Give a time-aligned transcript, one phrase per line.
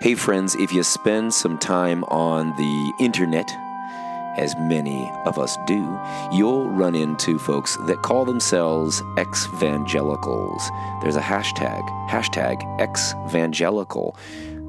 [0.00, 3.50] Hey, friends, if you spend some time on the internet,
[4.36, 5.98] as many of us do,
[6.30, 10.70] you'll run into folks that call themselves ex-evangelicals.
[11.02, 14.16] There's a hashtag, hashtag ex-evangelical.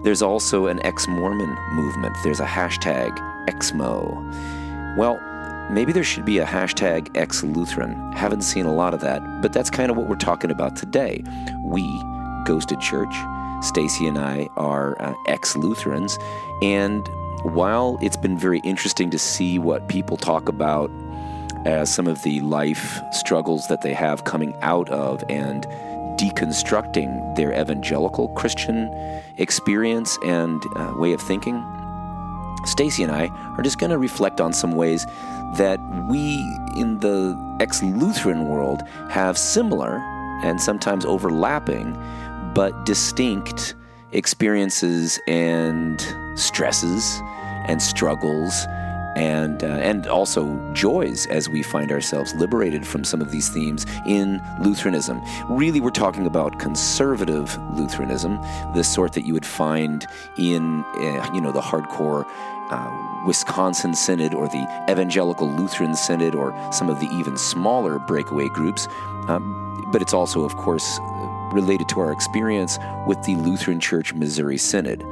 [0.03, 2.17] There's also an ex-Mormon movement.
[2.23, 3.15] There's a hashtag
[3.47, 4.97] exmo.
[4.97, 5.19] Well,
[5.69, 8.13] maybe there should be a hashtag ex-Lutheran.
[8.13, 11.23] Haven't seen a lot of that, but that's kind of what we're talking about today.
[11.63, 11.83] We,
[12.45, 13.13] Ghosted Church,
[13.61, 16.17] Stacy and I are uh, ex-Lutherans,
[16.61, 17.07] and
[17.43, 20.91] while it's been very interesting to see what people talk about
[21.65, 25.65] as some of the life struggles that they have coming out of and
[26.19, 28.93] deconstructing their evangelical Christian
[29.37, 31.63] experience and uh, way of thinking,
[32.65, 35.05] Stacy and I are just going to reflect on some ways
[35.55, 36.35] that we
[36.75, 39.97] in the ex Lutheran world have similar
[40.43, 41.97] and sometimes overlapping
[42.53, 43.75] but distinct
[44.11, 46.01] experiences and
[46.35, 47.19] stresses
[47.67, 48.65] and struggles
[49.15, 53.85] and uh, and also joys as we find ourselves liberated from some of these themes
[54.07, 55.21] in Lutheranism.
[55.49, 58.39] Really, we're talking about conservative Lutheranism,
[58.73, 60.05] the sort that you would find
[60.37, 62.25] in uh, you know the hardcore.
[62.71, 68.47] Uh, Wisconsin Synod or the Evangelical Lutheran Synod or some of the even smaller breakaway
[68.47, 68.87] groups.
[69.27, 70.99] Um, but it's also, of course,
[71.53, 75.03] related to our experience with the Lutheran Church Missouri Synod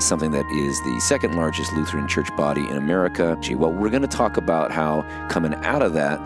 [0.00, 3.36] something that is the second largest Lutheran church body in America.
[3.56, 6.20] Well, we're going to talk about how coming out of that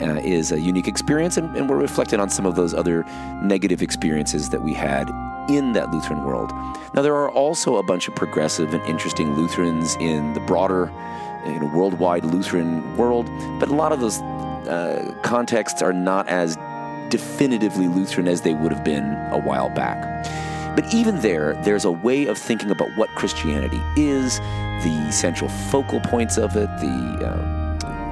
[0.00, 3.04] uh, is a unique experience, and, and we're reflecting on some of those other
[3.42, 5.08] negative experiences that we had
[5.48, 6.50] in that Lutheran world.
[6.94, 10.92] Now, there are also a bunch of progressive and interesting Lutherans in the broader,
[11.46, 13.26] you know, worldwide Lutheran world,
[13.60, 16.56] but a lot of those uh, contexts are not as
[17.12, 20.24] definitively Lutheran as they would have been a while back.
[20.74, 26.00] But even there, there's a way of thinking about what Christianity is, the central focal
[26.00, 27.61] points of it, the uh,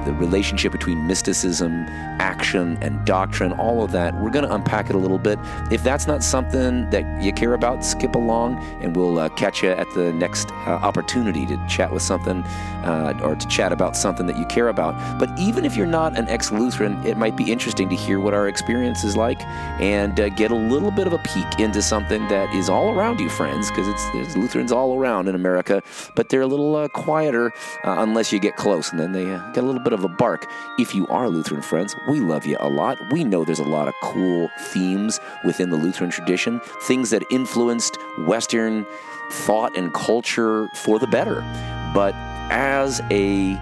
[0.04, 1.86] the relationship between mysticism,
[2.20, 4.14] action, and doctrine, all of that.
[4.20, 5.38] We're going to unpack it a little bit.
[5.70, 9.70] If that's not something that you care about, skip along and we'll uh, catch you
[9.70, 12.42] at the next uh, opportunity to chat with something
[12.84, 15.18] uh, or to chat about something that you care about.
[15.18, 18.34] But even if you're not an ex Lutheran, it might be interesting to hear what
[18.34, 19.40] our experience is like
[19.80, 23.20] and uh, get a little bit of a peek into something that is all around
[23.20, 25.82] you, friends, because it's there's Lutherans all around in America,
[26.14, 27.52] but they're a little uh, quieter
[27.84, 30.46] uh, unless you get close, and then they get a little bit of a bark.
[30.78, 32.98] If you are Lutheran friends, we love you a lot.
[33.12, 37.96] We know there's a lot of cool themes within the Lutheran tradition, things that influenced
[38.26, 38.86] Western
[39.30, 41.40] thought and culture for the better.
[41.94, 42.14] But
[42.50, 43.58] as a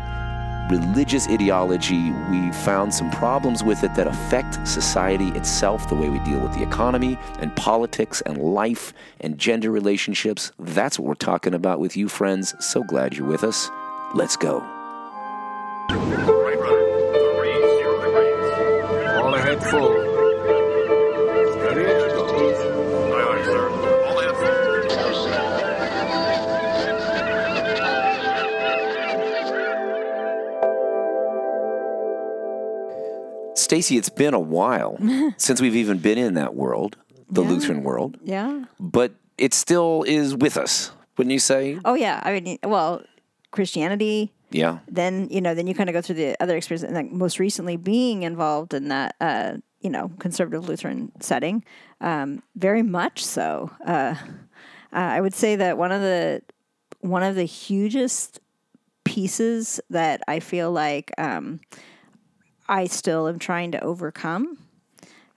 [0.71, 6.19] religious ideology, we found some problems with it that affect society itself, the way we
[6.21, 10.53] deal with the economy and politics and life and gender relationships.
[10.59, 12.55] That's what we're talking about with you, friends.
[12.65, 13.71] So glad you're with us.
[14.15, 14.78] Let's go.
[15.91, 16.87] Right rudder.
[17.37, 18.49] Three, zero degrees.
[19.23, 19.95] All ahead full.
[21.53, 22.59] Steady as goes.
[23.15, 23.69] Aye, aye, sir.
[24.07, 25.69] All ahead full.
[33.55, 34.97] Stacy, it's been a while
[35.37, 36.97] since we've even been in that world,
[37.29, 37.49] the Yeah.
[37.49, 38.65] Lutheran world, Yeah.
[38.79, 41.79] but it still is with us, wouldn't you say?
[41.85, 42.21] Oh yeah.
[42.25, 43.03] I mean, well,
[43.51, 44.33] Christianity.
[44.51, 44.79] Yeah.
[44.89, 47.39] Then you know, then you kind of go through the other experience, and like most
[47.39, 51.65] recently being involved in that, uh, you know, conservative Lutheran setting,
[52.01, 53.71] um, very much so.
[53.87, 54.15] Uh,
[54.93, 56.43] uh, I would say that one of the
[57.01, 58.41] one of the hugest
[59.05, 61.61] pieces that I feel like um,
[62.69, 64.59] I still am trying to overcome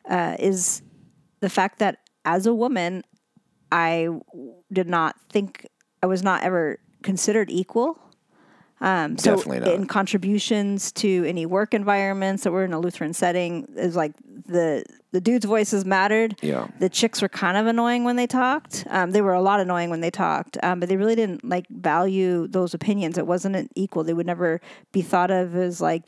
[0.10, 0.82] uh, is
[1.40, 3.04] the fact that as a woman,
[3.72, 4.10] I
[4.72, 5.66] did not think
[6.04, 7.98] I was not ever considered equal.
[8.82, 9.74] Um, so Definitely not.
[9.76, 14.14] in contributions to any work environments that were in a Lutheran setting, is like
[14.48, 16.38] the the dudes' voices mattered.
[16.42, 16.68] Yeah.
[16.80, 18.86] The chicks were kind of annoying when they talked.
[18.90, 21.68] Um, they were a lot annoying when they talked, um, but they really didn't like
[21.70, 23.18] value those opinions.
[23.18, 24.04] It wasn't an equal.
[24.04, 24.62] They would never
[24.92, 26.04] be thought of as like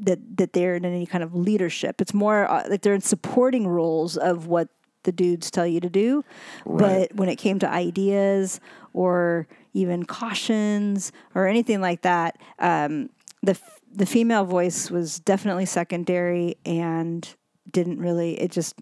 [0.00, 2.00] that that they're in any kind of leadership.
[2.00, 4.68] It's more uh, like they're in supporting roles of what
[5.02, 6.24] the dudes tell you to do.
[6.64, 7.08] Right.
[7.08, 8.60] But when it came to ideas
[8.92, 13.10] or even cautions or anything like that, um,
[13.42, 17.34] the f- the female voice was definitely secondary and
[17.70, 18.40] didn't really.
[18.40, 18.74] It just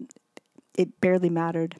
[0.77, 1.75] it barely mattered.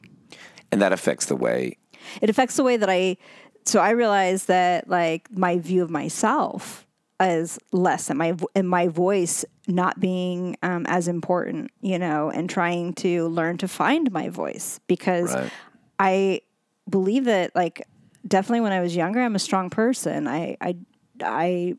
[0.72, 1.76] And that affects the way,
[2.20, 3.16] It affects the way that I.
[3.64, 6.86] So I realized that like my view of myself
[7.20, 12.48] is less, and my and my voice not being um, as important, you know, and
[12.48, 15.50] trying to learn to find my voice because Right.
[15.98, 16.40] I
[16.88, 17.86] believe that like
[18.26, 20.28] definitely when I was younger, I'm a strong person.
[20.28, 20.76] I I
[21.22, 21.74] I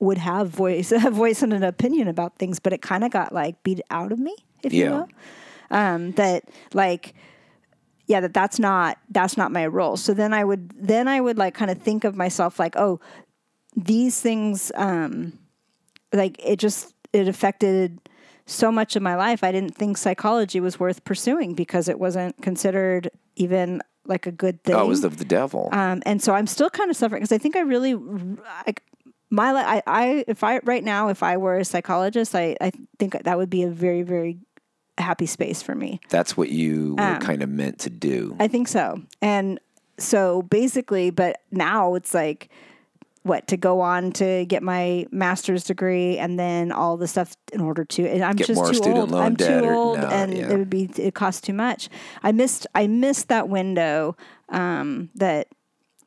[0.00, 3.32] would have voice a voice and an opinion about things, but it kind of got
[3.32, 4.90] like beat out of me, if you Yeah.
[4.90, 5.08] will.
[5.70, 7.14] Um, that like
[8.06, 11.38] yeah that that's not that's not my role so then i would then i would
[11.38, 13.00] like kind of think of myself like oh
[13.76, 15.32] these things um
[16.12, 17.98] like it just it affected
[18.44, 22.40] so much of my life i didn't think psychology was worth pursuing because it wasn't
[22.42, 25.68] considered even like a good thing Oh, it was the, the devil.
[25.72, 28.82] um, and so I'm still kind of suffering because I think I really like
[29.30, 33.20] my I, I if I right now if I were a psychologist I I think
[33.24, 34.38] that would be a very very
[34.98, 36.00] happy space for me.
[36.08, 38.36] That's what you um, were kind of meant to do.
[38.38, 39.02] I think so.
[39.20, 39.58] And
[39.98, 42.48] so basically, but now it's like
[43.24, 47.60] what to go on to get my master's degree and then all the stuff in
[47.60, 49.14] order to and I'm Get just too old.
[49.14, 50.50] I'm too old no, and yeah.
[50.50, 51.88] it would be it costs too much.
[52.22, 54.16] I missed I missed that window
[54.50, 55.48] um, that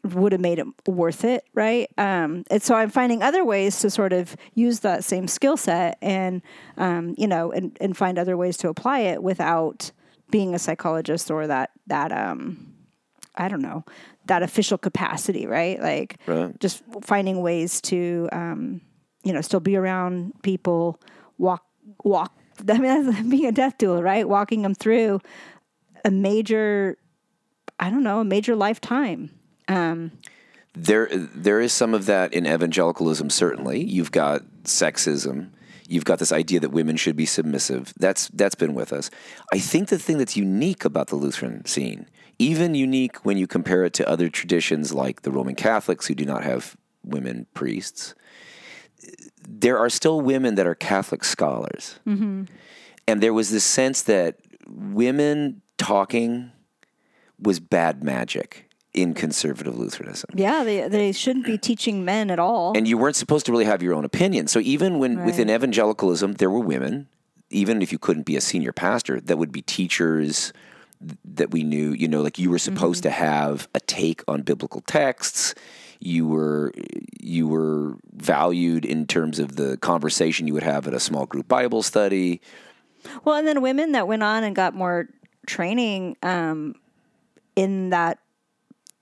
[0.04, 1.90] would have made it worth it, right?
[1.98, 5.98] Um, and so I'm finding other ways to sort of use that same skill set
[6.02, 6.42] and,
[6.78, 9.92] um, you know, and, and find other ways to apply it without
[10.30, 12.74] being a psychologist or that, that, um,
[13.38, 13.86] I don't know,
[14.26, 15.80] that official capacity, right?
[15.82, 16.58] Like Right.
[16.60, 18.82] just finding ways to, um,
[19.24, 21.00] you know, still be around people,
[21.38, 21.64] walk,
[22.04, 22.34] walk.
[22.70, 24.28] I mean, that's being a death doula, right?
[24.28, 25.22] Walking them through
[26.04, 26.98] a major,
[27.80, 29.30] I don't know, a major lifetime.
[30.74, 33.30] There, there is some of that in evangelicalism.
[33.30, 35.50] Certainly, you've got sexism.
[35.88, 37.94] You've got this idea that women should be submissive.
[37.98, 39.10] That's that's been with us.
[39.54, 42.08] I think the thing that's unique about the Lutheran scene,
[42.40, 46.26] even unique when you compare it to other traditions like the Roman Catholics, who do
[46.26, 48.14] not have women priests,
[49.48, 52.44] there are still women that are Catholic scholars, mm-hmm.
[53.08, 54.38] and there was this sense that
[54.68, 56.52] women talking
[57.40, 60.32] was bad magic in conservative Lutheranism.
[60.34, 62.76] Yeah, they they shouldn't be teaching men at all.
[62.76, 64.48] And you weren't supposed to really have your own opinion.
[64.48, 67.08] So even when within evangelicalism there were women,
[67.50, 70.52] even if you couldn't be a senior pastor, that would be teachers
[71.26, 74.82] that we knew, you know, like you were supposed to have a take on biblical
[74.82, 75.54] texts.
[76.00, 76.72] You were
[77.20, 81.48] you were valued in terms of the conversation you would have at a small group
[81.48, 82.42] Bible study.
[83.24, 85.08] well, and then women that went on and got more
[85.46, 86.76] training um,
[87.56, 88.20] in that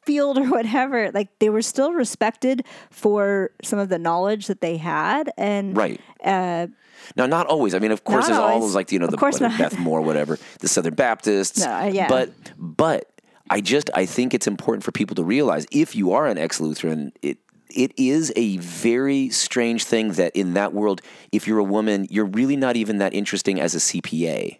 [0.05, 4.77] field or whatever, like they were still respected for some of the knowledge that they
[4.77, 5.31] had.
[5.37, 5.99] And Right.
[6.23, 6.67] uh,
[7.15, 7.73] Now, not always.
[7.73, 8.69] I mean, of course, Not there's all always.
[8.69, 9.59] those like you know the course whether not.
[9.71, 11.59] Beth Moore, whatever, the Southern Baptists.
[11.59, 12.07] No, yeah.
[12.07, 13.11] But but
[13.49, 17.13] I just I think it's important for people to realize if you are an ex-Lutheran,
[17.21, 17.37] it
[17.69, 22.25] it is a very strange thing that in that world, if you're a woman, you're
[22.25, 24.59] really not even that interesting as a CPA.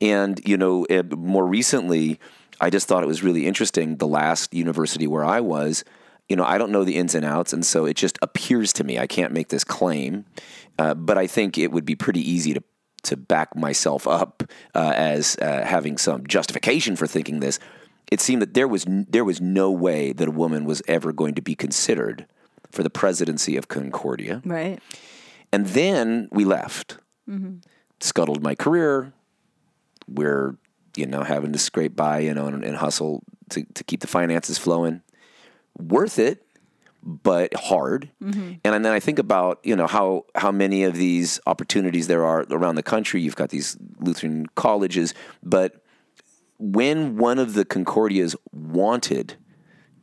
[0.00, 2.18] And you know, eh, more recently,
[2.60, 3.96] I just thought it was really interesting.
[3.96, 5.84] The last university where I was,
[6.28, 8.84] you know, I don't know the ins and outs, and so it just appears to
[8.84, 8.98] me.
[8.98, 10.26] I can't make this claim,
[10.80, 12.62] uh, but I think it would be pretty easy to
[13.02, 14.42] to back myself up
[14.74, 17.58] uh, as uh, having some justification for thinking this.
[18.10, 21.12] It seemed that there was n- there was no way that a woman was ever
[21.12, 22.26] going to be considered
[22.70, 24.42] for the presidency of Concordia.
[24.44, 24.78] right.
[25.52, 26.98] And then we left.
[28.00, 29.12] Scuttled my career.
[30.08, 30.56] We're,
[30.96, 34.06] you know, having to scrape by, you know, and, and hustle to, to keep the
[34.06, 35.02] finances flowing.
[35.78, 36.44] Worth it,
[37.02, 38.10] but hard.
[38.64, 42.46] And then I think about, you know, how how many of these opportunities there are
[42.50, 43.20] around the country.
[43.20, 45.82] You've got these Lutheran colleges, but
[46.58, 49.36] when one of the Concordias wanted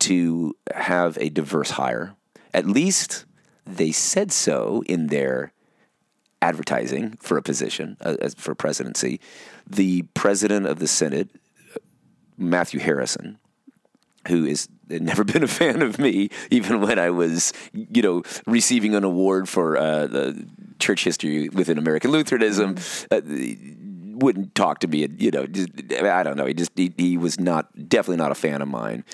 [0.00, 2.14] to have a diverse hire,
[2.52, 3.24] at least
[3.64, 5.52] they said so in their
[6.40, 9.20] advertising for a position uh, as for presidency.
[9.68, 11.30] The president of the Synod,
[12.36, 13.38] Matthew Harrison,
[14.28, 18.22] who is had never been a fan of me, even when I was, you know,
[18.46, 20.46] receiving an award for uh, the
[20.78, 22.76] church history within American Lutheranism.
[23.10, 23.20] Uh,
[24.20, 25.46] wouldn't talk to me, you know.
[25.46, 26.46] Just, I don't know.
[26.46, 29.04] He just he, he was not definitely not a fan of mine.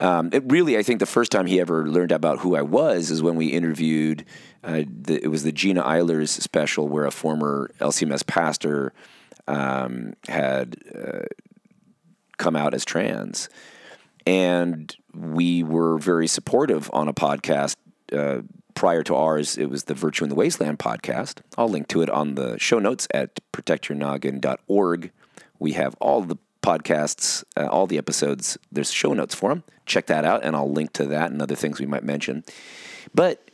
[0.00, 3.10] Um, it really, I think the first time he ever learned about who I was
[3.10, 4.24] is when we interviewed.
[4.64, 8.92] Uh, the, it was the Gina Eilers special where a former LCMS pastor
[9.46, 11.26] um, had uh,
[12.38, 13.48] come out as trans,
[14.30, 17.74] and we were very supportive on a podcast.
[18.12, 18.42] Uh,
[18.74, 21.40] prior to ours, it was the Virtue in the Wasteland podcast.
[21.58, 25.10] I'll link to it on the show notes at protectyournoggin.org.
[25.58, 28.56] We have all the podcasts, uh, all the episodes.
[28.70, 29.64] There's show notes for them.
[29.84, 32.44] Check that out, and I'll link to that and other things we might mention.
[33.12, 33.50] But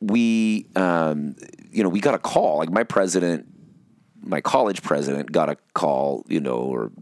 [0.00, 1.34] we, um,
[1.72, 2.58] you know, we got a call.
[2.58, 3.46] Like my president,
[4.22, 6.92] my college president got a call, you know, or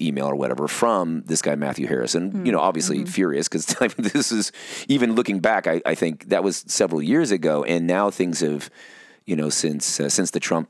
[0.00, 2.44] email or whatever from this guy Matthew Harrison.
[2.44, 3.06] You mm, know, obviously mm-hmm.
[3.06, 3.66] furious because
[3.96, 4.52] this is
[4.88, 5.66] even looking back.
[5.66, 8.70] I, I think that was several years ago, and now things have,
[9.26, 10.68] you know, since uh, since the Trump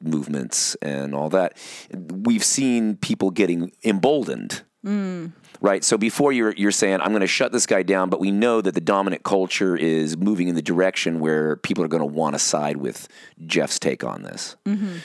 [0.00, 1.56] movements and all that,
[1.92, 4.62] we've seen people getting emboldened.
[4.84, 5.32] Mm.
[5.60, 5.82] Right.
[5.82, 8.60] So before you're you're saying I'm going to shut this guy down, but we know
[8.60, 12.34] that the dominant culture is moving in the direction where people are going to want
[12.34, 13.08] to side with
[13.46, 14.56] Jeff's take on this.
[14.64, 14.98] Mm-hmm.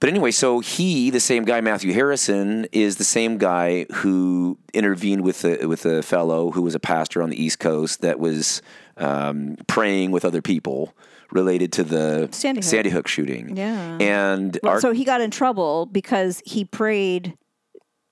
[0.00, 5.22] But anyway, so he, the same guy, Matthew Harrison, is the same guy who intervened
[5.22, 8.62] with a, with a fellow who was a pastor on the East Coast that was
[8.96, 10.94] um, praying with other people
[11.32, 13.08] related to the Sandy Hook.
[13.08, 13.56] shooting.
[13.56, 13.98] Yeah.
[14.00, 17.36] And Well, our, so he got in trouble because he prayed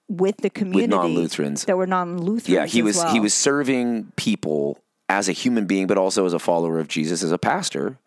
[0.08, 1.64] with the community non-Lutherans.
[1.64, 2.48] that were non-Lutherans.
[2.48, 3.12] yeah, he as was well.
[3.12, 4.78] he was serving people
[5.08, 7.98] as a human being, but also as a follower of Jesus, as a pastor.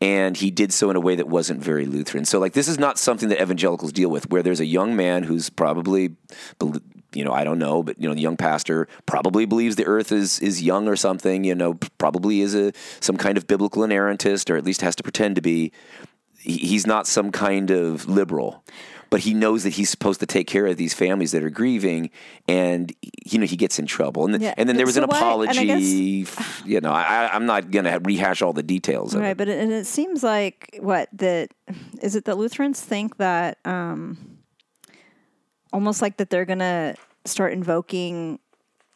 [0.00, 2.26] And he did so in a way that wasn't very Lutheran.
[2.26, 5.22] So, like, this is not something that evangelicals deal with, where there's a young man
[5.22, 6.16] who's probably,
[7.14, 10.12] you know, I don't know, but you know, the young pastor probably believes the earth
[10.12, 11.44] is is young or something.
[11.44, 15.02] You know, probably is a some kind of biblical inerrantist, or at least has to
[15.02, 15.72] pretend to be.
[16.38, 18.62] He's not some kind of liberal,
[19.10, 22.10] but he knows that he's supposed to take care of these families that are grieving,
[22.48, 22.92] and
[23.24, 24.24] you know he gets in trouble.
[24.26, 26.22] And, Yeah, and then there was so an why- apology.
[26.22, 29.36] f- you know, I, I'm not going to rehash all the details of right, it.
[29.36, 31.50] but it, and it seems like what that
[32.02, 34.38] is it that Lutherans think that um,
[35.72, 36.94] almost like that they're gonna
[37.24, 38.38] start invoking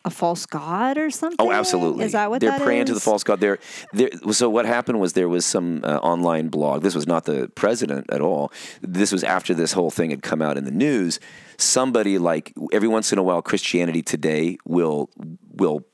[0.04, 1.36] a false god or something.
[1.38, 2.06] Oh, absolutely.
[2.06, 3.40] Is that what they're that praying to the false god?
[3.40, 3.58] There,
[3.92, 4.08] there.
[4.32, 6.82] So what happened was there was some uh, online blog.
[6.82, 8.50] This was not the president at all.
[8.80, 11.20] This was after this whole thing had come out in the news.
[11.58, 15.10] Somebody like every once in a while, Christianity Today will
[15.52, 15.84] will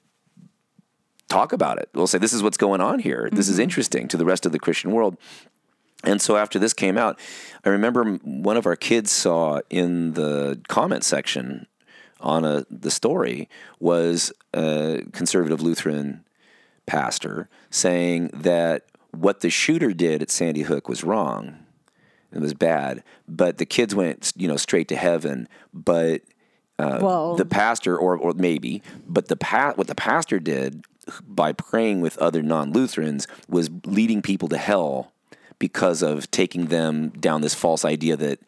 [1.29, 1.89] talk about it.
[1.93, 3.29] We'll say this is what's going on here.
[3.33, 3.53] This Mm-hmm.
[3.55, 5.17] is interesting to the rest of the Christian world.
[6.05, 7.19] And so after this came out,
[7.65, 11.67] I remember one of our kids saw in the comment section
[12.21, 16.25] on a, the story was a conservative Lutheran
[16.87, 21.59] pastor saying that what the shooter did at Sandy Hook was wrong.
[22.33, 25.49] It was bad, but the kids went, you know, straight to heaven.
[25.73, 26.23] But
[26.79, 30.85] uh, well, the pastor, or or maybe, but the pa- what the pastor did
[31.27, 35.13] by praying with other non-Lutherans was leading people to hell
[35.59, 38.41] because of taking them down this false idea that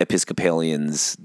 [0.00, 1.16] Episcopalians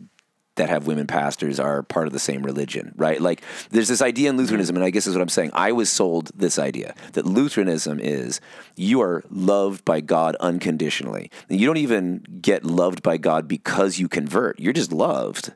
[0.56, 3.20] that have women pastors are part of the same religion, right?
[3.20, 3.42] Like
[3.72, 5.52] there's this idea in Lutheranism, and I guess is what I'm saying.
[5.54, 8.40] I was sold this idea that Lutheranism is
[8.76, 11.32] you are loved by God unconditionally.
[11.50, 14.60] You don't even get loved by God because you convert.
[14.60, 15.54] You're just loved.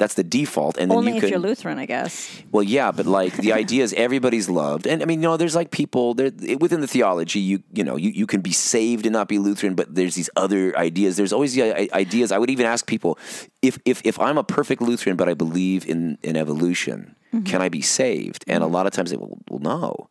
[0.00, 1.28] That's the default, and then only you if can.
[1.28, 2.42] you're Lutheran, I guess.
[2.50, 5.54] Well, yeah, but like the idea is everybody's loved, and I mean, you know, there's
[5.54, 7.38] like people there within the theology.
[7.38, 10.30] You you know, you, you can be saved and not be Lutheran, but there's these
[10.36, 11.18] other ideas.
[11.18, 12.32] There's always the uh, ideas.
[12.32, 13.18] I would even ask people
[13.60, 17.44] if if if I'm a perfect Lutheran, but I believe in in evolution, mm-hmm.
[17.44, 18.42] can I be saved?
[18.46, 18.74] And a mm-hmm.
[18.74, 20.08] lot of times they will, well, no.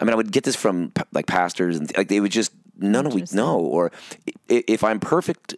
[0.00, 3.04] I mean, I would get this from like pastors, and like they would just none
[3.04, 3.58] of we no.
[3.58, 3.92] Or
[4.48, 5.56] if I'm perfect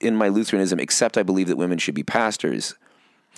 [0.00, 2.74] in my Lutheranism, except I believe that women should be pastors.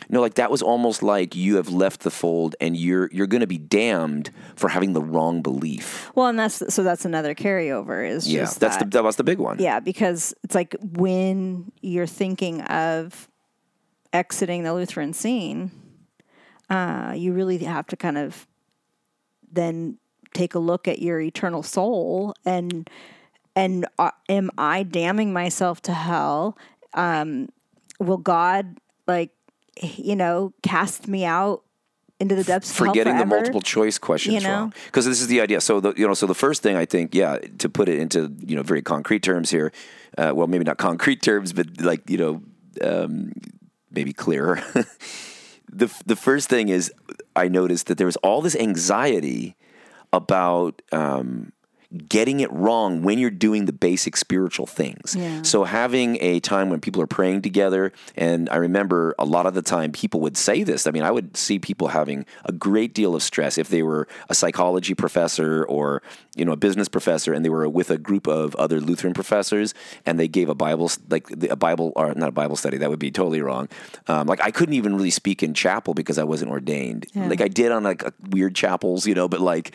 [0.09, 3.40] No, like that was almost like you have left the fold, and you're you're going
[3.40, 6.11] to be damned for having the wrong belief.
[6.14, 8.09] Well, and that's so that's another carryover.
[8.09, 9.59] Is Yeah, just that's that, the that was the big one.
[9.59, 13.28] yeah, because it's like when you're thinking of
[14.12, 15.71] exiting the Lutheran scene,
[16.71, 18.47] uh, you really have to kind of
[19.50, 19.99] then
[20.35, 22.88] take a look at your eternal soul and
[23.57, 26.57] and uh, am I damning myself to hell?
[26.95, 27.49] Um,
[27.99, 29.31] will God like
[29.83, 31.63] you know cast me out
[32.21, 34.55] into the depths of hell Forgetting the multiple choice questions You know?
[34.55, 35.61] wrong because this is the idea.
[35.61, 38.35] So the you know so the first thing I think yeah to put it into
[38.45, 39.73] you know very concrete terms here,
[40.17, 42.43] uh, well maybe not concrete terms but like you know
[42.83, 43.33] um,
[43.91, 44.63] maybe clearer.
[45.73, 46.93] the the first thing is
[47.37, 49.57] I noticed that there was all this anxiety
[50.13, 51.53] about um,
[52.07, 55.16] getting it wrong when you're doing the basic spiritual things.
[55.18, 55.40] Yeah.
[55.42, 59.54] So having a time when people are praying together, and I remember a lot of
[59.54, 60.87] the time people would say this.
[60.87, 64.07] I mean, I would see people having a great deal of stress if they were
[64.28, 66.02] a psychology professor or
[66.37, 69.73] you know a business professor, and they were with a group of other Lutheran professors,
[70.04, 72.76] and they gave a Bible like a Bible or not a Bible study.
[72.76, 73.68] That would be totally wrong.
[74.09, 77.07] Um, like I couldn't even really speak in chapel because I wasn't ordained.
[77.14, 79.75] Like I did on like weird chapels, you know, but like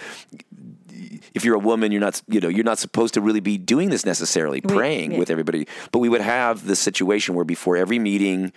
[1.34, 3.90] if you're a woman, you're not, you know, you're not supposed to really be doing
[3.90, 5.20] this necessarily, praying yeah.
[5.20, 5.68] with everybody.
[5.92, 8.52] But we would have this situation where before every meeting,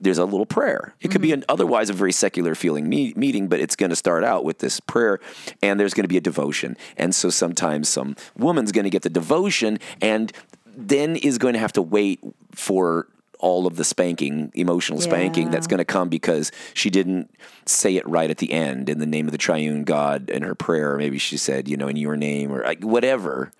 [0.00, 0.94] there's a little prayer.
[1.00, 1.40] It could be mm-hmm.
[1.40, 4.58] an otherwise a very secular feeling me- meeting, but it's going to start out with
[4.58, 5.20] this prayer,
[5.62, 6.76] and there's going to be a devotion.
[6.96, 10.32] And so sometimes some woman's going to get the devotion, and
[10.76, 12.20] then is going to have to wait
[12.52, 13.06] for
[13.44, 15.50] all of the spanking, emotional spanking Yeah.
[15.50, 17.30] that's going to come because she didn't
[17.66, 20.54] say it right at the end in the name of the triune God in her
[20.54, 20.96] prayer.
[20.96, 23.52] Maybe she said, you know, in your name or like, whatever,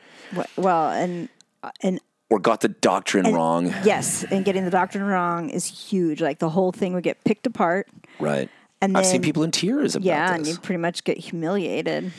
[0.57, 1.29] Well, and
[1.63, 2.01] uh, and
[2.31, 3.67] or got the doctrine wrong.
[3.85, 6.23] yes, and getting the doctrine wrong is huge.
[6.23, 7.87] Like the whole thing would get picked apart.
[8.19, 8.49] Right.
[8.81, 12.11] And I've seen people in tears about Yeah, and you pretty much get humiliated.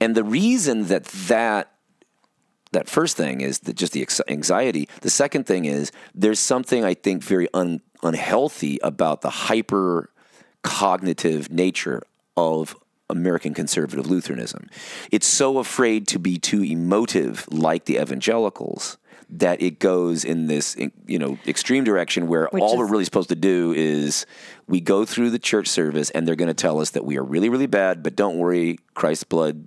[0.00, 1.70] And the reason that that
[2.74, 4.88] that first thing is that just the ex- anxiety.
[5.00, 10.10] The second thing is there's something I think very un- unhealthy about the hyper
[10.62, 12.02] cognitive nature
[12.36, 12.76] of
[13.10, 14.68] American conservative Lutheranism.
[15.10, 18.96] It's so afraid to be too emotive like the evangelicals
[19.30, 20.76] that it goes in this
[21.06, 24.26] you know extreme direction where Which all is- we're really supposed to do is
[24.68, 27.22] we go through the church service and they're going to tell us that we are
[27.24, 29.66] really really bad but don't worry Christ's blood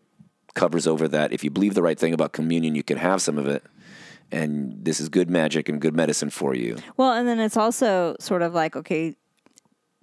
[0.57, 1.31] covers over that.
[1.31, 3.63] If you believe the right thing about communion, you can have some of it.
[4.31, 6.77] And this is good magic and good medicine for you.
[6.97, 9.15] Well, and then it's also sort of like, okay,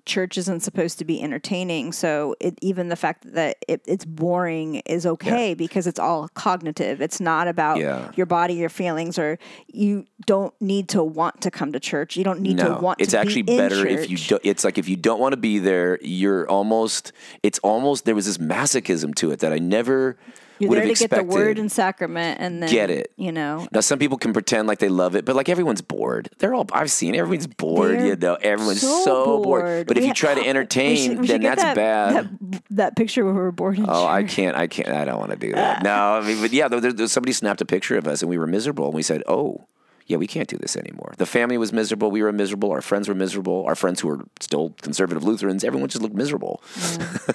[0.06, 1.92] church isn't supposed to be entertaining.
[1.92, 7.00] So it, even the fact that it, it's boring is okay because it's all cognitive.
[7.00, 8.10] It's not about Yeah.
[8.14, 12.16] your body, your feelings, or you don't need to want to come to church.
[12.16, 14.64] You don't need no, to want it's to actually be better if you do, it's
[14.64, 18.38] like if you don't want to be there, you're almost it's almost there was this
[18.38, 20.18] masochism to it that I never
[20.58, 21.16] You're would there have to expected.
[21.16, 23.12] get the word and sacrament and then Get it.
[23.16, 23.66] You know.
[23.72, 26.30] Now some people can pretend like they love it, but like everyone's bored.
[26.38, 28.34] They're all I've seen everyone's bored, They're you know.
[28.40, 29.44] Everyone's so, so bored.
[29.64, 29.86] bored.
[29.88, 32.14] But if We you ha- try to We entertain, should- we then that's that, bad.
[32.40, 33.78] That, that picture where we were bored.
[33.86, 34.56] Oh, I can't.
[34.56, 34.88] I can't.
[34.88, 35.82] I don't want to do that.
[35.82, 38.38] No, I mean, but yeah, there, there, somebody snapped a picture of us, and we
[38.38, 39.66] were miserable, and we said, "Oh,
[40.06, 42.10] yeah, we can't do this anymore." The family was miserable.
[42.10, 42.70] We were miserable.
[42.70, 43.64] Our friends were miserable.
[43.66, 46.62] Our friends who were still conservative Lutherans, everyone just looked miserable.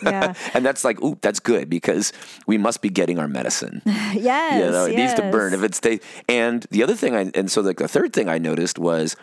[0.03, 0.33] Yeah.
[0.53, 2.13] and that's like, ooh, that's good because
[2.47, 3.81] we must be getting our medicine.
[3.85, 4.63] yes.
[4.63, 5.99] you know, it needs to burn if it's stays.
[6.27, 9.15] And the other thing, I and so like the third thing I noticed was.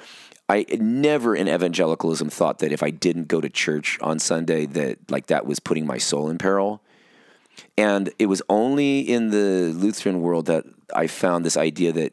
[0.49, 5.11] I never in evangelicalism thought that if I didn't go to church on Sunday that
[5.11, 6.81] like that was putting my soul in peril.
[7.77, 12.13] And it was only in the Lutheran world that I found this idea that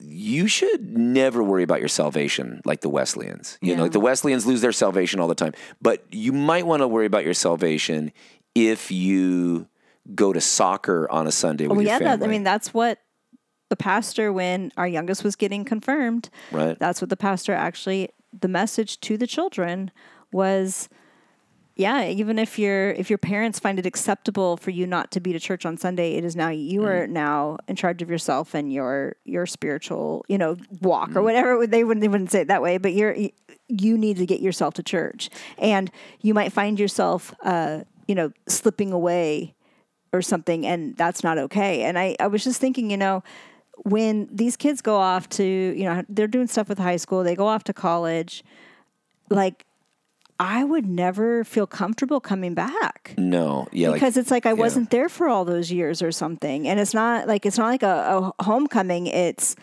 [0.00, 3.58] you should never worry about your salvation like the Wesleyans.
[3.60, 5.52] You know, like the Wesleyans lose their salvation all the time.
[5.80, 8.12] But you might want to worry about your salvation
[8.54, 9.68] if you
[10.14, 12.16] go to soccer on a Sunday oh, with Well, your yeah, family.
[12.18, 12.98] that, I mean, that's what
[13.68, 16.78] the pastor, when our youngest was getting confirmed, Right.
[16.78, 19.90] that's what the pastor actually, the message to the children
[20.32, 20.88] was,
[21.76, 25.32] yeah, even if your if your parents find it acceptable for you not to be
[25.32, 26.86] to church on Sunday, it is now you Mm.
[26.88, 31.16] are now in charge of yourself and your your spiritual, you know, walk Mm.
[31.16, 31.66] or whatever.
[31.66, 33.14] They wouldn't they wouldn't say it that way, but you're
[33.68, 35.90] you need to get yourself to church, and
[36.22, 39.54] you might find yourself, uh, you know, slipping away
[40.12, 43.22] or something and that's not okay and I, I was just thinking you know
[43.84, 47.34] when these kids go off to you know they're doing stuff with high school they
[47.34, 48.42] go off to college
[49.28, 49.66] like
[50.38, 53.14] i would never feel comfortable coming back.
[53.16, 56.68] No, yeah, like because it's like i wasn't there for all those years or something.
[56.68, 59.06] And it's not like it's not like a, a homecoming.
[59.06, 59.56] It's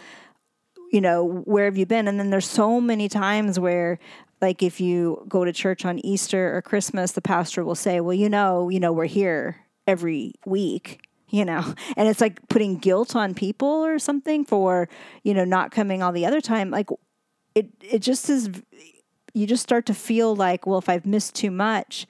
[0.91, 2.07] you know where have you been?
[2.07, 3.99] And then there's so many times where
[4.41, 8.13] like if you go to church on easter or christmas the pastor will say well
[8.13, 9.55] you know you know we're here
[9.88, 10.99] every week
[11.33, 11.73] you know?
[11.97, 14.88] And it's like putting guilt on people or something for
[15.23, 16.69] you know not coming all the other time.
[16.69, 16.89] Like
[17.55, 18.51] it it just is
[19.33, 22.05] you just start to feel like well if i've missed too much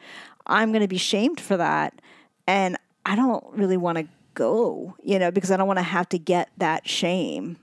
[0.48, 2.02] i'm going to be shamed for that.
[2.48, 6.10] And i don't really want to go you know because i don't want to have
[6.10, 7.58] to get that shame.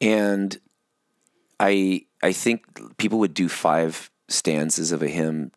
[0.00, 0.58] And
[1.60, 2.64] I I think
[2.96, 5.52] people would do five stanzas of a hymn,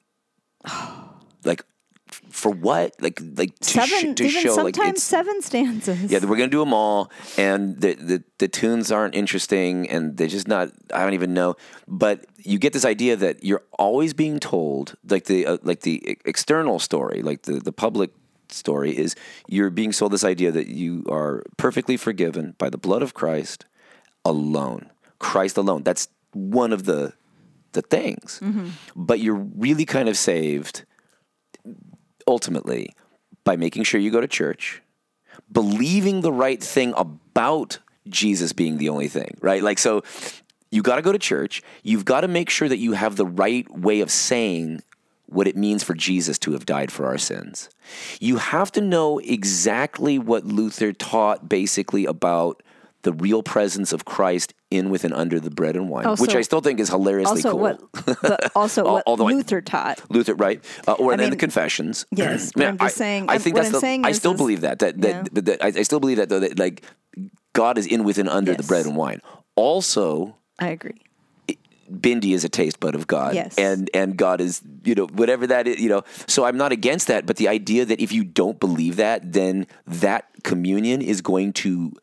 [1.44, 1.66] like
[2.36, 2.94] for what?
[3.00, 6.60] Like like to, sh- to show like sometimes it's seven stanzas yeah we're gonna do
[6.60, 10.70] them all, and the, the the tunes aren't interesting, and they're just not.
[10.94, 11.56] I don't even know,
[11.88, 16.18] but you get this idea that you're always being told like the uh, like the
[16.26, 18.12] external story, like the the public
[18.50, 19.16] story is
[19.48, 23.66] you're being sold this idea that you are perfectly forgiven by the blood of Christ
[24.24, 24.92] alone.
[25.20, 25.84] Christ alone.
[25.84, 27.14] That's one of the
[27.72, 28.42] the things.
[28.96, 30.86] But you're really kind of saved
[32.28, 32.96] ultimately
[33.44, 34.82] by making sure you go to church,
[35.52, 39.64] believing the right thing about Jesus being the only thing, right?
[39.64, 40.04] Like so
[40.72, 43.26] you got to go to church, you've got to make sure that you have the
[43.26, 44.82] right way of saying
[45.28, 47.70] what it means for Jesus to have died for our sins.
[48.20, 52.62] You have to know exactly what Luther taught basically about
[53.06, 56.42] the real presence of Christ in, with, and under the bread and wine, which I
[56.42, 57.60] still think is hilariously also cool.
[57.60, 60.64] what the, also Al- what although I- luther taught Luther, right?
[60.88, 62.06] Uh, or I then the confessions.
[62.12, 64.02] yes, I'm just saying- I I'm- think that's the.
[64.04, 64.80] I still is- believe that.
[64.80, 65.42] That, that, Yeah.
[65.44, 66.40] that I, I still believe that though.
[66.40, 66.84] That like
[67.54, 69.22] God is in, with, and under the bread and wine.
[69.56, 70.96] Also, i agree
[71.92, 73.56] Bindi is a taste bud of God, Yes.
[73.60, 76.02] and and God is you know whatever that is, you know.
[76.26, 79.68] So I'm not against that, but the idea that if you don't believe that, then
[79.86, 81.94] that communion is going to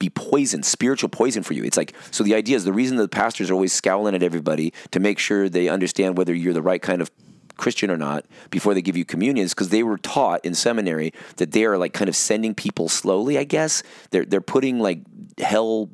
[0.00, 1.62] be poison, spiritual poison for you.
[1.62, 2.24] It's like so.
[2.24, 5.48] The idea is the reason the pastors are always scowling at everybody to make sure
[5.48, 7.10] they understand whether you're the right kind of
[7.56, 11.12] Christian or not before they give you communion is because they were taught in seminary
[11.36, 13.38] that they are like kind of sending people slowly.
[13.38, 15.02] I guess they're they're putting like
[15.38, 15.90] hell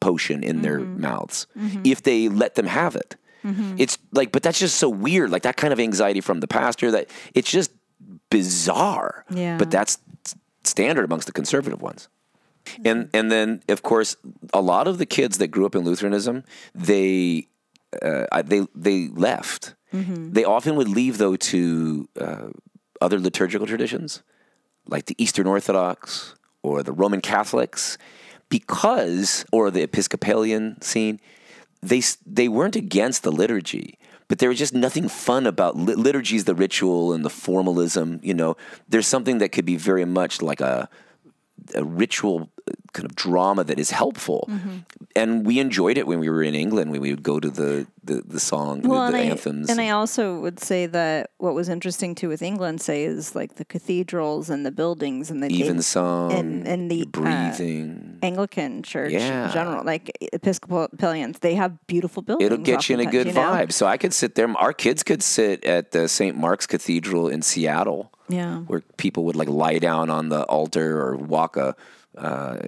[0.00, 1.00] potion in their mm-hmm.
[1.00, 1.82] mouths mm-hmm.
[1.84, 3.16] if they let them have it.
[3.44, 3.76] Mm-hmm.
[3.78, 5.30] It's like, but that's just so weird.
[5.30, 7.70] Like that kind of anxiety from the pastor that it's just
[8.30, 9.24] bizarre.
[9.30, 9.56] Yeah.
[9.56, 9.98] But that's
[10.64, 12.08] standard amongst the conservative ones.
[12.84, 14.16] And and then of course
[14.52, 16.44] a lot of the kids that grew up in Lutheranism
[16.74, 17.46] they
[18.02, 19.74] uh, they they left.
[20.32, 22.48] They often would leave though to uh,
[23.00, 24.22] other liturgical traditions
[24.86, 27.98] like the Eastern Orthodox or the Roman Catholics
[28.48, 31.20] because or the Episcopalian scene
[31.82, 36.36] they they weren't against the liturgy but there was just nothing fun about li- liturgy
[36.36, 38.56] is the ritual and the formalism you know?
[38.88, 40.88] There's something that could be very much like a
[41.74, 44.78] a ritual uh, kind of drama that is helpful Mm-hmm.
[45.16, 47.86] and we enjoyed it when we were in England when we would go to the
[48.02, 51.30] the, the song well, the, the and, anthems I, and I also would say that
[51.38, 55.42] what was interesting too with England, say, is like the cathedrals and the buildings and
[55.42, 59.46] the even song and and the your uh, breathing Anglican church Yeah.
[59.46, 62.50] in general, like Episcopalians, they have beautiful buildings.
[62.52, 63.40] It'll get you in a good you know?
[63.40, 63.72] vibe.
[63.72, 64.48] So I could sit there.
[64.58, 66.36] Our kids could sit at the St.
[66.36, 68.58] Mark's Cathedral in Seattle, Yeah.
[68.60, 71.74] where people would like lie down on the altar or walk a
[72.16, 72.58] uh,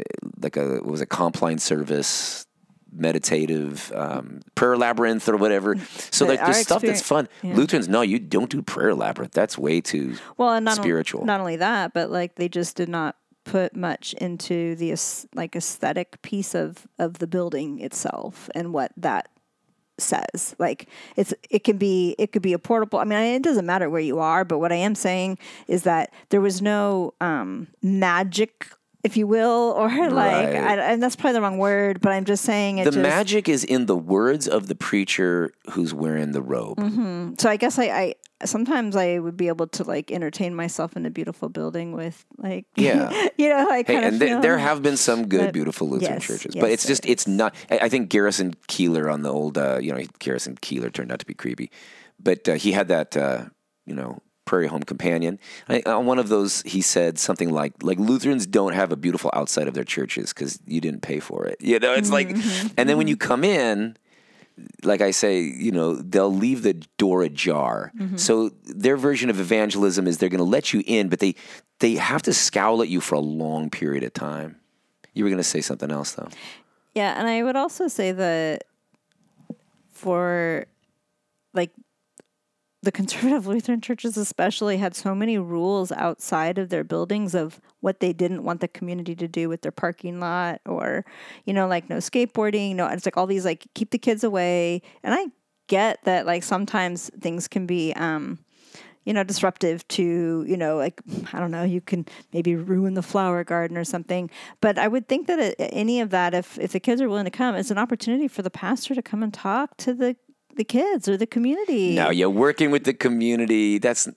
[0.40, 2.46] like a what was it compline service,
[2.94, 5.76] meditative um, prayer labyrinth or whatever.
[6.10, 7.28] So But like there's stuff that's fun.
[7.42, 7.54] yeah.
[7.54, 9.32] Lutherans, no, you don't do prayer labyrinth.
[9.32, 11.22] That's way too Well, and not spiritual.
[11.22, 14.94] Only, not only that, but like they just did not put much into the
[15.34, 19.28] like aesthetic piece of of the building itself and what that
[19.98, 23.66] says like it's it can be it could be a portable i mean it doesn't
[23.66, 27.68] matter where you are but what i am saying is that there was no um
[27.82, 28.68] magic
[29.04, 30.78] if you will or like Right.
[30.78, 33.48] I, and that's probably the wrong word but i'm just saying it the just, magic
[33.48, 36.78] is in the words of the preacher who's wearing the robe.
[37.38, 41.06] so I guess I, I sometimes I would be able to like entertain myself in
[41.06, 43.10] a beautiful building with like Yeah.
[43.36, 46.54] you know like Hey, and there, have been some good, But- beautiful Lutheran yes, churches,
[46.54, 47.54] yes, but it's just it's not.
[47.70, 51.26] I think Garrison Keillor on the old, uh, you know, Garrison Keillor turned out to
[51.26, 51.70] be creepy,
[52.22, 53.44] but uh, he had that, uh,
[53.86, 55.38] you know, Prairie Home Companion.
[55.68, 59.30] I, on one of those, he said something like, "Like Lutherans don't have a beautiful
[59.34, 62.68] outside of their churches because you didn't pay for it." You know, it's like, Mm-hmm.
[62.76, 63.96] and then when you come in,
[64.82, 67.92] like I say, you know, they'll leave the door ajar.
[67.98, 68.16] Mm-hmm.
[68.16, 71.34] So their version of evangelism is they're going to let you in, but they
[71.80, 74.56] they have to scowl at you for a long period of time.
[75.14, 76.28] You were going to say something else, though.
[76.94, 78.64] yeah and I would also say that
[79.90, 80.66] for
[81.54, 81.70] like
[82.82, 88.00] the conservative Lutheran churches especially had so many rules outside of their buildings of what
[88.00, 91.04] they didn't want the community to do with their parking lot or
[91.44, 94.82] you know like no skateboarding no it's like all these like keep the kids away.
[95.02, 95.26] And I
[95.68, 98.38] get that like sometimes things can be um
[99.04, 101.00] you know disruptive to you know like
[101.32, 104.30] I don't know you can maybe ruin the flower garden or something.
[104.60, 107.30] But I would think that any of that if if the kids are willing to
[107.30, 110.16] come it's an opportunity for the pastor to come and talk to the
[110.56, 113.78] the kids or the community No, you're working with the community.
[113.78, 114.12] That's no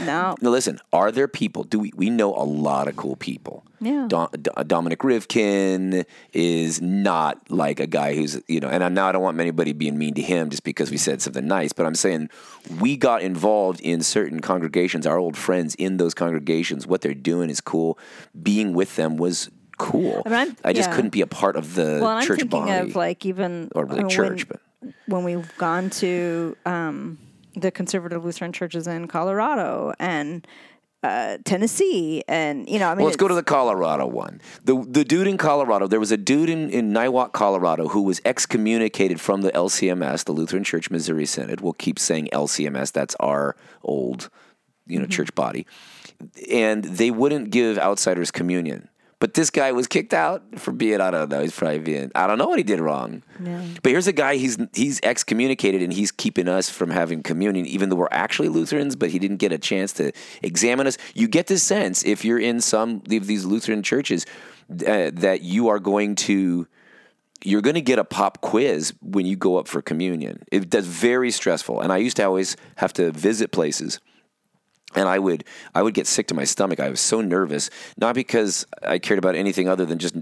[0.04, 0.34] now.
[0.40, 1.64] Listen, are there people?
[1.64, 1.92] Do we?
[1.94, 3.64] We know a lot of cool people.
[3.80, 4.06] Yeah.
[4.08, 8.68] Dom, D- Dominic Rivkin is not like a guy who's you know.
[8.68, 11.22] And I now I don't want anybody being mean to him just because we said
[11.22, 11.72] something nice.
[11.72, 12.30] But I'm saying
[12.80, 15.06] we got involved in certain congregations.
[15.06, 16.86] Our old friends in those congregations.
[16.86, 17.98] What they're doing is cool.
[18.42, 20.22] Being with them was cool.
[20.24, 20.94] I mean, just yeah.
[20.94, 24.08] couldn't be a part of the well church body of like even or really uh,
[24.08, 24.60] church, when, but.
[25.06, 27.18] When we've gone to um,
[27.54, 30.46] the conservative Lutheran churches in Colorado and
[31.02, 34.40] uh, Tennessee and you know I mean Well, let's go to the Colorado one.
[34.64, 38.20] The the dude in Colorado, there was a dude in, in Niwot, Colorado, who was
[38.24, 41.60] excommunicated from the LCMS, the Lutheran Church Missouri Synod.
[41.60, 42.90] We'll keep saying LCMS.
[42.92, 44.30] That's our old,
[44.86, 45.12] you know, Mm-hmm.
[45.12, 45.66] church body,
[46.50, 48.88] and they wouldn't give outsiders communion.
[49.26, 52.28] But this guy was kicked out for being, I don't know, he's probably being, I
[52.28, 53.24] don't know what he did wrong.
[53.82, 57.88] But here's a guy, he's he's excommunicated and he's keeping us from having communion, even
[57.88, 60.12] though we're actually Lutherans, but he didn't get a chance to
[60.44, 60.96] examine us.
[61.16, 64.26] You get the sense, if you're in some of these Lutheran churches,
[64.70, 66.68] uh, that you are going to,
[67.42, 70.44] you're going to get a pop quiz when you go up for communion.
[70.52, 71.80] It, that's very stressful.
[71.80, 73.98] And I used to always have to visit places
[74.94, 75.44] and I would
[75.74, 76.80] I would get sick to my stomach.
[76.80, 80.16] I was so nervous, not because I cared about anything other than just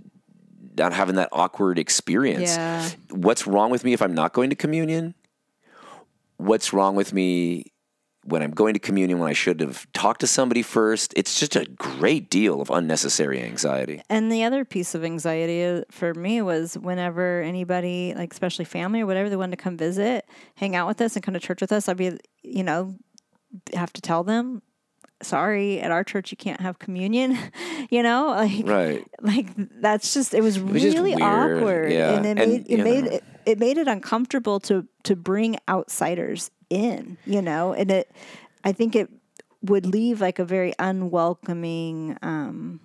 [0.77, 2.51] not having that awkward experience.
[2.57, 2.89] Yeah.
[3.11, 5.15] What's wrong with me if I'm not going to communion?
[6.37, 7.67] What's wrong with me
[8.25, 11.15] when I'm going to communion when I should have talked to somebody first?
[11.17, 14.03] It's just a great deal of unnecessary anxiety.
[14.11, 19.03] And the other piece of anxiety uh, for me was whenever anybody, like especially family
[19.03, 21.61] or whatever, they wanted to come visit, hang out with us, and come to church
[21.61, 22.97] with us, I'd be, you know,
[23.75, 24.63] have to tell them,
[25.23, 27.39] sorry, at our church you can't have communion.
[27.91, 29.07] you know, like Right.
[29.21, 29.47] like
[29.81, 32.11] that's just it was was really awkward, yeah.
[32.17, 36.51] and it And, made it made it, it made it uncomfortable to to bring outsiders
[36.71, 37.17] in.
[37.27, 38.11] You know, and it
[38.65, 39.09] I think it
[39.63, 42.17] would leave like a very unwelcoming.
[42.23, 42.81] um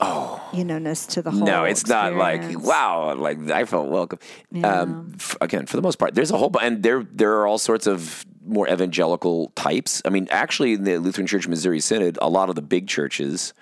[0.00, 1.44] oh you know, ness to the whole.
[1.46, 4.18] No, it's not like wow, like I felt welcome.
[4.64, 7.58] Um, f- again, for the most part, there's a whole and there there are all
[7.58, 10.02] sorts of more evangelical types.
[10.04, 13.52] I mean, actually, in the Lutheran Church Missouri Synod, a lot of the big churches,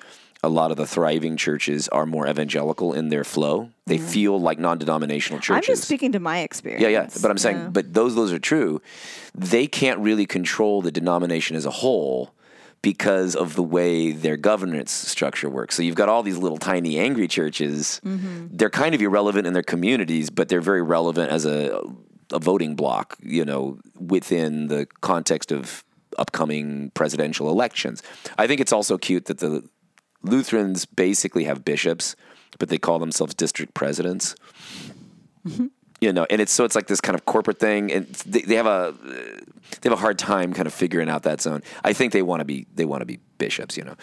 [0.43, 3.71] a lot of the thriving churches are more evangelical in their flow.
[3.87, 5.57] They feel like non-denominational churches.
[5.57, 6.83] I'm just speaking to my experience.
[6.83, 7.09] Yeah, yeah.
[7.21, 7.69] But I'm saying, Yeah.
[7.69, 8.81] but those those are true.
[9.35, 12.33] They can't really control the denomination as a whole
[12.83, 15.75] because of the way their governance structure works.
[15.75, 18.01] So you've got all these little tiny angry churches.
[18.05, 18.49] Mm-hmm.
[18.57, 21.83] They're kind of irrelevant in their communities, but they're very relevant as a
[22.33, 25.85] a voting block, you know, within the context of
[26.19, 28.03] upcoming presidential elections.
[28.39, 29.69] I think it's also cute that the
[30.23, 32.17] Lutherans basically have bishops,
[32.59, 34.35] but they call themselves district presidents
[35.47, 35.67] mm-hmm.
[36.01, 38.55] you know, and it's so it's like this kind of corporate thing, and they, they
[38.55, 38.95] have a
[39.81, 41.63] they have a hard time kind of figuring out that zone.
[41.85, 43.97] I think they want to be they want to be bishops, you know,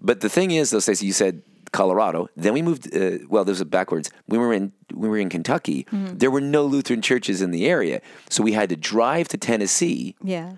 [0.00, 2.94] but the thing is, though, Stacey, you said Colorado, then we moved.
[2.94, 4.10] Uh, well, this was backwards.
[4.26, 5.86] We were in we were in Kentucky.
[5.92, 10.16] There were no Lutheran churches in the area, so we had to drive to Tennessee
[10.22, 10.54] Yeah.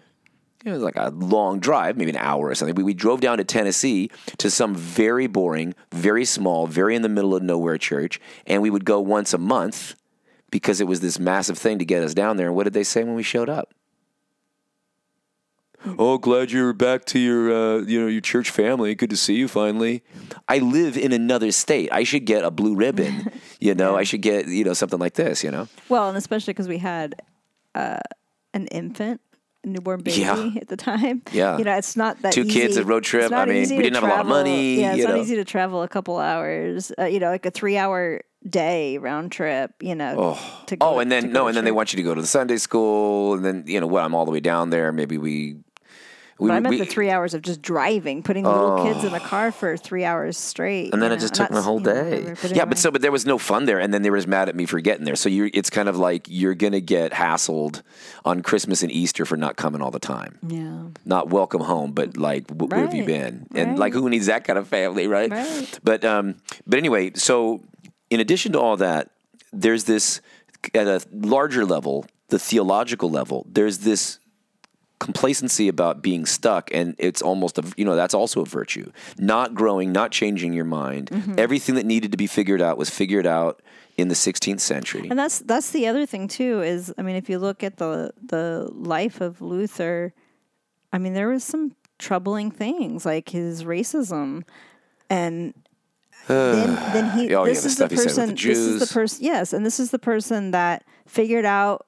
[0.65, 2.75] it was like a long drive, maybe an hour or something.
[2.75, 7.09] We, we drove down to Tennessee to some very boring, very small, very in the
[7.11, 9.95] middle of nowhere church, and we would go once a month
[10.51, 12.47] because it was this massive thing to get us down there.
[12.47, 13.75] And what did they say when we showed up?
[15.99, 18.95] Oh, glad you're back to your, uh, you know, your church family.
[18.95, 20.03] Good to see you finally.
[20.49, 21.89] I live in another state.
[21.93, 23.31] I should get a blue ribbon.
[23.63, 25.45] You know, I should get, you know, something like this.
[25.45, 27.15] You know, Well, and especially because we had
[27.77, 28.01] uh,
[28.53, 29.21] an infant,
[29.63, 30.51] a newborn baby Yeah.
[30.61, 31.23] at the time.
[31.31, 31.59] Yeah.
[31.59, 32.51] You know, it's not that Two easy.
[32.61, 33.31] kids, a road trip.
[33.31, 35.21] I mean, we didn't have a lot of money, Yeah, it's you not know.
[35.23, 36.91] easy to travel a couple hours.
[36.99, 39.71] Uh, you know, like a three-hour day round trip.
[39.81, 40.37] You know.
[40.67, 42.17] To go, Oh, and then go no, to and then they want you to go
[42.17, 44.03] to the Sunday school, and then you know what?
[44.03, 44.91] I'm all the way down there.
[44.91, 45.59] Maybe we.
[46.43, 49.05] We But I meant we- the three hours of just driving, putting the little kids
[49.05, 50.93] in the car for three hours straight.
[50.93, 52.21] and then you it just took my whole you know, day.
[52.21, 54.29] whatever, yeah, but so but there was no fun there, and then they were just
[54.29, 55.17] mad at me for getting there.
[55.17, 57.83] So you're it's kind of like you're gonna get hassled
[58.25, 60.39] on Christmas and Easter for not coming all the time.
[60.47, 60.83] yeah.
[61.05, 63.47] Not welcome home, but like wh- where have you been?
[63.55, 65.31] And like who needs that kind of family, right?
[65.31, 65.79] Right.
[65.85, 67.63] But um, but anyway, so
[68.11, 69.11] in addition to all that,
[69.53, 70.21] there's this
[70.75, 73.47] at a larger level, the theological level.
[73.51, 74.19] There's this
[75.03, 79.55] complacency about being stuck and it's almost a you know that's also a virtue not
[79.55, 81.35] growing not changing your mind Mm-hmm.
[81.39, 83.61] everything that needed to be figured out was figured out
[83.97, 87.29] in the 16th century And that's that's the other thing too is I mean if
[87.29, 90.13] you look at the the life of Luther,
[90.93, 94.43] I mean there was some troubling things like his racism
[95.11, 95.53] and
[96.29, 98.87] then then he Oh, yeah, this the is the he person the this is the
[98.87, 98.93] Jews.
[98.93, 101.87] person yes and this is the person that figured out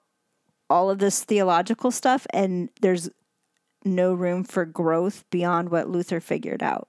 [0.71, 3.11] all of this theological stuff and there's
[3.85, 6.89] no room for growth beyond what Luther figured out.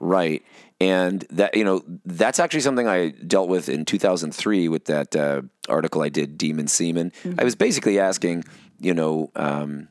[0.00, 0.44] Right.
[0.80, 5.42] And that, you know, that's actually something I dealt with in 2003 with that uh,
[5.68, 7.12] article I did, Demon Seaman.
[7.36, 8.44] I was basically asking,
[8.78, 9.88] you know, um,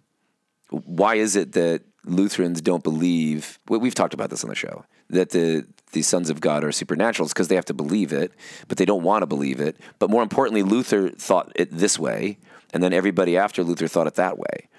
[0.69, 4.85] why is it that Lutherans don't believe, we- we've talked about this on the show,
[5.09, 8.31] that the, the sons of God are supernaturals because they have to believe it,
[8.69, 9.75] but they don't want to believe it.
[9.99, 12.37] But more importantly, Luther thought it this way,
[12.73, 14.69] and then everybody after Luther thought it that way.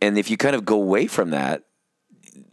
[0.00, 1.64] And if you kind of go away from that,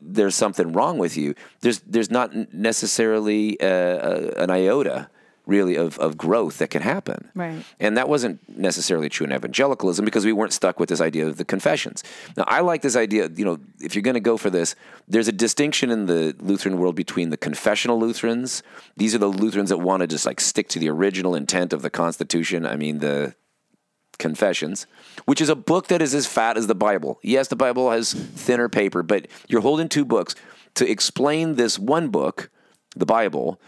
[0.02, 1.36] there's something wrong with you.
[1.62, 5.10] There's there's not necessarily uh, uh, an iota
[5.46, 7.30] really of, of growth that can happen.
[7.36, 7.66] Right.
[7.80, 11.36] And that wasn't necessarily true in evangelicalism because we weren't stuck with this idea of
[11.36, 12.02] the confessions.
[12.38, 14.76] Now I like this idea, you know, if you're going to go for this,
[15.08, 18.64] there's a distinction in the Lutheran world between the confessional Lutherans.
[18.96, 21.82] These are the Lutherans that want to just like stick to the original intent of
[21.82, 22.66] the Constitution.
[22.66, 23.36] I mean the
[24.20, 24.88] Confessions,
[25.26, 27.20] which is a book that is as fat as the Bible.
[27.24, 30.36] Yes, the Bible has thinner paper, but you're holding two books
[30.76, 32.50] to explain this one book,
[32.96, 33.60] the Bible,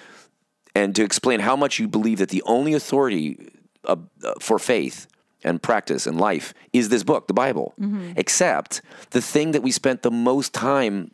[0.74, 3.50] and to explain how much you believe that the only authority
[3.86, 5.08] uh, uh, for faith
[5.44, 7.74] and practice and life is this book, the Bible.
[8.16, 8.82] Except
[9.12, 11.12] the thing that we spent the most time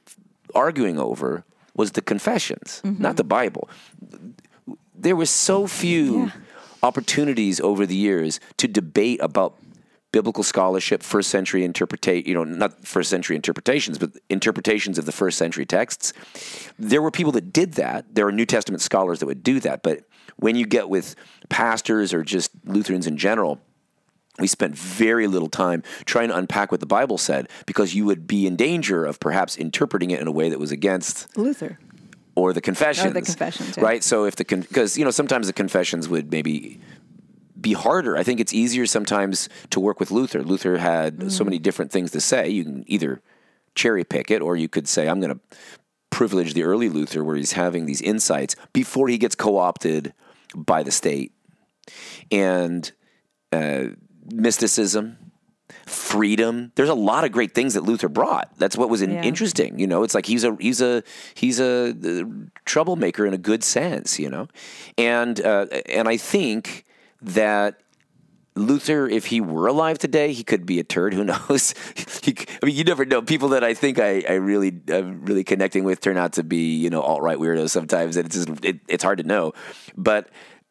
[0.56, 1.44] arguing over
[1.76, 3.70] was the confessions, not the Bible.
[4.96, 6.32] There were so few
[6.84, 9.58] opportunities over the years to debate about
[10.12, 15.12] biblical scholarship, first century interpretate, you know, not first century interpretations, but interpretations of the
[15.12, 16.13] first century texts.
[16.78, 18.13] There were people that did that.
[18.13, 19.84] There are New Testament scholars that would do that.
[19.84, 20.04] But
[20.36, 21.15] when you get with
[21.50, 23.60] pastors or just Lutherans in general,
[24.39, 28.28] we spent very little time trying to unpack what the Bible said because you would
[28.28, 31.80] be in danger of perhaps interpreting it in a way that was against Luther.
[32.36, 33.13] Or the confessions.
[33.13, 33.84] the confessions, yeah.
[33.84, 34.04] right?
[34.04, 36.80] So if the because you know sometimes the confessions would maybe
[37.60, 38.17] be harder.
[38.17, 40.41] I think it's easier sometimes to work with Luther.
[40.44, 41.32] Luther had Mm.
[41.32, 42.50] so many different things to say.
[42.50, 43.22] You can either
[43.76, 45.39] cherry pick it, or you could say, "I'm going to
[46.10, 50.13] privilege the early Luther, where he's having these insights before he gets co-opted
[50.56, 51.34] by the state."
[52.32, 52.91] And
[53.52, 53.89] uh,
[54.32, 55.17] mysticism,
[55.86, 56.71] freedom.
[56.75, 58.49] There's a lot of great things that Luther brought.
[58.57, 59.23] That's what was in, Yeah.
[59.23, 59.79] interesting.
[59.79, 61.03] You know, it's like he's a he's a
[61.34, 62.23] he's a, uh,
[62.65, 64.19] troublemaker in a good sense.
[64.19, 64.47] You know,
[64.97, 66.86] and uh, and I think
[67.21, 67.75] that.
[68.53, 71.13] Luther, if he were alive today, he could be a turd.
[71.13, 71.73] Who knows?
[72.21, 73.21] he, I mean, you never know.
[73.21, 76.75] People that I think I, I really, I'm really connecting with turn out to be,
[76.75, 79.53] you know, alt right weirdos sometimes, and it's just, it, it's hard to know.
[79.95, 80.27] But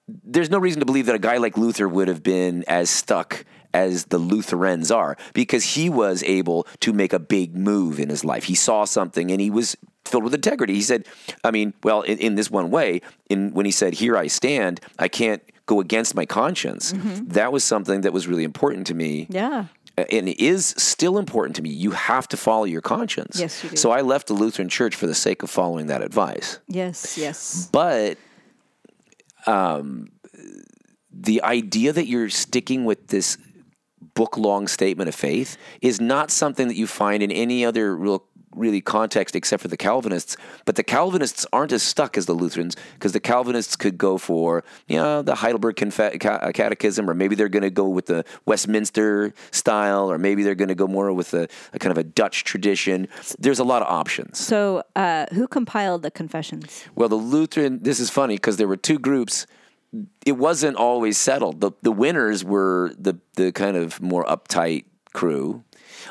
[0.07, 3.47] there's no reason to believe that a guy like Luther would have been as stuck
[3.73, 8.25] as the Lutherans are because he was able to make a big move in his
[8.25, 8.45] life.
[8.45, 10.75] He saw something and he was filled with integrity.
[10.75, 11.07] He said,
[11.45, 14.81] I mean, well, in, in this one way, in when he said, "Here I stand,"
[14.99, 16.93] I can't go against my conscience.
[17.29, 19.67] That was something that was really important to me Yeah.
[19.97, 21.71] and it is still important to me.
[21.71, 23.39] You have to follow your conscience.
[23.39, 23.77] Yes, you do.
[23.77, 26.59] So I left the Lutheran Church for the sake of following that advice.
[26.67, 27.17] Yes.
[27.17, 27.69] Yes.
[27.71, 28.19] But
[29.47, 30.11] um,
[31.13, 33.39] the idea that you're sticking with this
[34.21, 38.23] book long statement of faith is not something that you find in any other real
[38.55, 40.37] really context except for the Calvinists.
[40.67, 44.63] But the Calvinists aren't as stuck as the Lutherans because the Calvinists could go for
[44.89, 46.21] you know the Heidelberg Confe-
[46.53, 50.69] Catechism, or maybe they're going to go with the Westminster style, or maybe they're going
[50.69, 53.09] to go more with a, a kind of a Dutch tradition.
[53.39, 54.39] There's a lot of options.
[54.39, 56.85] So, uh, who compiled the confessions?
[56.95, 59.47] Well, the Lutheran, this is funny because there were two groups.
[60.25, 61.61] It wasn't always settled.
[61.61, 65.65] The the winners were the the kind of more uptight crew.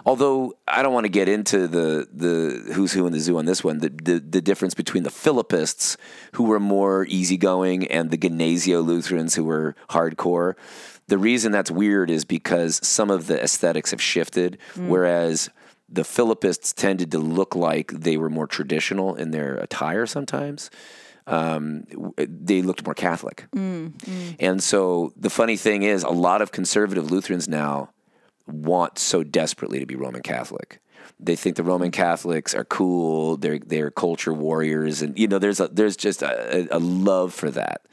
[0.06, 3.46] Although I don't want to get into the the who's who in the zoo on
[3.46, 5.98] this one, the the, the difference between the Philippists
[6.34, 10.56] who were more easygoing and the Gnesio Lutherans who were hardcore.
[11.08, 14.88] The reason that's weird is because some of the aesthetics have shifted, mm.
[14.88, 15.50] whereas
[15.92, 20.70] the Philippists tended to look like they were more traditional in their attire sometimes.
[21.30, 21.86] Um,
[22.18, 23.46] they looked more Catholic.
[24.40, 27.90] And so the funny thing is, a lot of conservative Lutherans now
[28.48, 30.82] want so desperately to be Roman Catholic.
[31.20, 33.38] They think the Roman Catholics are cool.
[33.38, 37.52] They're they're culture warriors, and you know there's a there's just a, a love for
[37.52, 37.86] that.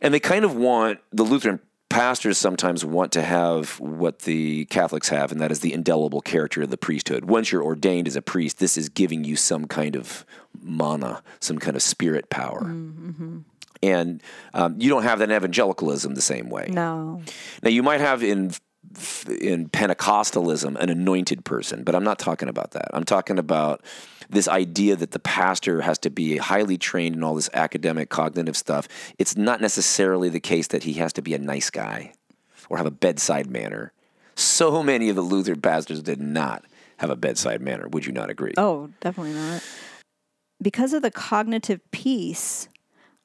[0.00, 5.08] And they kind of want the Lutheran pastors sometimes want to have what the Catholics
[5.08, 7.24] have, and that is the indelible character of the priesthood.
[7.24, 10.24] Once you're ordained as a priest, this is giving you some kind of
[10.62, 12.74] mana, some kind of spirit power.
[13.80, 14.22] And
[14.54, 16.68] um, you don't have that in evangelicalism the same way.
[16.70, 17.22] No.
[17.62, 18.52] Now you might have in
[19.40, 22.88] in Pentecostalism an anointed person, but I'm not talking about that.
[22.94, 23.82] I'm talking about
[24.30, 28.56] this idea that the pastor has to be highly trained in all this academic cognitive
[28.56, 28.88] stuff.
[29.18, 32.12] It's not necessarily the case that he has to be a nice guy
[32.68, 33.92] or have a bedside manner.
[34.34, 36.64] So many of the Lutheran pastors did not
[36.98, 37.88] have a bedside manner.
[37.88, 38.54] Would you not agree?
[38.56, 39.62] Oh, definitely not.
[40.60, 42.68] Because of the cognitive piece,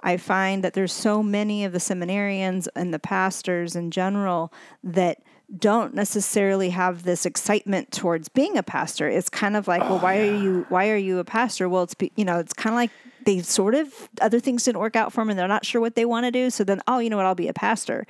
[0.02, 5.24] I find that there's so many of the seminarians and the pastors in general that
[5.58, 9.08] don't necessarily have this excitement towards being a pastor.
[9.08, 11.70] It's kind of like, well, oh, why are you why are you a pastor?
[11.70, 12.92] Well, it's you know, it's kind of like
[13.26, 15.96] they sort of other things didn't work out for them and they're not sure what
[15.96, 16.50] they want to do.
[16.50, 18.06] So then, oh, you know what, I'll be a pastor.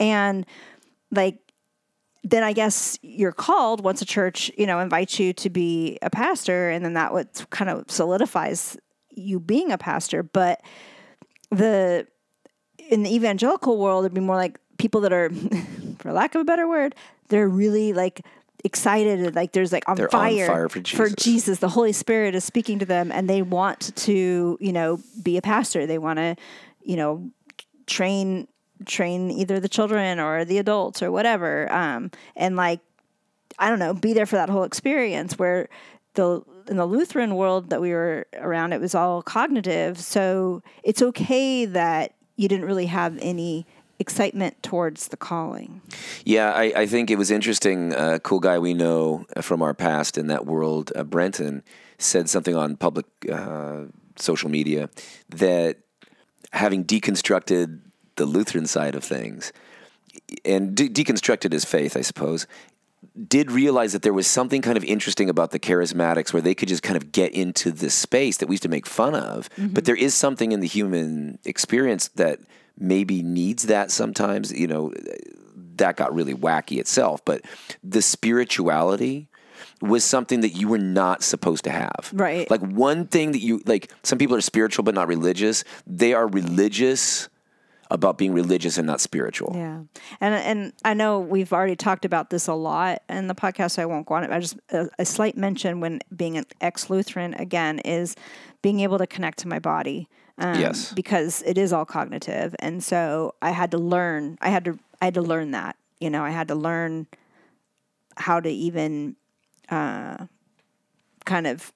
[0.00, 0.46] And
[1.10, 1.38] like
[2.28, 6.10] then I guess you're called once a church, you know, invites you to be a
[6.10, 8.76] pastor, and then that what kind of solidifies
[9.10, 10.24] you being a pastor.
[10.24, 10.60] But
[11.52, 12.08] the
[12.90, 15.30] in the evangelical world, it'd be more like people that are,
[16.00, 16.96] for lack of a better word,
[17.28, 18.26] they're really like
[18.64, 21.24] excited, like there's like on They're on fire, fire for for Jesus.
[21.24, 21.58] Jesus.
[21.60, 25.42] The Holy Spirit is speaking to them, and they want to, you know, be a
[25.42, 25.86] pastor.
[25.86, 26.34] They want to,
[26.82, 27.30] you know,
[27.86, 28.48] train
[28.84, 32.80] train either the children or the adults or whatever um, and like
[33.58, 35.68] i don't know be there for that whole experience where
[36.14, 41.02] the in the lutheran world that we were around it was all cognitive so it's
[41.02, 43.66] okay that you didn't really have any
[43.98, 45.80] excitement towards the calling
[46.24, 47.94] Yeah, I, I think it was interesting.
[47.94, 51.62] A cool guy we know from our past in that world, uh, Brenton,
[51.98, 53.84] said something on public uh,
[54.16, 54.90] social media
[55.30, 55.78] that
[56.52, 57.80] having deconstructed
[58.16, 59.52] the Lutheran side of things
[60.44, 62.46] and de- deconstructed his faith, I suppose,
[63.28, 66.68] did realize that there was something kind of interesting about the charismatics where they could
[66.68, 69.48] just kind of get into this space that we used to make fun of.
[69.50, 69.74] Mm-hmm.
[69.74, 72.40] But there is something in the human experience that
[72.78, 74.52] maybe needs that sometimes.
[74.52, 74.92] You know,
[75.76, 77.24] that got really wacky itself.
[77.24, 77.42] But
[77.82, 79.28] the spirituality
[79.80, 82.10] was something that you were not supposed to have.
[82.12, 82.50] Right.
[82.50, 85.64] Like one thing that you like some people are spiritual but not religious.
[85.86, 87.28] They are religious
[87.90, 89.52] about being religious and not spiritual.
[89.54, 89.80] Yeah,
[90.20, 93.72] and and I know we've already talked about this a lot in the podcast.
[93.72, 94.30] so I won't go on it.
[94.30, 98.16] I just a, a slight mention when being an ex Lutheran again is
[98.62, 100.08] being able to connect to my body.
[100.38, 100.92] Um, Yes.
[100.92, 104.36] because it is all cognitive, and so I had to learn.
[104.42, 105.76] I had to I had to learn that.
[106.00, 107.06] You know, I had to learn
[108.18, 109.16] how to even
[109.70, 110.26] uh,
[111.24, 111.72] kind of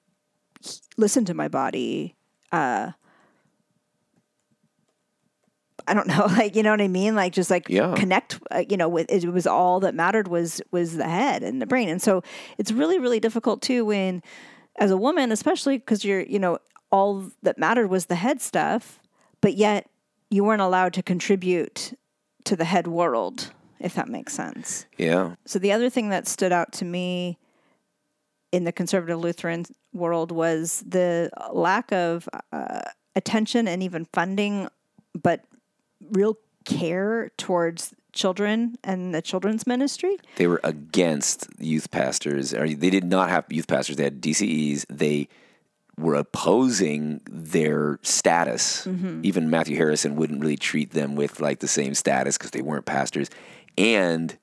[0.97, 2.15] listen to my body.
[5.87, 7.95] I don't know, like you know what I mean, like just like Yeah.
[7.95, 8.39] connect.
[8.51, 11.65] Uh, you know, with it was all that mattered was was the head and the
[11.65, 12.23] brain, and so
[12.57, 14.21] it's really really difficult too when,
[14.77, 16.57] as a woman, especially because you're you know
[16.91, 18.99] all that mattered was the head stuff,
[19.41, 19.89] but yet
[20.29, 21.97] you weren't allowed to contribute
[22.43, 24.85] to the head world, if that makes sense.
[24.97, 25.35] Yeah.
[25.45, 27.37] So the other thing that stood out to me
[28.51, 32.81] in the conservative Lutheran world was the lack of uh,
[33.15, 34.67] attention and even funding,
[35.21, 35.45] but
[36.11, 40.17] real care towards children and the children's ministry.
[40.35, 42.53] They were against youth pastors.
[42.53, 43.95] Or they did not have youth pastors.
[43.95, 44.85] They had DCEs.
[44.89, 45.27] They
[45.97, 48.85] were opposing their status.
[48.85, 49.21] Mm-hmm.
[49.23, 52.85] Even Matthew Harrison wouldn't really treat them with like the same status because they weren't
[52.85, 53.29] pastors.
[53.77, 54.37] And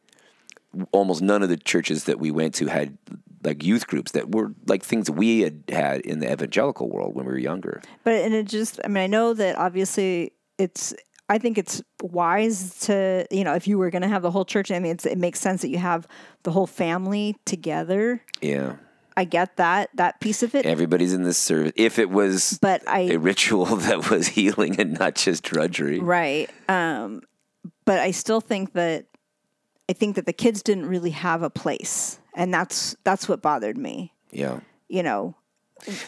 [0.93, 2.97] almost none of the churches that we went to had
[3.43, 7.15] like youth groups that were like things that we had had in the evangelical world
[7.15, 7.83] when we were younger.
[8.05, 10.95] But and it just, I mean, I know that obviously it's.
[11.29, 14.45] I think it's wise to, you know, if you were going to have the whole
[14.45, 14.71] church.
[14.71, 16.07] I mean, it's, it makes sense that you have
[16.43, 18.23] the whole family together.
[18.41, 18.77] Yeah.
[19.19, 21.73] I get that that piece of it, Everybody's in this service.
[21.75, 25.99] If it was but I a ritual that was healing and not just drudgery.
[25.99, 26.49] Right.
[26.69, 27.23] Um,
[27.85, 29.07] but I still think that
[29.89, 33.77] I think that the kids didn't really have a place, and that's that's what bothered
[33.77, 34.13] me.
[34.31, 34.61] Yeah.
[34.89, 35.35] You know,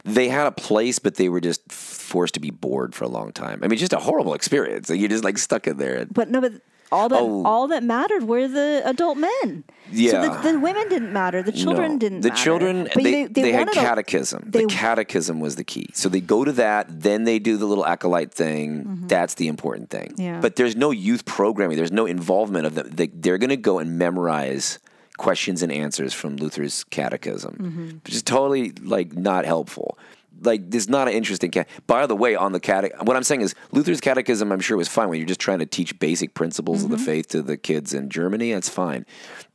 [0.04, 3.32] They had a place, but they were just forced to be bored for a long
[3.32, 3.60] time.
[3.62, 4.90] I mean, just a horrible experience.
[4.90, 6.06] Like, you're just like stuck in there.
[6.10, 6.52] but no, but
[6.92, 7.44] all that Oh.
[7.44, 9.62] all that mattered were the adult men.
[9.62, 10.40] So Yeah.
[10.42, 11.40] the, the women didn't matter.
[11.40, 11.98] The children No.
[11.98, 12.18] didn't.
[12.18, 12.22] Matter.
[12.22, 12.42] The matter.
[12.42, 14.42] children, But they, they, had wanted a- catechism.
[14.48, 15.90] they- the catechism was the key.
[15.94, 19.04] So they go to that, then they do the little acolyte thing.
[19.06, 20.08] That's the important thing.
[20.14, 20.20] Mm-hmm.
[20.20, 20.40] Yeah.
[20.40, 21.76] But there's no youth programming.
[21.76, 22.90] There's no involvement of them.
[22.92, 24.80] They, they're going to go and memorize
[25.20, 27.88] questions and answers from Luther's catechism, Mm-hmm.
[28.04, 29.98] which is totally like not helpful.
[30.42, 31.50] Like, there's not an interesting.
[31.50, 34.50] Cat- By the way, on the cate, what I'm saying is Luther's catechism.
[34.50, 36.92] I'm sure was fine when you're just trying to teach basic principles Mm-hmm.
[36.94, 38.52] of the faith to the kids in Germany.
[38.54, 39.04] That's fine,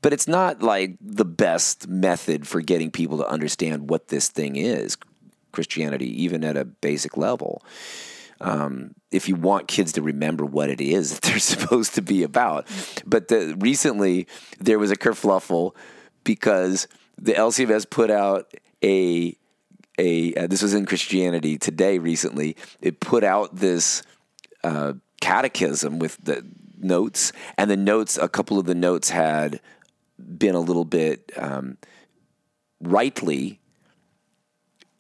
[0.04, 4.56] but it's not like the best method for getting people to understand what this thing
[4.58, 4.96] is,
[5.52, 7.64] Christianity, even at a basic level.
[8.42, 12.24] Um, if you want kids to remember what it is that they're supposed to be
[12.24, 12.68] about.
[13.06, 14.28] But the, recently
[14.60, 15.76] there was a kerfluffle
[16.24, 16.88] because
[17.18, 18.54] the LCMS put out
[18.84, 19.36] a
[19.98, 22.58] a uh, this was in Christianity Today recently.
[22.82, 24.04] It put out this
[24.64, 26.46] uh, catechism with the
[26.78, 29.62] notes, and the notes, a couple of the notes had
[30.18, 31.78] been a little bit um,
[32.82, 33.60] rightly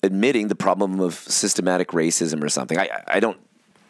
[0.03, 2.77] admitting the problem of systematic racism or something.
[2.77, 3.39] I, I don't.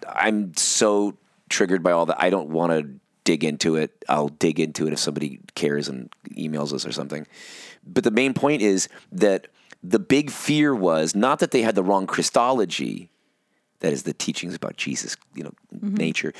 [0.08, 1.18] I'm so
[1.50, 2.22] triggered by all that.
[2.22, 4.04] I don't want to dig into it.
[4.08, 7.28] I'll dig into it if somebody cares and emails us or something.
[7.86, 9.48] But the main point is that
[9.84, 13.10] the big fear was not that they had the wrong Christology,
[13.80, 16.34] that is the teachings about Jesus, you know, nature,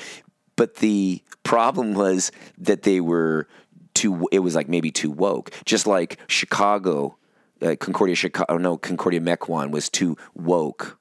[0.56, 3.46] but the problem was that they were
[3.94, 4.26] too.
[4.32, 7.16] It was like maybe too woke, just like Chicago,
[7.62, 8.56] uh, Concordia Chicago.
[8.56, 10.98] No, Concordia Mequon was too woke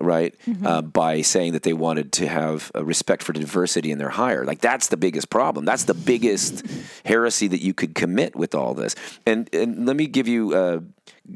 [0.00, 0.34] right?
[0.64, 4.44] Uh, by saying that they wanted to have a respect for diversity in their hire.
[4.44, 5.64] Like that's the biggest problem.
[5.64, 6.64] That's the biggest
[7.04, 8.94] heresy that you could commit with all this.
[9.26, 10.54] And and let me give you.
[10.54, 10.80] Uh,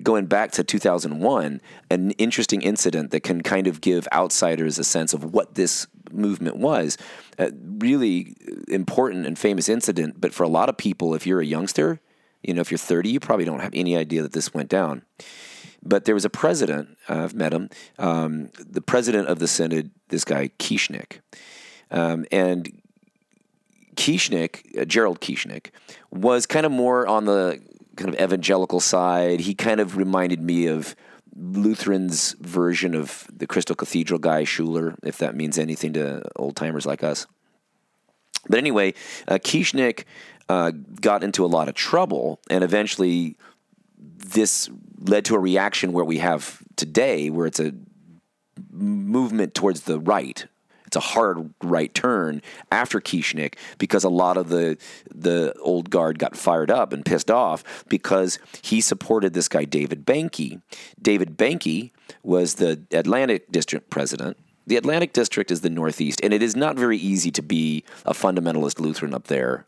[0.03, 1.61] Going back to 2001,
[1.91, 6.57] an interesting incident that can kind of give outsiders a sense of what this movement
[6.57, 6.97] was.
[7.39, 8.35] A really
[8.69, 12.01] important and famous incident, but for a lot of people, if you're a youngster,
[12.43, 15.03] you know, if you're 30, you probably don't have any idea that this went down.
[15.83, 17.69] But there was a president, uh, I've met him,
[17.99, 21.21] um, the president of the Synod, this guy, Kieschnick.
[21.91, 22.71] Um, and
[23.97, 25.71] Kieschnick, uh, Gerald Kieschnick,
[26.11, 27.61] was kind of more on the
[27.97, 29.41] kind of evangelical side.
[29.41, 30.95] He kind of reminded me of
[31.35, 36.87] Lutheran's version of the Crystal Cathedral guy, Schuller, if that means anything to old timers
[36.87, 37.27] like us.
[38.49, 38.95] But anyway,
[39.29, 39.39] uh,
[40.49, 43.37] uh, got into a lot of trouble, and eventually
[44.03, 47.73] this led to a reaction where we have today, where it's a
[48.71, 50.47] movement towards the right.
[50.87, 54.77] It's a hard right turn after Kieschnick because a lot of the
[55.15, 60.05] the old guard got fired up and pissed off because he supported this guy David
[60.05, 60.61] Benke.
[61.01, 61.93] David Benke
[62.23, 64.37] was the Atlantic District president.
[64.67, 68.13] The Atlantic District is the Northeast, and it is not very easy to be a
[68.13, 69.67] fundamentalist Lutheran up there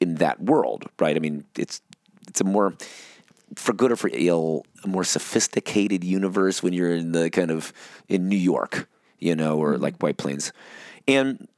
[0.00, 1.14] in that world, right?
[1.14, 1.82] I mean, it's
[2.26, 2.74] it's a more
[3.56, 7.72] for good or for ill, a more sophisticated universe when you're in the kind of
[8.08, 8.88] in New York,
[9.18, 10.52] you know, or like White Plains.
[11.06, 11.48] And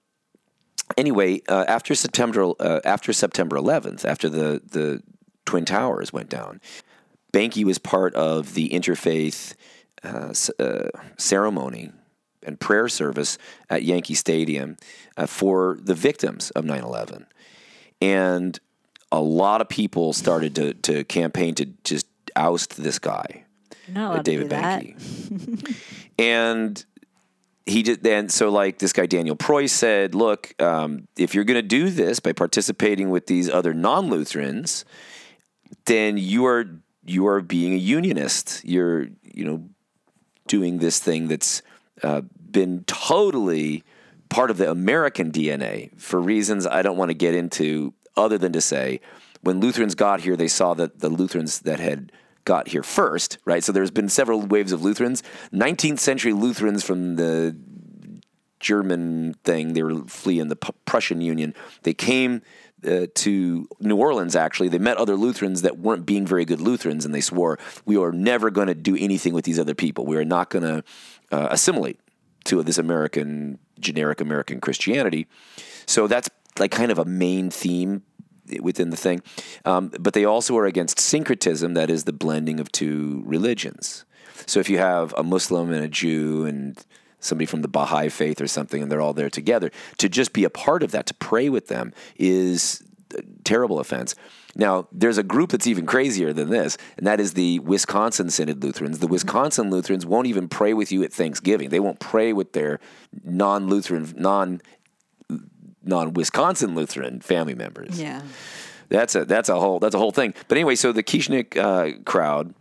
[0.96, 5.02] anyway, uh, after September uh, after September 11th, after the the
[5.44, 6.60] Twin Towers went down,
[7.32, 9.54] Benke was part of the interfaith
[10.02, 11.90] uh, uh, ceremony
[12.42, 13.38] and prayer service
[13.70, 14.76] at Yankee Stadium
[15.16, 17.26] uh, for the victims of 9 11.
[18.00, 18.60] And
[19.14, 23.44] a lot of people started to, to campaign to just oust this guy,
[24.22, 25.76] David Benke.
[26.18, 26.84] and
[27.66, 31.56] he did then so like this guy Daniel Preus said, look, um, if you're going
[31.56, 34.84] to do this by participating with these other non-Lutherans,
[35.86, 36.66] then you are
[37.06, 38.64] you are being a unionist.
[38.64, 39.68] You're you know
[40.48, 41.62] doing this thing that's
[42.02, 43.84] uh, been totally
[44.28, 48.52] part of the American DNA for reasons I don't want to get into, other than
[48.52, 49.00] to say
[49.42, 52.10] when Lutherans got here, they saw that the Lutherans that had
[52.44, 53.62] got here first, right?
[53.62, 55.22] So there's been several waves of Lutherans.
[55.52, 57.56] 19th century Lutherans from the
[58.60, 61.54] German thing, they were fleeing the P- Prussian Union.
[61.82, 62.42] They came
[62.86, 64.68] uh, to New Orleans, actually.
[64.68, 68.12] They met other Lutherans that weren't being very good Lutherans, and they swore, We are
[68.12, 70.06] never going to do anything with these other people.
[70.06, 70.84] We are not going to
[71.30, 72.00] uh, assimilate
[72.44, 75.26] to this American, generic American Christianity.
[75.86, 76.28] So that's
[76.58, 78.02] like kind of a main theme
[78.60, 79.22] within the thing.
[79.64, 84.04] Um, but they also are against syncretism, that is the blending of two religions.
[84.46, 86.82] So if you have a Muslim and a Jew and
[87.20, 90.44] somebody from the Baha'i faith or something, and they're all there together, to just be
[90.44, 92.82] a part of that, to pray with them, is
[93.16, 94.14] a terrible offense.
[94.56, 98.62] Now, there's a group that's even crazier than this, and that is the Wisconsin Synod
[98.62, 99.00] Lutherans.
[99.00, 101.70] The Wisconsin Lutherans won't even pray with you at Thanksgiving.
[101.70, 102.78] They won't pray with their
[103.24, 104.60] non-Lutheran, non
[105.84, 108.00] non-Wisconsin Lutheran family members.
[108.00, 108.22] Yeah.
[108.88, 110.34] That's a that's a whole that's a whole thing.
[110.48, 112.54] But anyway, so the Kieschnick uh, crowd,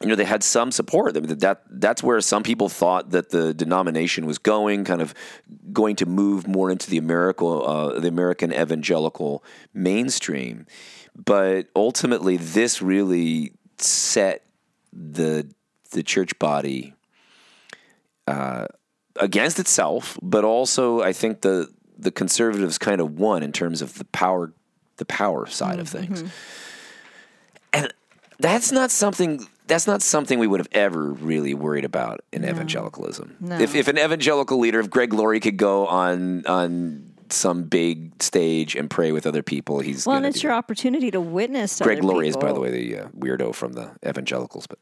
[0.00, 1.16] you know, they had some support.
[1.16, 5.14] I mean, that that's where some people thought that the denomination was going, kind of
[5.72, 9.44] going to move more into the American uh, the American evangelical
[9.74, 10.66] mainstream.
[11.14, 14.44] But ultimately, this really set
[14.92, 15.46] the
[15.90, 16.94] the church body
[18.26, 18.66] uh,
[19.16, 21.68] against itself, but also I think the
[22.02, 24.52] the conservatives kind of won in terms of the power
[24.96, 26.22] the power side of things.
[27.72, 27.92] And
[28.38, 33.36] that's not something that's not something we would have ever really worried about in evangelicalism.
[33.60, 38.76] If if an evangelical leader, if Greg Laurie could go on on some big stage
[38.76, 40.58] and pray with other people, he's Well, and it's your that.
[40.58, 41.80] opportunity to witness.
[41.80, 44.78] Greg Laurie is, by the way, the uh, weirdo from the evangelicals, but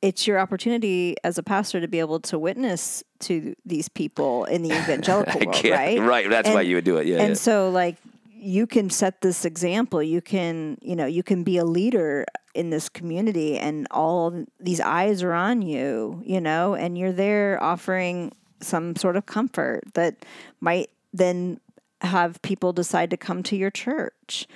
[0.00, 4.62] it's your opportunity as a pastor to be able to witness to these people in
[4.62, 6.00] the evangelical world, right?
[6.00, 7.34] right, that's why you would do it, yeah, And yeah.
[7.34, 7.96] so, like,
[8.32, 10.02] you can set this example.
[10.02, 14.80] You can, you know, you can be a leader in this community, and all these
[14.80, 20.24] eyes are on you, you know, and you're there offering some sort of comfort that
[20.60, 21.60] might then
[22.02, 24.46] have people decide to come to your church.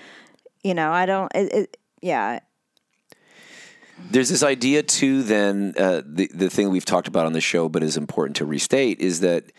[0.62, 1.32] You know, I don't.
[1.34, 2.40] It, it, yeah,
[4.10, 5.22] There's this idea too.
[5.22, 8.44] Then uh, the the thing we've talked about on the show, but is important to
[8.44, 9.52] restate, is that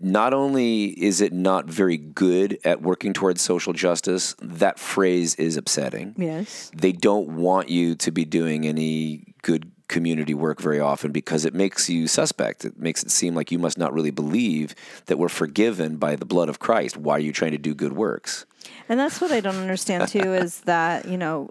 [0.00, 5.56] not only is it not very good at working towards social justice, that phrase is
[5.56, 6.14] upsetting.
[6.16, 6.70] yes.
[6.74, 11.52] They don't want you to be doing any good community work very often because it
[11.52, 12.64] makes you suspect.
[12.64, 14.74] It makes it seem like you must not really believe
[15.06, 16.96] that we're forgiven by the blood of Christ.
[16.96, 18.46] Why are you trying to do good works?
[18.88, 21.50] And that's what I don't understand too is that, you know,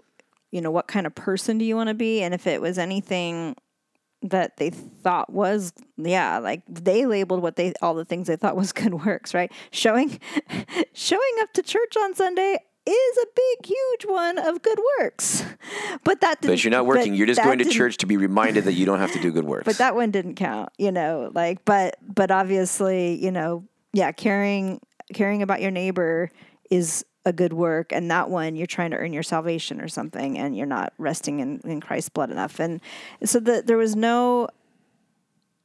[0.50, 2.22] you know, what kind of person do you want to be?
[2.22, 3.56] And if it was anything
[4.22, 8.56] that they thought was yeah, like they labeled what they all the things they thought
[8.56, 9.52] was good works, right?
[9.70, 10.18] Showing
[10.92, 15.44] showing up to church on Sunday is a big huge one of good works.
[16.02, 17.14] But that didn't But you're not working.
[17.14, 19.44] You're just going to church to be reminded that you don't have to do good
[19.44, 19.64] works.
[19.64, 24.80] but that one didn't count, you know, like but but obviously, you know, yeah, caring
[25.12, 26.30] caring about your neighbor
[26.70, 30.38] is a good work and that one you're trying to earn your salvation or something
[30.38, 32.58] and you're not resting in, in Christ's blood enough.
[32.58, 32.80] And
[33.24, 34.48] so the, there was no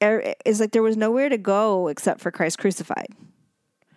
[0.03, 3.07] er, it's like there was nowhere to go except for Christ crucified.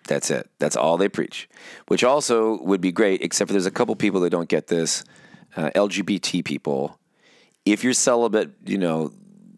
[0.06, 0.48] That's it.
[0.58, 1.48] That's all they preach,
[1.88, 5.04] which also would be great, except for there's a couple people that don't get this.
[5.54, 6.98] Uh, LGBT people,
[7.66, 9.12] if you're celibate, you know,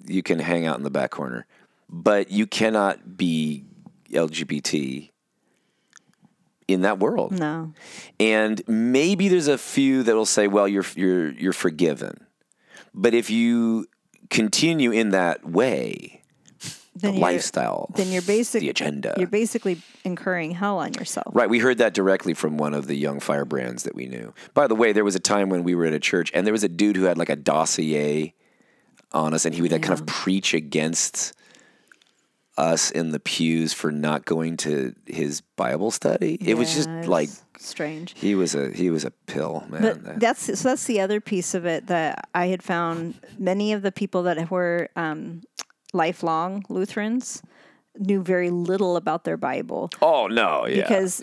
[0.07, 1.47] you can hang out in the back corner,
[1.89, 3.65] but you cannot be
[4.11, 5.10] LGBT
[6.73, 7.33] in that world.
[7.39, 7.73] No.
[8.19, 12.27] And maybe there's a few that will say, "Well, you're you're you're forgiven,"
[12.95, 13.87] but if you
[14.31, 16.23] continue in that way,
[16.95, 18.61] Then the lifestyle, Then you're basic.
[18.61, 21.35] the agenda, You're basically incurring hell on yourself.
[21.35, 24.33] Right, we heard that directly from one of the young firebrands that we knew.
[24.55, 26.53] By the way, there was a time when we were at a church and there
[26.53, 28.35] was a dude who had like a dossier
[29.13, 31.33] on us and he would like kind of preach against
[32.61, 36.37] us in the pews for not going to his Bible study.
[36.41, 38.15] It was just like strange.
[38.17, 39.81] he was a he was a pill, man.
[39.81, 43.15] But that's so that's the other piece of it that I had found.
[43.39, 45.43] Many of the people that were um,
[45.95, 47.43] lifelong Lutherans
[47.99, 50.83] knew very little about their Bible oh no, yeah.
[50.83, 51.21] because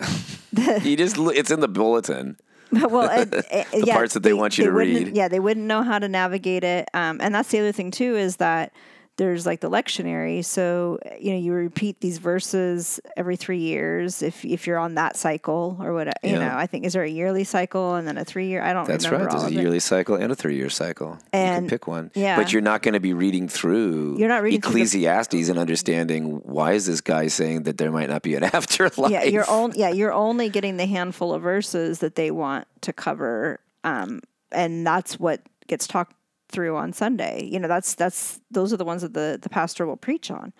[0.82, 2.36] he just it's in the bulletin.
[2.72, 5.16] well, it, it, yeah, parts that they want you to read.
[5.16, 6.88] Yeah, they wouldn't know how to navigate it.
[6.92, 8.72] Um, and that's the other thing too is that
[9.18, 10.42] there's like the lectionary.
[10.44, 15.16] So you know you repeat these verses every three years if if you're on that
[15.16, 16.06] cycle or what.
[16.24, 16.38] You Yeah.
[16.48, 18.62] know, I think is there a yearly cycle and then a three year.
[18.62, 19.28] I don't That's right.
[19.28, 19.60] There's a of it.
[19.60, 21.18] yearly cycle and a three year cycle.
[21.32, 22.10] And you can pick one.
[22.14, 22.36] yeah.
[22.36, 25.58] But you're not going to be reading through You're not reading through the- Ecclesiastes and
[25.58, 29.10] understanding why is this guy saying that there might not be an afterlife.
[29.10, 32.92] Yeah, you're on, yeah, you're only getting the handful of verses that they want to
[32.92, 34.20] cover, um,
[34.52, 36.14] and that's what gets talked
[36.48, 37.44] through on Sunday.
[37.44, 40.52] You know, that's that's those are the ones that the the pastor will preach on,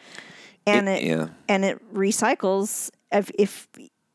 [0.66, 1.28] and It- it, yeah.
[1.49, 3.68] and it recycles if, if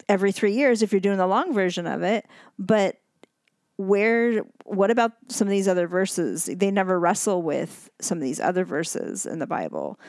[0.08, 2.26] every three years if you're doing the long version of it,
[2.60, 2.98] but
[3.78, 8.40] where what about some of these other verses they never wrestle with some of these
[8.40, 10.00] other verses in the bible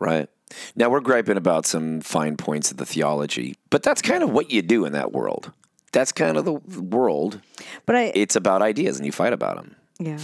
[0.00, 0.28] Right.
[0.76, 4.52] Now we're griping about some fine points of the theology, but that's kind of what
[4.52, 5.50] you do in that world.
[5.90, 7.40] That's kind of the world.
[7.84, 9.74] but i It's about ideas and you fight about them.
[9.98, 10.18] Yeah,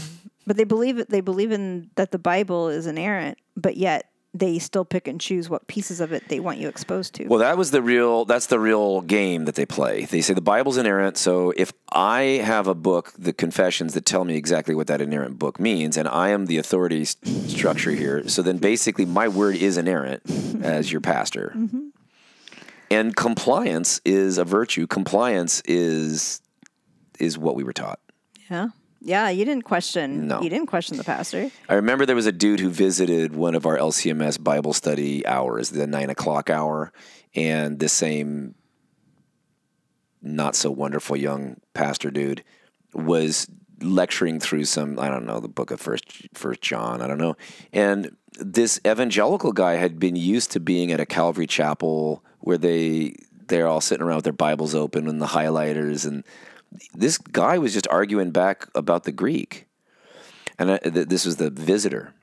[0.47, 4.85] but they believe they believe in that the Bible is inerrant, but yet they still
[4.85, 7.25] pick and choose what pieces of it they want you exposed to.
[7.29, 8.25] Well, that was the real.
[8.25, 10.07] That's the real game that they play.
[10.07, 11.17] They say the Bible's inerrant.
[11.17, 15.39] So if I have a book, the Confessions, that tell me exactly what that inerrant
[15.39, 17.17] book means, and I am the authority s-
[17.47, 20.23] structure here, so then basically my word is inerrant
[20.65, 21.53] as your pastor.
[21.57, 21.89] Mm-hmm.
[22.91, 24.87] And compliance is a virtue.
[24.89, 26.41] Compliance is
[27.21, 28.01] is what we were taught.
[28.51, 28.69] yeah,
[29.05, 29.29] yeah.
[29.29, 30.27] You didn't question.
[30.29, 30.41] No.
[30.41, 31.51] you didn't question the pastor.
[31.69, 35.71] I remember there was a dude who visited one of our LCMS Bible study hours,
[35.71, 36.93] the nine o'clock hour,
[37.35, 38.55] and the same
[40.23, 42.43] not so wonderful young pastor dude
[42.95, 43.47] was
[43.83, 47.37] lecturing through some I don't know the book of First First John I don't know,
[47.73, 53.15] and this evangelical guy had been used to being at a Calvary chapel where they
[53.49, 56.25] they're all sitting around with their Bibles open and the highlighters and
[56.95, 59.67] this guy was just arguing back about the Greek
[60.59, 62.15] and I, th- this was the visitor,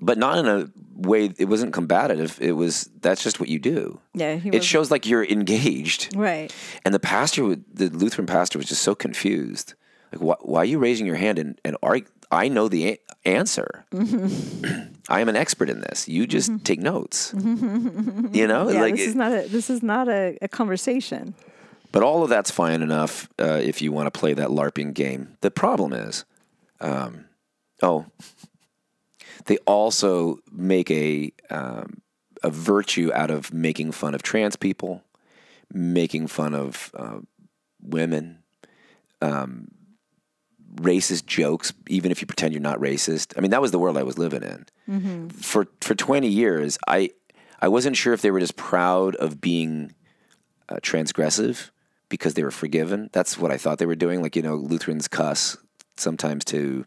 [0.00, 1.32] but not in a way.
[1.38, 2.38] It wasn't combative.
[2.40, 4.00] It was that's just what you do.
[4.14, 6.54] Yeah, It shows like you're engaged, right.
[6.84, 9.74] and the pastor, would, the Lutheran pastor, was just so confused.
[10.12, 12.98] Like, why, why are you raising your hand and and arg- I know the a-
[13.24, 13.84] answer.
[15.10, 16.08] I am an expert in this.
[16.08, 16.62] You just mm-hmm.
[16.62, 17.34] take notes.
[17.34, 21.34] you know, Yeah, like this is not a this is not a, a conversation.
[21.92, 25.36] But all of that's fine enough uh, if you want to play that LARPing game.
[25.40, 26.24] The problem is,
[26.80, 27.24] um,
[27.82, 28.06] oh,
[29.46, 32.02] they also make a um,
[32.42, 35.02] a virtue out of making fun of trans people,
[35.72, 37.18] making fun of uh,
[37.82, 38.42] women,
[39.22, 39.68] um,
[40.76, 43.32] racist jokes, even if you pretend you're not racist.
[43.36, 44.66] I mean, that was the world I was living in.
[45.30, 47.10] For for 20 years, I
[47.60, 49.94] I wasn't sure if they were just proud of being
[50.68, 51.70] uh, transgressive
[52.08, 53.10] because they were forgiven.
[53.12, 54.22] That's what I thought they were doing.
[54.22, 55.56] Like, you know, Lutherans cuss
[55.96, 56.84] sometimes to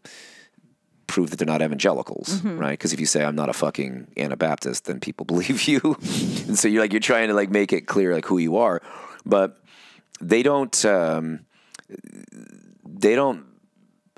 [1.08, 2.72] prove that they're not evangelicals, right?
[2.72, 5.80] Because if you say I'm not a fucking Anabaptist, then people believe you.
[6.48, 8.82] and so you're like, you're trying to like make it clear like who you are.
[9.26, 9.58] But
[10.22, 11.46] they don't, um,
[12.88, 13.46] they don't,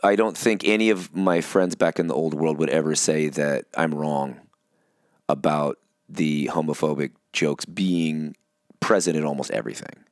[0.03, 3.29] I don't think any of my friends back in the old world would ever say
[3.29, 4.39] that I'm wrong
[5.29, 5.79] about
[6.09, 8.35] the homophobic jokes being
[8.79, 10.02] present in almost everything.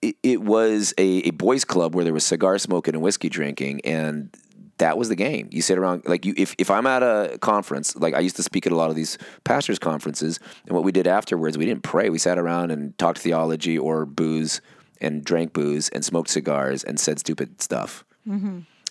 [0.00, 3.80] It, it was a, a boys' club where there was cigar smoking and whiskey drinking,
[3.84, 4.34] and
[4.78, 5.48] that was the game.
[5.50, 6.34] You sit around like you.
[6.36, 8.96] If if I'm at a conference, like I used to speak at a lot of
[8.96, 12.10] these pastors' conferences, and what we did afterwards, we didn't pray.
[12.10, 14.60] We sat around and talked theology or booze
[15.00, 18.04] and drank booze and smoked cigars and said stupid stuff.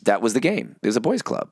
[0.04, 0.76] That was the game.
[0.82, 1.50] It was a boys' club.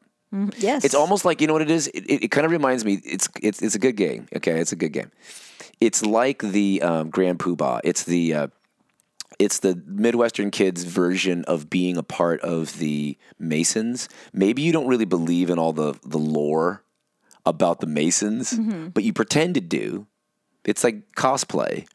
[0.58, 1.88] Yes, It's almost like you know what it is.
[1.88, 3.00] It, it, it kind of reminds me.
[3.06, 4.28] It's it's it's a good game.
[4.36, 5.12] Okay, it's a good game.
[5.80, 7.80] it's like the um, Grand Poobah.
[7.86, 8.48] It's the uh,
[9.40, 14.10] it's the Midwestern kids version of being a part of the Masons.
[14.34, 16.84] Maybe you don't really believe in all the the lore
[17.46, 18.90] about the Masons, mm-hmm.
[18.90, 20.08] but you pretend to do.
[20.64, 21.88] It's like cosplay.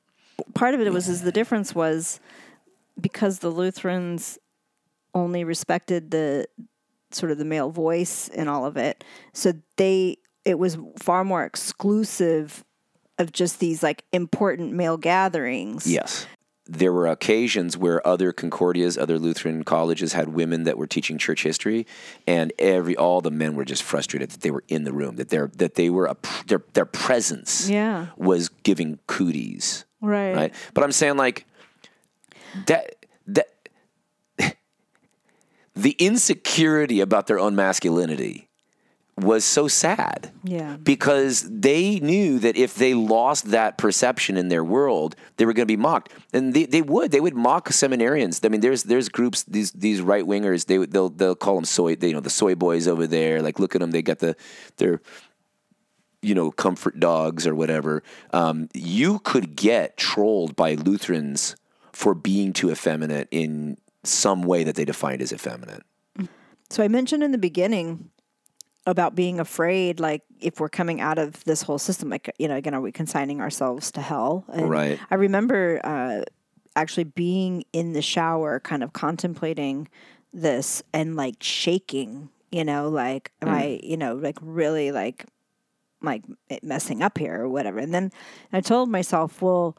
[0.54, 2.20] part of it was is the difference was
[3.00, 4.38] because the Lutherans
[5.14, 6.46] only respected the
[7.10, 9.02] sort of the male voice in all of it.
[9.32, 12.64] So they it was far more exclusive
[13.18, 15.86] of just these like important male gatherings.
[15.86, 16.26] Yes.
[16.72, 21.42] There were occasions where other Concordias, other Lutheran colleges had women that were teaching church
[21.42, 21.84] history,
[22.28, 25.30] and every all the men were just frustrated that they were in the room, that
[25.30, 26.16] their that they were a,
[26.46, 28.06] their their presence Yeah.
[28.16, 30.32] was giving cooties, Right.
[30.34, 30.54] right?
[30.72, 31.44] But I'm saying like
[32.66, 33.48] that that
[35.74, 38.48] the insecurity about their own masculinity
[39.22, 40.76] was so sad Yeah.
[40.82, 45.66] because they knew that if they lost that perception in their world, they were going
[45.66, 48.44] to be mocked, and they, they would they would mock seminarians.
[48.44, 51.94] I mean, there's there's groups these these right wingers they, they'll, they'll call them soy
[51.96, 53.42] they, you know the soy boys over there.
[53.42, 54.36] Like look at them, they got the
[54.78, 55.00] their
[56.22, 58.02] you know comfort dogs or whatever.
[58.32, 61.56] Um, you could get trolled by Lutherans
[61.92, 65.82] for being too effeminate in some way that they defined as effeminate.
[66.70, 68.10] So I mentioned in the beginning
[68.86, 72.56] about being afraid, like if we're coming out of this whole system, like you know,
[72.56, 74.44] again, are we consigning ourselves to hell?
[74.52, 74.98] And Right.
[75.10, 76.22] I remember uh,
[76.76, 79.88] actually being in the shower, kind of contemplating
[80.32, 82.30] this and like shaking.
[82.50, 85.26] You know, like am I, you know, like really like
[86.02, 86.24] like
[86.62, 87.78] messing up here or whatever.
[87.78, 88.10] And then
[88.52, 89.76] I told myself, well,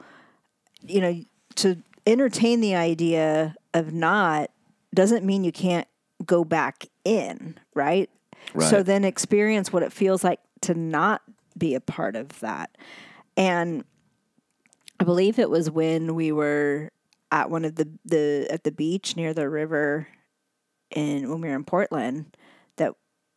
[0.88, 1.22] you know,
[1.56, 4.52] to entertain the idea of not
[4.94, 5.88] doesn't mean you can't
[6.26, 8.10] go back in, right?
[8.70, 11.22] So then experience what it feels like to not
[11.58, 12.78] be a part of that.
[13.38, 13.84] And
[15.00, 16.92] I believe it was when we were
[17.32, 20.08] at one of the, the at the beach near the river
[20.92, 22.36] in when we were in Portland
[22.76, 22.94] that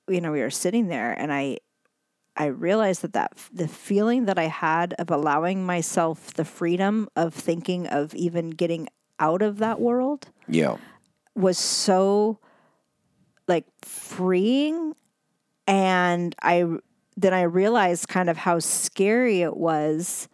[0.09, 1.59] you know we were sitting there and I
[2.37, 7.33] I realized that that the feeling that I had of allowing myself the freedom of
[7.33, 8.89] thinking of even getting
[9.21, 10.77] out of that world Yeah,
[11.37, 12.41] was so
[13.49, 14.95] like freeing
[15.67, 16.67] and I
[17.17, 20.29] then I realized kind of how scary it was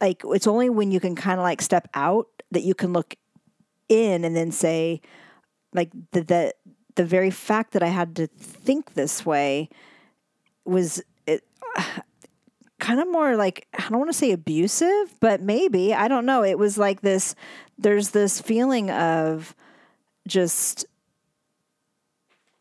[0.00, 3.14] like it's only when you can kind of like step out that you can look
[3.88, 5.00] in and then say
[5.72, 6.54] like the the
[6.96, 9.68] the very fact that I had to think this way
[10.64, 11.44] was it
[12.78, 16.42] kind of more like I don't want to say abusive, but maybe I don't know.
[16.42, 17.34] It was like this.
[17.78, 19.54] There's this feeling of
[20.26, 20.86] just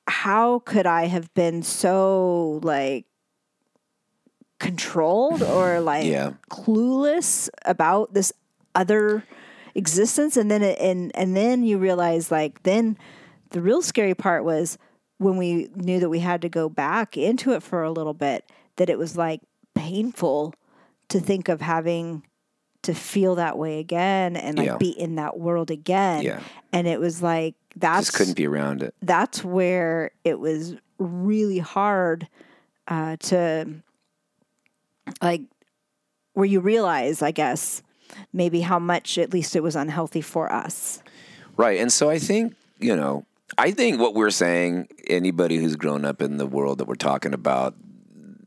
[0.07, 3.05] how could I have been so like
[4.59, 6.33] controlled or like Yeah.
[6.49, 8.31] clueless about this
[8.73, 9.23] other
[9.73, 12.97] existence and then it, and and then you realize like then
[13.51, 14.77] the real scary part was
[15.17, 18.45] when we knew that we had to go back into it for a little bit
[18.77, 19.41] that it was like
[19.73, 20.53] painful
[21.09, 22.23] to think of having
[22.83, 24.77] to feel that way again and like Yeah.
[24.77, 26.39] be in that world again Yeah.
[26.71, 28.93] and it was like that's just couldn't be around it.
[29.01, 32.27] that's where it was really hard
[32.87, 33.67] uh, to
[35.21, 35.41] like
[36.33, 37.81] where you realize i guess
[38.33, 41.01] maybe how much at least it was unhealthy for us
[41.57, 41.79] Right.
[41.79, 43.25] And so I think, you know,
[43.57, 47.33] I think what we're saying, anybody who's grown up in the world that we're talking
[47.33, 47.75] about,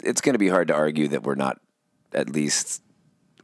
[0.03, 1.61] it's going to be hard to argue that we're not
[2.13, 2.83] at least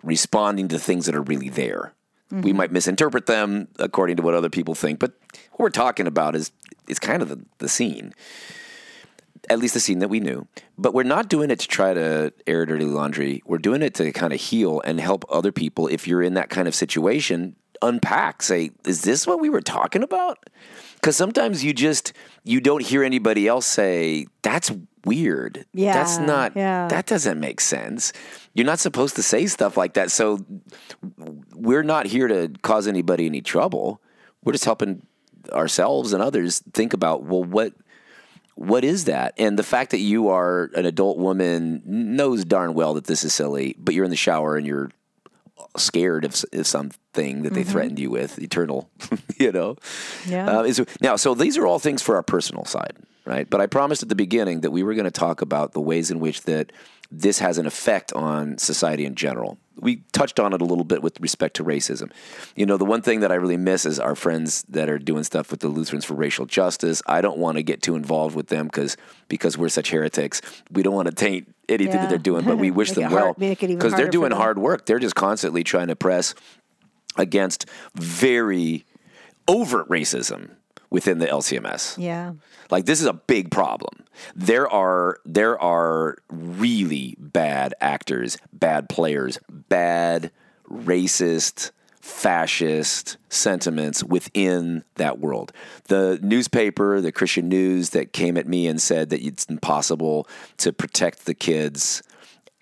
[0.03, 1.95] responding to things that are really there.
[2.43, 2.57] We mm-hmm.
[2.57, 5.13] might misinterpret them according to what other people think, but
[5.53, 6.51] what we're talking about is
[6.89, 8.13] is kind of the, the scene.
[9.49, 10.49] At least the scene that we knew.
[10.79, 13.43] But we're not doing it to try to air dirty laundry.
[13.45, 16.49] We're doing it to kind of heal and help other people if you're in that
[16.49, 20.39] kind of situation unpack say is this what we were talking about
[21.05, 24.73] because sometimes you just you don't hear anybody else say that's
[25.05, 25.93] weird Yeah.
[25.93, 26.89] that's not yeah.
[26.89, 28.11] that doesn't make sense
[28.55, 30.39] you're not supposed to say stuff like that so
[31.55, 34.01] we're not here to cause anybody any trouble
[34.45, 35.07] we're just helping
[35.53, 37.75] ourselves and others think about well what
[38.57, 39.35] what is that?
[39.37, 43.33] And the fact that you are an adult woman knows darn well that this is
[43.35, 44.93] silly, but you're in the shower and you're
[45.77, 48.91] scared of, of something that they threatened you with, eternal,
[49.39, 49.77] you know?
[50.27, 50.59] Yeah.
[50.59, 52.95] Uh, is, now, so these are all things for our personal side,
[53.25, 53.49] right?
[53.49, 56.11] But I promised at the beginning that we were going to talk about the ways
[56.11, 56.73] in which that
[57.11, 59.59] this has an effect on society in general.
[59.77, 62.11] we touched on it a little bit with respect to racism.
[62.57, 65.25] You know, the one thing that I really miss is our friends that are doing
[65.25, 67.03] stuff with the Lutherans for Racial Justice.
[67.07, 68.97] I don't want to get too involved with them because
[69.29, 70.41] because we're such heretics.
[70.71, 72.03] We don't want to taint anything Yeah.
[72.03, 74.59] that they're doing, but we wish them well make it even because they're doing hard
[74.59, 74.87] work.
[74.87, 76.35] They're just constantly trying to press
[77.17, 78.85] against very
[79.47, 80.51] overt racism
[80.91, 81.97] within the LCMS.
[81.99, 82.33] Yeah.
[82.71, 84.05] Like this is a big problem.
[84.35, 90.31] There are there are really bad actors, bad players, bad
[90.71, 91.71] racist,
[92.05, 95.53] fascist sentiments within that world.
[95.85, 100.29] The newspaper, the Christian News that came at me and said that it's impossible
[100.59, 102.03] to protect the kids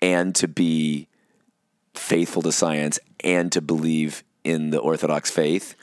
[0.01, 1.07] and to be
[1.93, 5.75] faithful to science and to believe in the Orthodox faith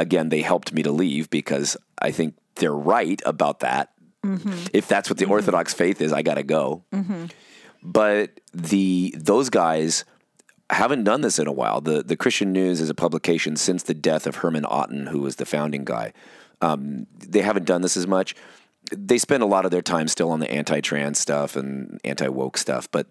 [0.00, 3.90] again, they helped me to leave because I think they're right about that.
[4.24, 4.66] Mm-hmm.
[4.72, 5.32] If that's what the mm-hmm.
[5.32, 6.82] Orthodox faith is, I got to go.
[6.92, 7.26] Mm-hmm.
[7.82, 10.04] But the those guys
[10.74, 11.80] haven't done this in a while.
[11.80, 15.36] The the Christian News is a publication since the death of Herman Otten, who was
[15.36, 16.12] the founding guy.
[16.60, 18.34] Um, they haven't done this as much.
[18.92, 22.90] They spend a lot of their time still on the anti-trans stuff and anti-woke stuff,
[22.90, 23.06] but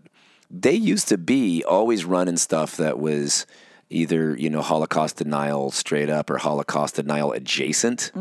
[0.52, 3.46] they used to be always running stuff that was
[3.90, 8.12] either you know Holocaust denial straight up or Holocaust denial adjacent.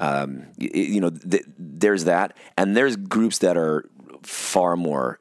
[0.00, 3.88] Um, y- y- you know, th- there's that, and there's groups that are
[4.22, 5.18] far more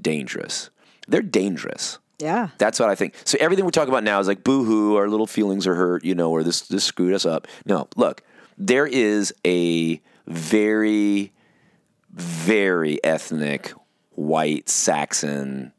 [0.00, 0.70] dangerous.
[1.08, 1.98] They're dangerous.
[2.20, 2.48] Yeah.
[2.58, 3.14] That's what I think.
[3.24, 6.04] So everything we're talking about now is like boo hoo, our little feelings are hurt,
[6.04, 7.48] you know, or this this screwed us up.
[7.64, 8.22] No, look,
[8.58, 11.32] there is a very,
[12.12, 13.72] very ethnic
[14.10, 15.72] white Saxon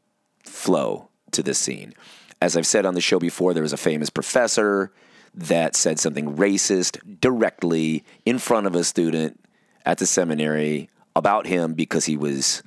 [0.44, 1.94] flow to this scene.
[2.40, 4.92] As I've said on the show before, there was a famous professor
[5.34, 9.38] that said something racist directly in front of a student
[9.86, 12.62] at the seminary about him because he was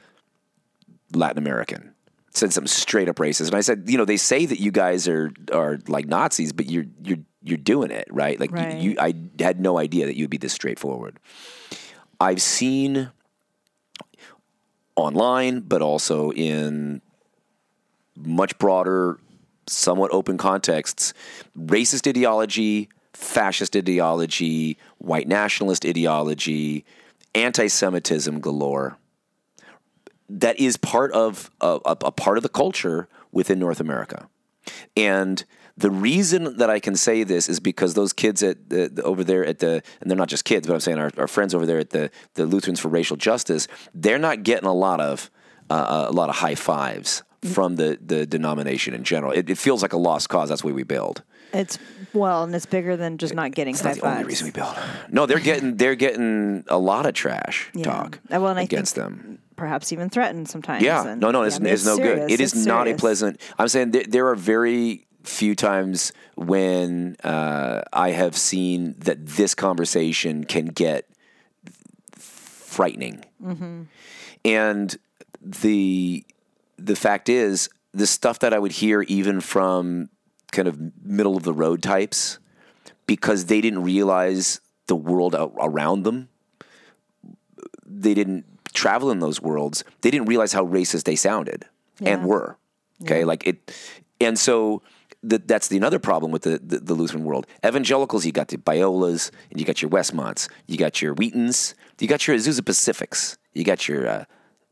[1.13, 1.94] Latin American.
[2.35, 5.07] Said some straight up racist, and I said, you know, they say that you guys
[5.07, 8.37] are are like Nazis, but you're you're you're doing it right.
[8.39, 8.77] Like Right.
[8.77, 11.17] You, you, I had no idea that you'd be this straightforward.
[12.19, 13.11] I've seen
[14.95, 17.01] online, but also in
[18.17, 19.19] much broader,
[19.67, 21.13] somewhat open contexts,
[21.57, 26.83] racist ideology, fascist ideology, white nationalist ideology,
[27.33, 28.97] anti Semitism galore
[30.29, 34.27] that is part of a, a, a part of the culture within North America.
[34.97, 35.43] And
[35.77, 39.23] the reason that I can say this is because those kids at the, the- over
[39.23, 41.65] there at the and they're not just kids, but I'm saying our, our friends over
[41.65, 45.29] there at the the Lutherans for Racial Justice, they're not getting a lot of
[45.69, 49.31] uh, a lot of high fives from the the denomination in general.
[49.31, 50.49] It, it feels like a lost cause.
[50.49, 51.21] That's why we build.
[51.53, 51.77] It's
[52.13, 54.51] well, and it's bigger than just not getting It's high not the only reason we
[54.51, 54.75] build.
[55.11, 57.83] No, they're getting they're getting a lot of trash Yeah.
[57.83, 59.39] talk Uh, well, against them.
[59.55, 60.83] Perhaps even threatened sometimes.
[60.83, 62.19] Yeah, and- no, no, yeah, it's, I mean, it's no serious.
[62.19, 62.31] good.
[62.31, 63.39] It is It's not a pleasant.
[63.57, 69.55] I'm saying there, there are very few times when uh, I have seen that this
[69.55, 71.07] conversation can get
[72.17, 73.83] frightening, Mm-hmm.
[74.43, 74.97] and
[75.41, 76.25] the
[76.77, 80.09] the fact is the stuff that I would hear even from
[80.51, 82.39] kind of middle of the road types
[83.05, 86.27] because they didn't realize the world around them
[87.85, 88.45] they didn't
[88.75, 91.65] travel in those worlds, they didn't realize how racist they sounded
[92.01, 92.57] and were.
[93.01, 93.71] Okay, like it,
[94.21, 94.81] and so
[95.29, 97.45] th- that's the another problem with the, the the Lutheran world.
[97.65, 102.07] Evangelicals, you got the Biolas, and you got your Westmonts, you got your Wheatons, you
[102.07, 104.25] got your Azusa Pacifics, you got your uh,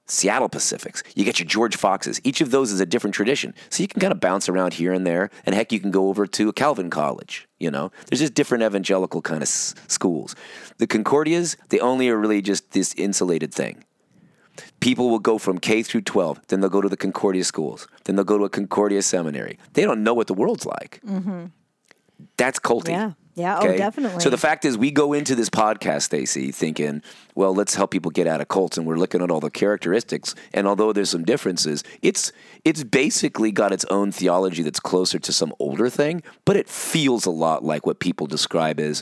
[0.06, 2.20] Seattle Pacifics, you got your George Foxes.
[2.24, 4.94] Each of those is a different tradition, so you can kind of bounce around here
[4.94, 5.30] and there.
[5.46, 7.48] And heck, you can go over to a Calvin college.
[7.60, 10.36] You know, there's just different evangelical kind of s- schools.
[10.78, 13.84] The Concordias, they only are really just this insulated thing
[14.84, 18.18] people will go from K through 12, then they'll go to the Concordia schools, then
[18.18, 19.58] they'll go to a Concordia seminary.
[19.74, 21.00] They don't know what the world's like.
[21.08, 21.46] Mm-hmm.
[22.36, 22.90] That's culty.
[22.90, 23.14] Yeah.
[23.36, 23.60] Yeah.
[23.62, 24.20] Oh, definitely.
[24.20, 27.02] So the fact is, we go into this podcast, Stacy, thinking,
[27.34, 30.36] well, let's help people get out of cults, and we're looking at all the characteristics.
[30.54, 32.32] And although there's some differences, it's
[32.64, 37.26] it's basically got its own theology that's closer to some older thing, but it feels
[37.26, 39.02] a lot like what people describe as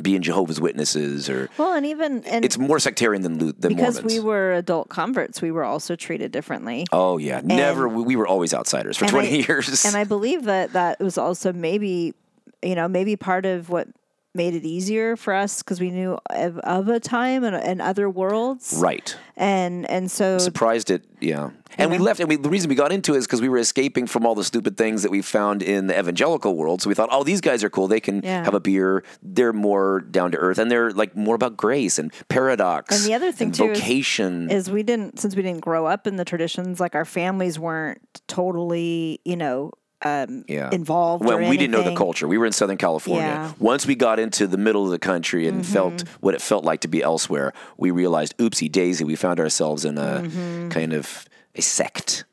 [0.00, 4.12] being Jehovah's Witnesses, or well, and even and it's more sectarian than than because Mormons.
[4.12, 6.86] we were adult converts, we were also treated differently.
[6.92, 7.88] Oh yeah, never.
[7.88, 9.84] We we were always outsiders for twenty I- years.
[9.84, 12.14] And I believe that that was also maybe,
[12.62, 13.88] you know, maybe part of what
[14.36, 18.08] made it easier for us because we knew of, of a time and, and other
[18.08, 19.16] worlds, Right.
[19.36, 21.50] and and so Surprised it, yeah.
[21.78, 23.58] And we left, and we, the reason we got into it is because we were
[23.58, 26.80] escaping from all the stupid things that we found in the evangelical world.
[26.80, 27.86] So we thought, oh, these guys are cool.
[27.86, 28.44] They can Yeah.
[28.44, 29.04] have a beer.
[29.22, 32.96] They're more down to earth, and they're like more about grace and paradox.
[32.96, 34.50] And the other thing, too, is- vocation.
[34.50, 38.00] is we didn't since we didn't grow up in the traditions like our families weren't
[38.28, 39.70] totally you know
[40.02, 40.70] um, yeah.
[40.72, 41.24] involved.
[41.24, 42.28] Well, or we didn't know the culture.
[42.28, 43.26] We were in Southern California.
[43.26, 43.48] Yeah.
[43.48, 43.64] Mm-hmm.
[43.64, 46.80] Once we got into the middle of the country and felt what it felt like
[46.82, 50.68] to be elsewhere, we realized, oopsie daisy, we found ourselves in a Mm-hmm.
[50.68, 51.24] kind of
[51.54, 52.24] a sect.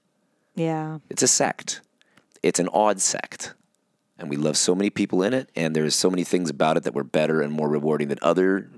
[0.56, 1.82] Yeah, It's a sect.
[2.44, 3.54] It's an odd sect.
[4.20, 6.84] And we love so many people in it, and there's so many things about it
[6.84, 8.70] that were better and more rewarding than other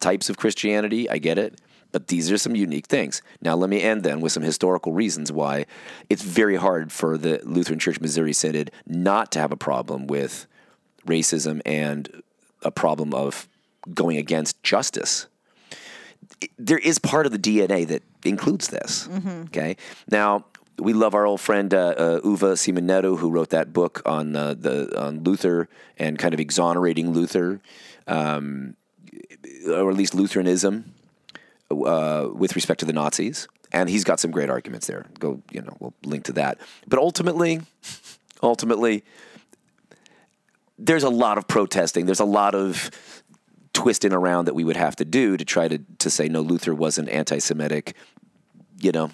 [0.00, 1.10] types of Christianity.
[1.10, 1.60] I get it.
[1.94, 3.22] But these are some unique things.
[3.40, 5.66] Now, let me end then with some historical reasons why
[6.10, 10.46] it's very hard for the Lutheran Church Missouri Synod not to have a problem with
[11.06, 12.22] racism and
[12.62, 13.46] a problem of
[13.94, 15.28] going against justice
[16.58, 19.08] there is part of the DNA that includes this.
[19.46, 19.76] Okay,
[20.10, 20.44] now
[20.78, 24.54] we love our old friend uh, uh, Uwe Siemon-Netto, who wrote that book on uh,
[24.54, 25.68] the on Luther
[25.98, 27.60] and kind of exonerating Luther,
[28.06, 28.76] um,
[29.68, 30.93] or at least Lutheranism,
[31.82, 33.48] uh, with respect to the Nazis.
[33.72, 35.06] And he's got some great arguments there.
[35.18, 36.58] Go, you know, we'll link to that.
[36.86, 37.60] But ultimately,
[38.42, 39.04] ultimately,
[40.78, 42.06] there's a lot of protesting.
[42.06, 42.90] There's a lot of
[43.72, 46.74] twisting around that we would have to do to try to to say no, Luther
[46.74, 47.94] wasn't anti-Semitic.
[48.80, 49.10] You know,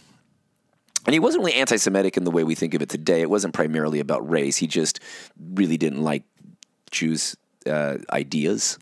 [1.06, 3.20] and he wasn't really anti-Semitic in the way we think of it today.
[3.20, 4.56] It wasn't primarily about race.
[4.56, 5.00] He just
[5.54, 6.24] really didn't like
[6.90, 7.36] Jews'
[7.66, 8.78] uh, ideas,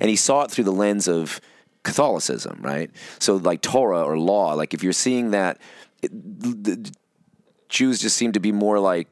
[0.00, 1.40] and he saw it through the lens of
[1.82, 2.90] Catholicism, right?
[3.18, 5.58] So, like Torah or law, like if you're seeing that,
[6.02, 6.92] it, the
[7.68, 9.08] Jews just seem to be more like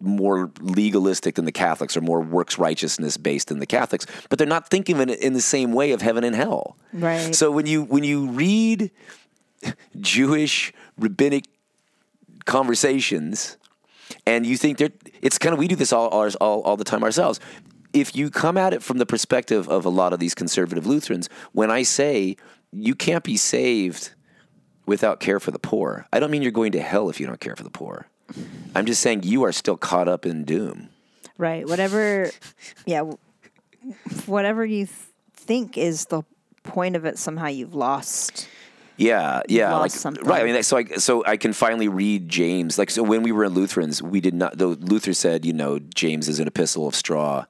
[0.00, 4.46] more legalistic than the Catholics or more works righteousness based than the Catholics, but they're
[4.46, 6.76] not thinking of it in the same way of heaven and hell.
[6.92, 7.34] Right.
[7.34, 8.90] So when you when you read
[10.00, 11.44] Jewish rabbinic
[12.44, 13.56] conversations
[14.26, 14.92] and you think they're
[15.22, 17.40] it's kind of we do this all, all all all the time ourselves.
[17.94, 21.28] If you come at it from the perspective of a lot of these conservative Lutherans,
[21.52, 22.36] when I say
[22.72, 24.10] you can't be saved
[24.84, 27.40] without care for the poor, I don't mean you're going to hell if you don't
[27.40, 28.08] care for the poor.
[28.74, 30.88] I'm just saying you are still caught up in doom.
[31.38, 31.66] right.
[31.68, 32.30] Whatever,
[32.84, 33.04] yeah,
[34.26, 34.98] whatever you th-
[35.34, 36.22] think is the
[36.64, 38.48] point of it, somehow you've lost.
[38.96, 39.92] Yeah, yeah, like
[40.22, 40.42] right.
[40.42, 42.78] I mean, so I so I can finally read James.
[42.78, 44.56] Like so, when we were in Lutherans, we did not.
[44.56, 47.44] Though Luther said, you know, James is an epistle of straw.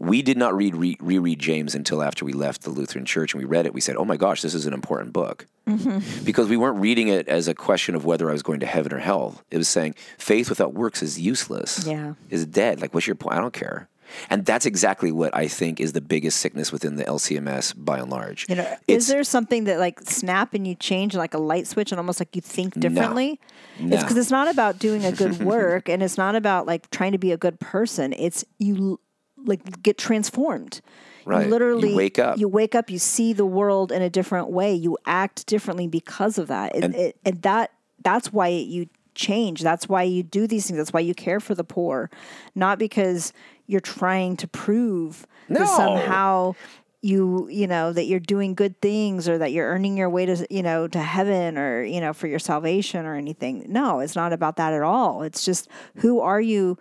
[0.00, 3.40] We did not read re- reread James until after we left the Lutheran Church, and
[3.42, 3.74] we read it.
[3.74, 6.24] We said, "Oh my gosh, this is an important book," Mm-hmm.
[6.24, 8.92] because we weren't reading it as a question of whether I was going to heaven
[8.94, 9.42] or hell.
[9.50, 11.86] It was saying faith without works is useless.
[11.86, 12.14] Yeah.
[12.30, 12.80] is dead.
[12.80, 13.36] Like, what's your point?
[13.36, 13.88] I don't care.
[14.28, 18.10] And that's exactly what I think is the biggest sickness within the LCMS by and
[18.10, 18.46] large.
[18.48, 21.92] You know, is there something that like snap and you change like a light switch
[21.92, 23.38] and almost like you think differently?
[23.78, 23.96] It's No.
[23.98, 27.18] because it's not about doing a good work and it's not about like trying to
[27.18, 28.12] be a good person.
[28.14, 28.98] It's you
[29.44, 30.80] like get transformed.
[31.26, 31.40] Right.
[31.40, 32.38] You You literally wake up.
[32.38, 32.90] You wake up.
[32.90, 34.74] You see the world in a different way.
[34.74, 36.74] You act differently because of that.
[36.74, 37.72] And, And- it, and that
[38.02, 39.60] that's why you change.
[39.62, 40.78] That's why you do these things.
[40.78, 42.10] That's why you care for the poor,
[42.54, 43.32] not because
[43.66, 45.58] you're trying to prove No.
[45.60, 46.54] that somehow
[47.02, 50.46] you you know that you're doing good things or that you're earning your way to
[50.50, 54.34] you know to heaven or you know for your salvation or anything no it's not
[54.34, 55.66] about that at all it's just
[55.96, 56.78] who are you It-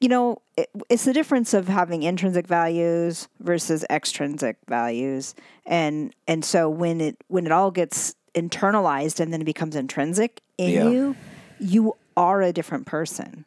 [0.00, 5.34] you know it, it's the difference of having intrinsic values versus extrinsic values
[5.66, 10.40] and and so when it when it all gets internalized and then it becomes intrinsic
[10.58, 10.88] in Yeah.
[10.90, 11.16] you
[11.58, 13.44] you are a different person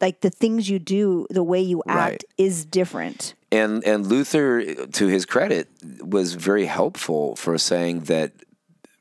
[0.00, 2.24] like the things you do the way you act Right.
[2.38, 5.68] is different and and Luther, to his credit,
[6.02, 8.32] was very helpful for saying that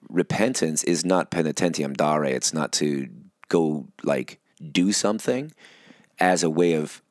[0.10, 2.24] repentance is not penitentiam dare.
[2.24, 3.10] It's not to
[3.50, 4.40] go like
[4.72, 5.52] do something
[6.20, 7.01] as a way of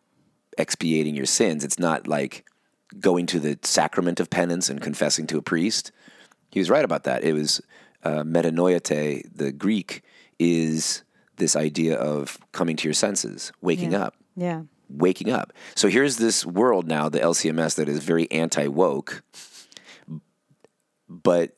[0.59, 1.65] expiating your sins.
[1.65, 2.45] It's not like
[3.01, 5.93] going to the sacrament of penance and confessing to a priest.
[6.51, 7.25] He was right about that.
[7.25, 7.61] It was
[8.05, 10.03] uh, metanoeite, the Greek,
[10.39, 11.03] is
[11.37, 14.05] this idea of coming to your senses, waking Yeah.
[14.05, 15.53] up yeah waking up.
[15.75, 19.23] So here's this world now, the LCMS, that is very anti woke,
[21.09, 21.57] but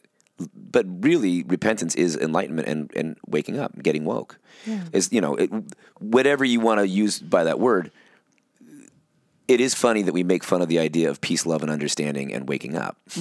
[0.54, 4.38] but really repentance is enlightenment and, and waking up, getting woke.
[4.92, 5.50] Is you know it,
[5.98, 7.90] whatever you want to use by that word.
[9.46, 12.34] It is funny that we make fun of the idea of peace, love, and understanding
[12.34, 12.98] and waking up.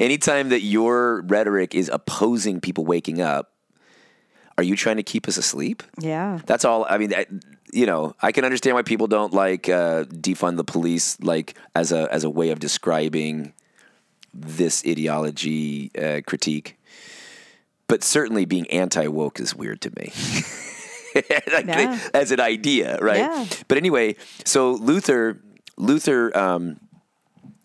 [0.00, 3.52] Anytime that your rhetoric is opposing people waking up,
[4.56, 5.82] are you trying to keep us asleep?
[5.98, 6.86] yeah That's all.
[6.88, 7.26] I mean, I,
[7.70, 11.92] you know, I can understand why people don't like uh, defund the police, like as
[11.92, 13.52] a as a way of describing
[14.34, 16.78] this ideology uh, critique.
[17.86, 20.12] But certainly, being anti woke is weird to me.
[21.52, 21.98] Like, Yeah.
[22.12, 23.18] As an idea, right?
[23.18, 23.46] Yeah.
[23.68, 25.40] But anyway, so Luther,
[25.76, 26.80] Luther, um,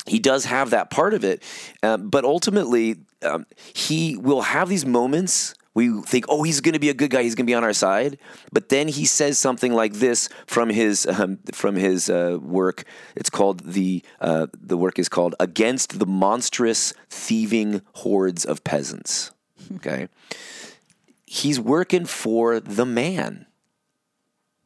[0.06, 1.42] he does have that part of it,
[1.82, 5.56] um, but ultimately, um, he will have these moments.
[5.76, 7.24] We think, oh, he's going to be a good guy.
[7.24, 8.18] He's going to be on our side.
[8.52, 12.84] But then he says something like this from his um, from his uh, work.
[13.16, 19.32] It's called the uh, the work is called "Against the Monstrous Thieving Hordes of Peasants."
[19.76, 20.10] Okay,
[21.26, 23.46] he's working for the man.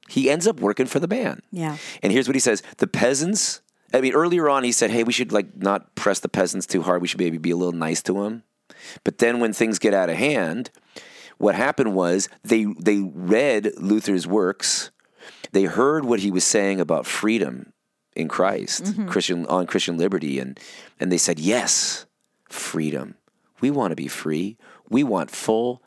[0.07, 1.41] He ends up working for the man.
[1.51, 1.77] Yeah.
[2.01, 3.61] And here's what he says: the peasants.
[3.93, 6.81] I mean, earlier on, he said, "Hey, we should like not press the peasants too
[6.81, 7.01] hard.
[7.01, 8.43] We should maybe be a little nice to them."
[9.03, 10.71] But then, when things get out of hand,
[11.37, 14.91] what happened was they they read Luther's works,
[15.51, 17.73] they heard what he was saying about freedom
[18.15, 19.07] in Christ, mm-hmm.
[19.07, 20.59] Christian on Christian liberty, and
[20.99, 22.05] and they said, "Yes,
[22.49, 23.15] freedom.
[23.61, 24.57] We want to be free.
[24.89, 25.81] We want full."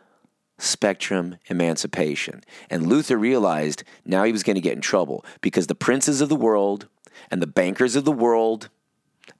[0.59, 2.43] spectrum emancipation.
[2.71, 6.31] And Luther realized now he was going to get in trouble because the princes of
[6.31, 6.89] the world
[7.31, 8.71] and the bankers of the world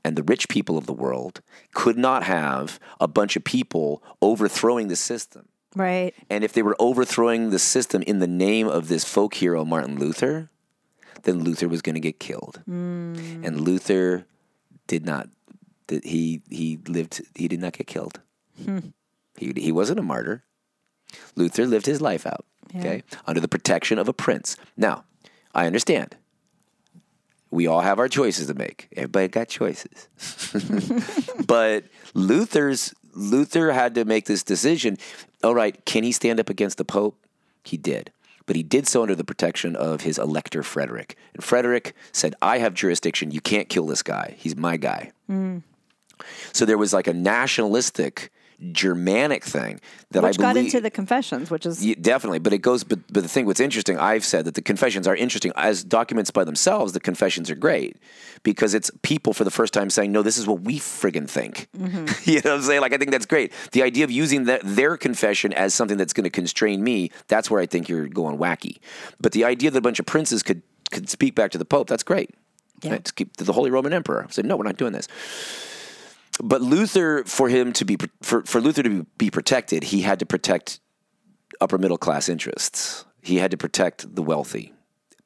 [0.05, 1.41] and the rich people of the world
[1.75, 5.49] could not have a bunch of people overthrowing the system.
[5.77, 6.15] Right.
[6.31, 9.99] And if they were overthrowing the system in the name of this folk hero, Martin
[9.99, 10.49] Luther,
[11.25, 12.63] then Luther was going to get killed.
[12.69, 13.45] Mm.
[13.45, 14.27] And Luther
[14.87, 15.29] did not.
[15.89, 17.21] He he lived.
[17.35, 18.21] He did not get killed.
[19.39, 20.45] He he wasn't a martyr.
[21.35, 22.47] Luther lived his life out.
[22.75, 24.57] Okay, under the protection of a prince.
[24.79, 25.05] Now,
[25.55, 26.17] I understand.
[27.51, 28.89] We all have our choices to make.
[28.97, 30.09] Everybody got choices.
[31.47, 34.99] but Luther's Luther had to make this decision.
[35.43, 37.19] All right, can he stand up against the Pope?
[37.65, 38.11] He did.
[38.45, 41.17] But he did so under the protection of his elector Frederick.
[41.35, 43.33] And Frederick said, I have jurisdiction.
[43.33, 44.35] You can't kill this guy.
[44.39, 45.11] He's my guy.
[45.29, 45.63] Mm.
[46.53, 48.31] So there was like a nationalistic
[48.73, 49.81] Germanic thing
[50.13, 52.85] that Which I got believe into the confessions, which is yeah, definitely, but it goes.
[52.85, 56.31] But, but the thing, what's interesting, I've said that the confessions are interesting as documents
[56.31, 56.93] by themselves.
[56.93, 57.99] The confessions are great
[58.43, 61.69] because it's people for the first time saying, "No, this is what we friggin' think."
[61.77, 62.07] Mm-hmm.
[62.31, 62.81] you know what I'm saying?
[62.81, 63.53] Like, I think that's great.
[63.73, 67.51] The idea of using that, their confession as something that's going to constrain me, that's
[67.51, 68.79] where I think you're going wacky.
[69.21, 71.89] But the idea that a bunch of princes could could speak back to the Pope,
[71.89, 72.31] that's great.
[72.83, 72.93] Yeah.
[72.93, 73.05] Right?
[73.05, 75.09] To keep to the Holy Roman Emperor said, "No, we're not doing this."
[76.43, 80.19] But Luther, for him to be for, for Luther to be, be protected, he had
[80.19, 80.81] to protect
[81.61, 83.05] upper middle class interests.
[83.23, 84.73] He had to protect the wealthy.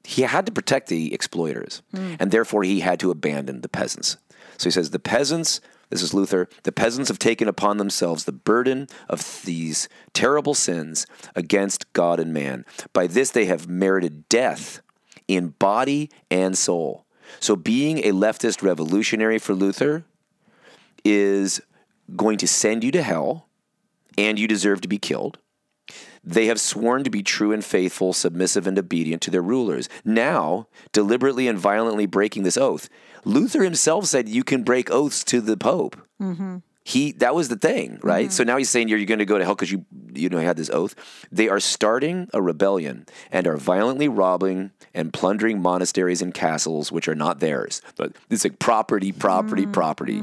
[0.04, 2.14] He had to protect the exploiters, hmm.
[2.18, 4.16] and therefore he had to abandon the peasants.
[4.56, 5.61] So he says, the peasants.
[5.90, 6.48] This is Luther.
[6.62, 11.04] The peasants have taken upon themselves the burden of these terrible sins
[11.34, 12.64] against God and man.
[12.92, 14.82] By this they have merited death
[15.26, 17.06] in body and soul.
[17.40, 20.04] So being a leftist revolutionary for Luther
[21.05, 21.61] is
[22.16, 23.48] going to send you to hell
[24.18, 25.38] and you deserve to be killed.
[26.22, 29.88] They have sworn to be true and faithful, submissive and obedient to their rulers.
[30.05, 32.88] Now, deliberately and violently breaking this oath.
[33.24, 35.96] Luther himself said you can break oaths to the Pope.
[36.20, 36.59] Mm-hmm.
[36.82, 38.26] He that was the thing, right?
[38.26, 38.32] Mm-hmm.
[38.32, 39.84] So now he's saying you're, you're going to go to hell because you
[40.14, 40.94] you know had this oath.
[41.30, 47.07] They are starting a rebellion and are violently robbing and plundering monasteries and castles which
[47.07, 47.82] are not theirs.
[47.96, 49.72] But it's like property, property, mm-hmm.
[49.72, 50.22] property.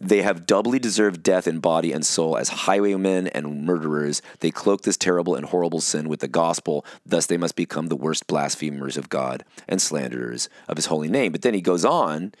[0.00, 4.22] They have doubly deserved death in body and soul as highwaymen and murderers.
[4.40, 6.84] They cloak this terrible and horrible sin with the gospel.
[7.04, 11.32] Thus, they must become the worst blasphemers of God and slanderers of His holy name.
[11.32, 12.32] But then he goes on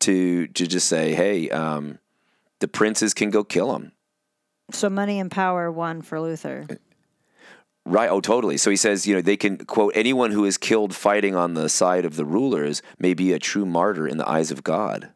[0.00, 1.98] to to just say, "Hey, um,
[2.60, 3.92] the princes can go kill them."
[4.70, 6.66] so money and power won for Luther.
[7.84, 8.10] Right.
[8.10, 8.56] Oh, totally.
[8.56, 11.68] So he says, you know, they can quote anyone who is killed fighting on the
[11.68, 15.10] side of the rulers may be a true martyr in the eyes of God.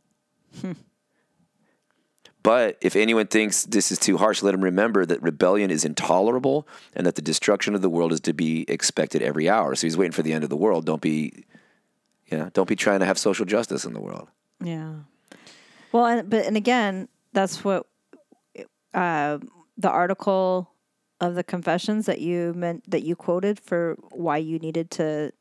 [2.43, 6.67] But if anyone thinks this is too harsh, let him remember that rebellion is intolerable
[6.95, 9.75] and that the destruction of the world is to be expected every hour.
[9.75, 10.87] So he's waiting for the end of the world.
[10.87, 11.45] Don't be,
[12.31, 14.29] yeah, don't be trying to have social justice in the world.
[14.63, 14.95] Yeah.
[15.93, 17.87] Well, and, but and again, that's what
[18.95, 19.39] uh,
[19.77, 20.71] the article
[21.21, 25.33] of the confessions that you meant that you quoted for why you needed to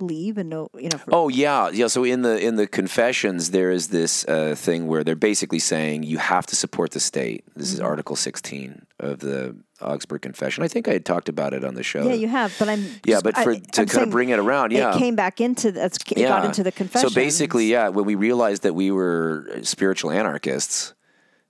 [0.00, 0.98] leave and no, you know.
[0.98, 1.86] For, Oh yeah, yeah.
[1.86, 6.02] So in the in the confessions, there is this uh, thing where they're basically saying
[6.04, 7.44] you have to support the state.
[7.56, 10.62] This is Article 16 of the Augsburg Confession.
[10.64, 12.04] I think I had talked about it on the show.
[12.06, 14.38] yeah, you have, but I'm Yeah, but for I- to I'm kind of bring it
[14.38, 14.94] around, yeah.
[14.94, 17.08] it came back into that's it got into the confession.
[17.08, 20.94] So basically, yeah, when we realized that we were spiritual anarchists,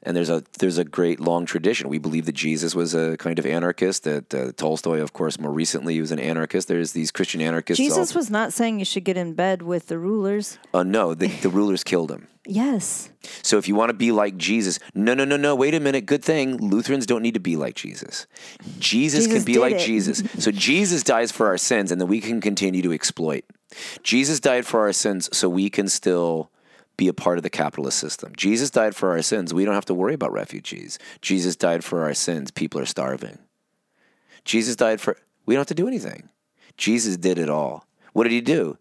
[0.05, 1.89] And there's a there's a great long tradition.
[1.89, 4.03] We believe that Jesus was a kind of anarchist.
[4.05, 6.66] That uh, Tolstoy, of course, more recently was an anarchist.
[6.66, 7.79] There's these Christian anarchists.
[7.79, 10.59] Jesus all, was not saying you should get in bed with the rulers.
[10.74, 12.27] uh, no, the, the rulers killed him.
[12.45, 13.11] Yes.
[13.43, 15.55] So if you want to be like Jesus, no, no, no, no.
[15.55, 16.07] Wait a minute.
[16.07, 18.27] Good thing Lutherans don't need to be like Jesus.
[18.81, 19.81] Jesus, Jesus can be like it.
[19.81, 20.24] Jesus.
[20.39, 23.45] So Jesus dies for our sins, and then we can continue to exploit.
[24.03, 26.51] Jesus died for our sins, so we can still
[27.03, 28.33] be a part of the capitalist system.
[28.37, 29.53] Jesus died for our sins.
[29.53, 31.01] We don't have to worry about refugees.
[31.20, 32.53] Jesus died for our sins.
[32.53, 33.39] People are starving.
[34.45, 35.16] Jesus died for.
[35.45, 36.29] We don't have to do anything.
[36.77, 37.87] Jesus did it all.
[38.12, 38.79] What did he do?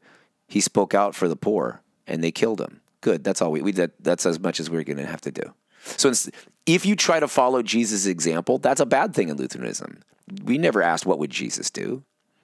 [0.47, 2.81] He spoke out for the poor, and they killed him.
[3.01, 3.23] Good.
[3.23, 3.63] That's all we.
[3.63, 5.53] we that, that's as much as we're going to have to do.
[5.83, 6.13] So
[6.67, 10.03] if you try to follow Jesus' example, that's a bad thing in Lutheranism.
[10.43, 12.03] We never asked what would Jesus do.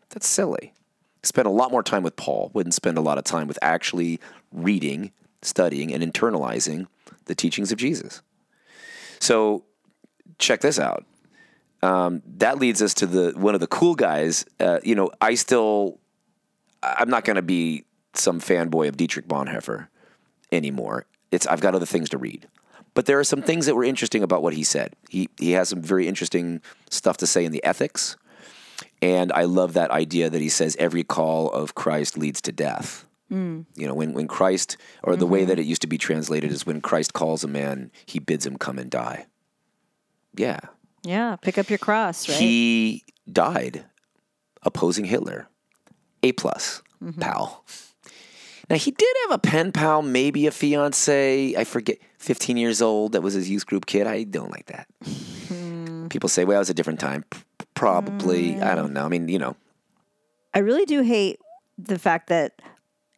[0.10, 0.74] That's silly.
[1.22, 2.50] Spend a lot more time with Paul.
[2.56, 4.20] Wouldn't spend a lot of time with actually
[4.52, 5.12] reading,
[5.48, 6.88] studying, and internalizing
[7.26, 8.22] the teachings of Jesus.
[9.20, 9.64] So
[10.38, 11.06] check this out.
[11.82, 14.46] Um, that leads us to the one of the cool guys.
[14.60, 16.00] Uh, you know, I still,
[16.82, 19.88] I'm not going to be some fanboy of Dietrich Bonhoeffer
[20.52, 21.06] anymore.
[21.32, 22.48] It's I've got other things to read.
[22.94, 24.96] But there are some things that were interesting about what he said.
[25.10, 28.18] He he has some very interesting stuff to say in the ethics.
[29.02, 33.06] And I love that idea that he says every call of Christ leads to death.
[33.32, 33.66] Mm.
[33.76, 35.62] You know, when, when Christ, or the way that mm-hmm.
[35.62, 38.80] it used to be translated is when Christ calls a man, he bids him come
[38.80, 39.26] and die.
[40.36, 40.60] Yeah.
[41.04, 41.36] Yeah.
[41.38, 42.38] Pick up your cross, right?
[42.38, 43.86] He died
[44.64, 45.48] opposing Hitler.
[46.24, 47.22] A plus, mm-hmm.
[47.22, 47.64] pal.
[48.72, 51.54] Now he did have a pen pal, maybe a fiance.
[51.56, 53.12] I forget, fifteen years old.
[53.12, 54.08] That was his youth group kid.
[54.08, 54.88] I don't like that.
[55.48, 56.08] Hmm.
[56.08, 57.42] People say, "Well, it was a different time." P-
[57.76, 58.76] Probably, I hmm.
[58.76, 59.06] don't know.
[59.06, 59.56] I mean, you know,
[60.56, 61.40] I really do hate
[61.78, 62.60] the fact that,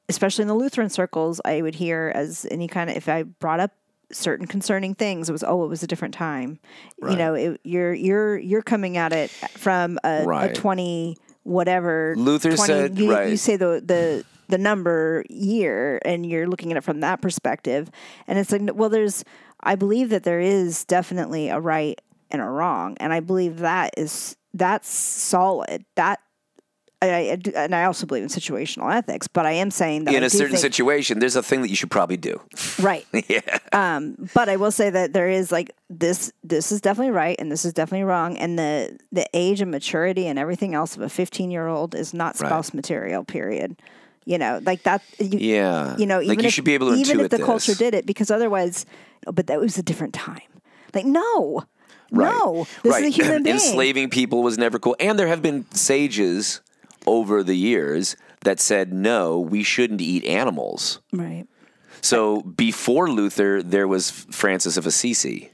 [0.10, 3.60] especially in the Lutheran circles, I would hear as any kind of if I brought
[3.60, 3.72] up
[4.12, 6.60] certain concerning things, it was oh, it was a different time.
[7.02, 10.52] You know, it, you're you're you're coming at it from a, Right.
[10.52, 12.16] a twenty whatever.
[12.18, 13.30] Luther 20 said- you, right.
[13.30, 17.92] you say the the the number year, and you're looking at it from that perspective,
[18.28, 19.24] and it's like well, there's
[19.62, 23.94] I believe that there is definitely a right and a wrong, and I believe that
[23.96, 25.86] is that's solid.
[25.96, 26.20] That
[27.02, 30.14] I, I do, and I also believe in situational ethics, but I am saying that
[30.16, 32.42] in I a certain think- situation, there's a thing that you should probably do.
[32.82, 33.06] right?
[33.30, 33.40] yeah.
[33.72, 36.34] Um, but I will say that there is like this.
[36.44, 38.38] This is definitely right, and this is definitely wrong.
[38.38, 42.14] And the the age and maturity and everything else of a 15 year old is
[42.14, 42.50] not Right.
[42.50, 43.24] spouse material.
[43.24, 43.80] Period.
[44.26, 45.02] You know, like that.
[45.20, 45.96] You, Yeah.
[45.98, 47.94] You know, Like, even you if, should be able to even if the culture did
[47.96, 48.86] it, because otherwise,
[49.26, 50.42] but that was a different time.
[50.94, 51.64] Like no,
[52.12, 52.30] Right.
[52.44, 53.04] no, this right.
[53.06, 53.56] is a human being.
[53.56, 54.96] Enslaving people was never cool.
[55.00, 56.60] And there have been sages
[57.06, 61.00] over the years that said, no, we shouldn't eat animals.
[61.14, 61.46] right.
[62.02, 65.52] So before Luther, there was Francis of Assisi.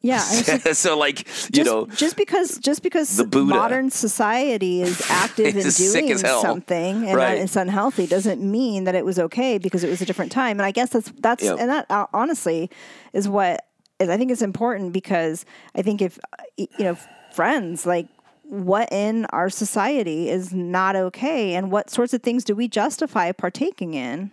[0.00, 0.20] Yeah.
[0.74, 1.24] So, like, you
[1.64, 7.16] just, know, just because just because The modern society is active in doing something and
[7.16, 7.38] Right.
[7.38, 10.60] it's unhealthy doesn't mean that it was okay because it was a different time.
[10.60, 11.56] And I guess that's that's Yep.
[11.58, 12.70] and that uh, honestly
[13.12, 13.64] is what
[13.98, 15.44] is I think it's important because
[15.74, 16.96] I think if uh, you know
[17.32, 18.06] friends like
[18.48, 23.32] what in our society is not okay and what sorts of things do we justify
[23.32, 24.30] partaking in?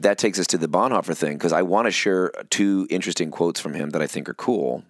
[0.00, 3.60] that takes us to the Bonhoeffer thing because I want to share two interesting quotes
[3.60, 4.84] from him that I think are cool.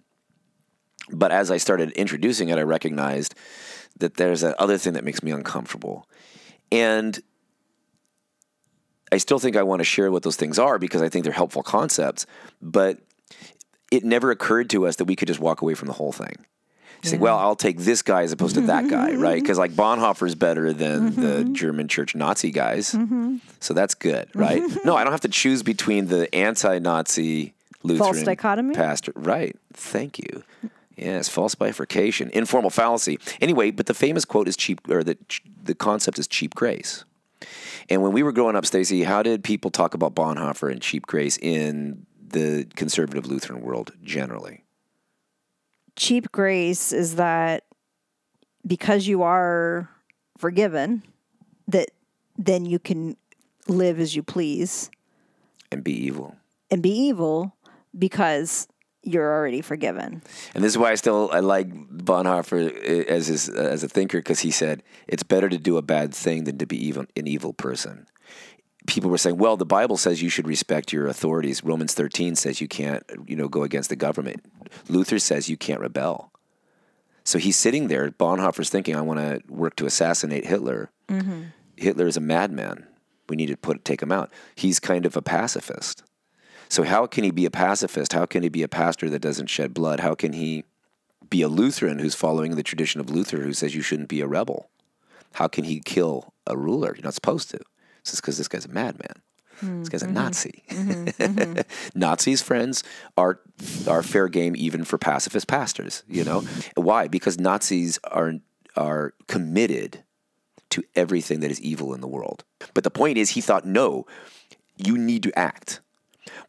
[1.11, 3.35] But as I started introducing it, I recognized
[3.99, 6.07] that there's that other thing that makes me uncomfortable.
[6.71, 7.19] And
[9.11, 11.33] I still think I want to share what those things are because I think they're
[11.33, 12.25] helpful concepts.
[12.61, 12.99] But
[13.91, 16.45] it never occurred to us that we could just walk away from the whole thing.
[17.03, 19.41] Say, well, I'll take this guy as opposed to that guy, right?
[19.41, 21.53] Because like Bonhoeffer's better than the mm-hmm.
[21.53, 22.93] German church Nazi guys.
[22.93, 23.37] Mm-hmm.
[23.59, 24.61] So that's good, right?
[24.61, 24.87] Mm-hmm.
[24.87, 27.53] no, I don't have to choose between the anti-Nazi
[27.83, 28.75] Lutheran dichotomy?
[28.75, 29.13] pastor.
[29.15, 29.55] Right.
[29.73, 30.43] Thank you.
[30.95, 33.19] Yes, false bifurcation, informal fallacy.
[33.39, 35.17] Anyway, but the famous quote is cheap, or the
[35.63, 37.05] the concept is cheap grace.
[37.89, 41.05] And when we were growing up, Stacy, how did people talk about Bonhoeffer and cheap
[41.05, 44.63] grace in the conservative Lutheran world generally?
[45.97, 47.63] Cheap grace is that
[48.65, 49.89] because you are
[50.37, 51.03] forgiven
[51.67, 51.89] that
[52.37, 53.17] then you can
[53.67, 54.89] live as you please
[55.71, 56.35] And be evil.
[56.71, 57.55] and be evil
[57.97, 58.67] because
[59.03, 60.21] you're already forgiven.
[60.53, 62.71] And this is why I still I like Bonhoeffer
[63.07, 66.43] as his, as a thinker because he said it's better to do a bad thing
[66.43, 68.05] than to be even an evil person.
[68.87, 71.63] People were saying, "Well, the Bible says you should respect your authorities.
[71.63, 74.43] Romans thirteen says you can't, you know, go against the government.
[74.89, 76.31] Luther says you can't rebel."
[77.23, 78.09] So he's sitting there.
[78.09, 80.89] Bonhoeffer's thinking, "I want to work to assassinate Hitler.
[81.09, 81.43] Mm-hmm.
[81.75, 82.87] Hitler is a madman.
[83.29, 86.03] We need to put take him out." He's kind of a pacifist.
[86.69, 88.13] So how can he be a pacifist?
[88.13, 89.99] How can he be a pastor that doesn't shed blood?
[89.99, 90.63] How can he
[91.29, 94.27] be a Lutheran who's following the tradition of Luther who says you shouldn't be a
[94.27, 94.69] rebel?
[95.33, 96.93] How can he kill a ruler?
[96.95, 97.59] You're not supposed to.
[98.11, 99.21] It's because this guy's a madman.
[99.59, 100.13] Hmm, this guy's a mm-hmm.
[100.15, 100.63] Nazi.
[100.69, 101.03] Mm-hmm,
[101.39, 101.99] mm-hmm.
[101.99, 102.83] Nazis, friends,
[103.17, 103.39] are
[103.87, 106.03] are fair game even for pacifist pastors.
[106.07, 106.41] You know
[106.75, 107.07] why?
[107.07, 108.33] Because Nazis are
[108.75, 110.03] are committed
[110.69, 112.43] to everything that is evil in the world.
[112.73, 114.05] But the point is, he thought, no,
[114.77, 115.81] you need to act.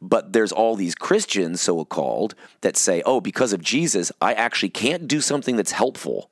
[0.01, 4.71] But there's all these Christians, so called, that say, oh, because of Jesus, I actually
[4.71, 6.31] can't do something that's helpful.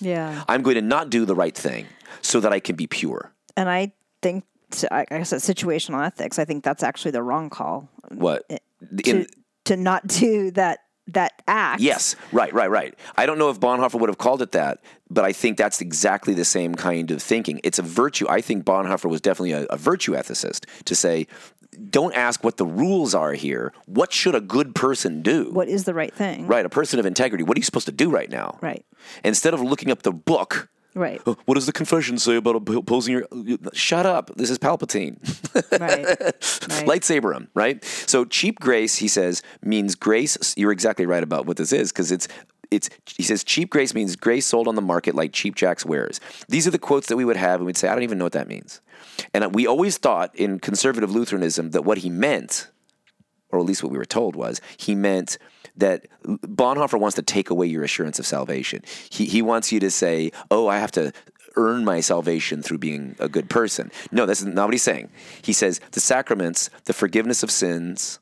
[0.00, 0.44] Yeah.
[0.48, 1.86] I'm going to not do the right thing
[2.20, 3.32] so that I can be pure.
[3.56, 4.44] And I think,
[4.90, 6.38] I guess situational ethics.
[6.38, 8.44] I think that's actually the wrong call What?
[8.50, 8.58] Eh,
[9.04, 9.26] to In,
[9.64, 11.82] to not do that that act.
[11.82, 12.94] Yes, right, right, right.
[13.16, 14.78] I don't know if Bonhoeffer would have called it that,
[15.10, 17.60] but I think that's exactly the same kind of thinking.
[17.62, 18.26] It's a virtue.
[18.28, 21.26] I think Bonhoeffer was definitely a, a virtue ethicist to say,
[21.90, 23.72] don't ask what the rules are here.
[23.86, 25.50] What should a good person do?
[25.52, 26.46] What is the right thing?
[26.46, 27.44] Right, a person of integrity.
[27.44, 28.58] What are you supposed to do right now?
[28.62, 28.84] Right.
[29.24, 31.20] Instead of looking up the book, Right.
[31.26, 33.26] "Oh, what does the confession say about opposing your?
[33.72, 34.30] Shut up!
[34.36, 35.18] This is Palpatine.
[35.72, 36.06] Right.
[36.06, 36.38] right.
[36.86, 37.84] lightsaber him, right?
[37.84, 40.54] So cheap grace, he says, means grace.
[40.56, 42.28] You're exactly right about what this is because it's
[42.70, 46.20] it's he says cheap grace means grace sold on the market like cheap jack's wares.
[46.48, 48.24] These are the quotes that we would have and we'd say, I don't even know
[48.24, 48.80] what that means.
[49.32, 52.70] And we always thought in conservative Lutheranism that what he meant,
[53.50, 55.38] or at least what we were told was, he meant
[55.76, 58.82] that Bonhoeffer wants to take away your assurance of salvation.
[59.10, 61.12] He he wants you to say, "Oh, I have to
[61.56, 65.10] earn my salvation through being a good person." No, that's not what he's saying.
[65.42, 68.18] He says the sacraments, the forgiveness of sins,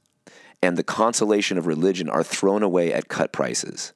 [0.63, 3.93] and the consolation of religion are thrown away at cut prices.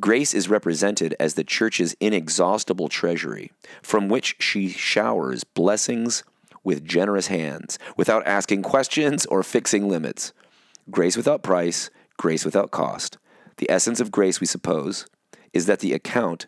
[0.00, 6.24] Grace is represented as the church's inexhaustible treasury, from which she showers blessings
[6.64, 10.32] with generous hands, without asking questions or fixing limits.
[10.90, 13.18] Grace without price, grace without cost.
[13.58, 15.06] The essence of grace, we suppose,
[15.52, 16.46] is that the account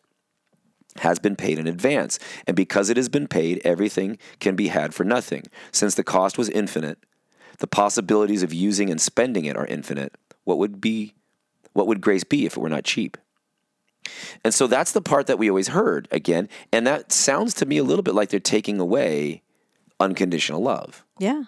[0.98, 4.94] has been paid in advance, and because it has been paid, everything can be had
[4.94, 5.44] for nothing.
[5.72, 6.98] Since the cost was infinite,
[7.58, 10.14] the possibilities of using and spending it are infinite.
[10.44, 11.14] What would be
[11.72, 13.16] what would grace be if it were not cheap?
[14.42, 17.78] And so that's the part that we always heard again, and that sounds to me
[17.78, 19.42] a little bit like they're taking away
[20.00, 21.04] unconditional love.
[21.18, 21.44] Yeah.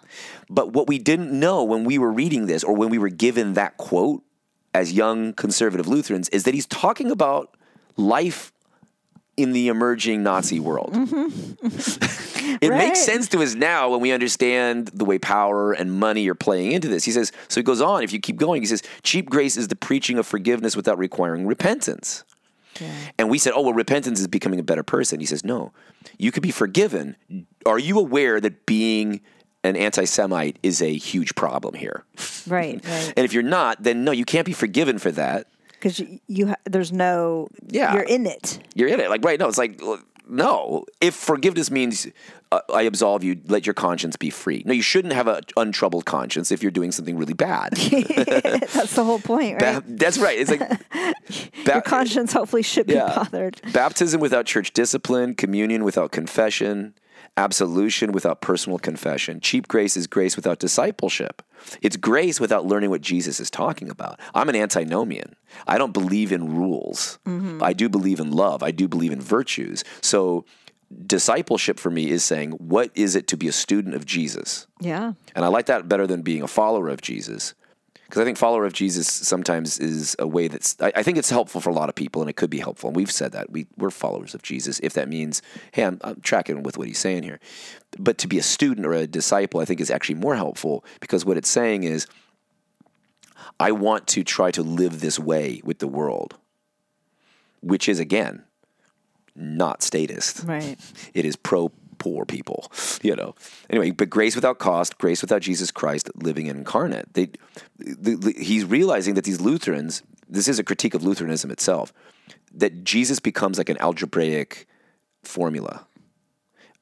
[0.49, 3.53] But what we didn't know when we were reading this or when we were given
[3.53, 4.23] that quote
[4.73, 7.55] as young conservative Lutherans is that he's talking about
[7.97, 8.51] life
[9.37, 10.93] in the emerging Nazi world.
[10.93, 12.57] Mm-hmm.
[12.61, 12.77] it Right.
[12.77, 16.73] makes sense to us now when we understand the way power and money are playing
[16.73, 17.05] into this.
[17.05, 19.69] He says, so he goes on, if you keep going, he says, cheap grace is
[19.69, 22.23] the preaching of forgiveness without requiring repentance.
[23.17, 25.19] And we said, oh, well, repentance is becoming a better person.
[25.19, 25.71] He says, no,
[26.17, 27.15] you could be forgiven.
[27.65, 29.21] Are you aware that being
[29.63, 32.03] an anti Semite is a huge problem here?
[32.47, 32.83] Right.
[32.85, 33.13] Right.
[33.17, 35.47] And if you're not, then no, you can't be forgiven for that.
[35.73, 37.47] Because you, you ha- there's no.
[37.67, 37.93] Yeah.
[37.93, 38.59] You're in it.
[38.75, 39.09] You're in it.
[39.09, 39.39] Like, right?
[39.39, 39.81] No, it's like,
[40.31, 40.85] no.
[40.99, 42.07] If forgiveness means
[42.51, 44.63] uh, I absolve you, let your conscience be free.
[44.65, 47.73] No, you shouldn't have an untroubled conscience if you're doing something really bad.
[47.75, 49.79] That's the whole point, right?
[49.79, 50.37] Ba- That's right.
[50.39, 50.59] It's like
[50.91, 51.13] ba-
[51.73, 53.61] Your conscience hopefully should be bothered.
[53.73, 56.93] Baptism without church discipline, communion without confession,
[57.37, 59.39] absolution without personal confession.
[59.39, 61.41] Cheap grace is grace without discipleship.
[61.81, 64.19] It's grace without learning what Jesus is talking about.
[64.33, 65.35] I'm an antinomian.
[65.67, 67.19] I don't believe in rules.
[67.25, 67.63] Mm-hmm.
[67.63, 68.63] I do believe in love.
[68.63, 69.83] I do believe in virtues.
[70.01, 70.45] So
[71.05, 74.67] discipleship for me is saying, what is it to be a student of Jesus?
[74.79, 75.13] Yeah.
[75.35, 77.53] And I like that better than being a follower of Jesus.
[78.11, 81.29] Because I think follower of Jesus sometimes is a way that's, I, I think it's
[81.29, 82.89] helpful for a lot of people and it could be helpful.
[82.89, 83.49] And we've said that.
[83.49, 86.99] We, we're followers of Jesus if that means, hey, I'm, I'm tracking with what he's
[86.99, 87.39] saying here.
[87.97, 91.23] But to be a student or a disciple, I think is actually more helpful because
[91.23, 92.05] what it's saying is,
[93.61, 96.35] I want to try to live this way with the world,
[97.61, 98.43] which is, again,
[99.35, 100.43] not statist.
[100.43, 100.75] Right.
[101.13, 101.71] It is pro
[102.01, 102.71] poor people,
[103.03, 103.35] you know.
[103.69, 107.13] Anyway, but grace without cost, grace without Jesus Christ living incarnate.
[107.13, 107.29] They,
[107.77, 111.93] the, the, he's realizing that these Lutherans, this is a critique of Lutheranism itself,
[112.55, 114.65] that Jesus becomes like an algebraic
[115.21, 115.85] formula,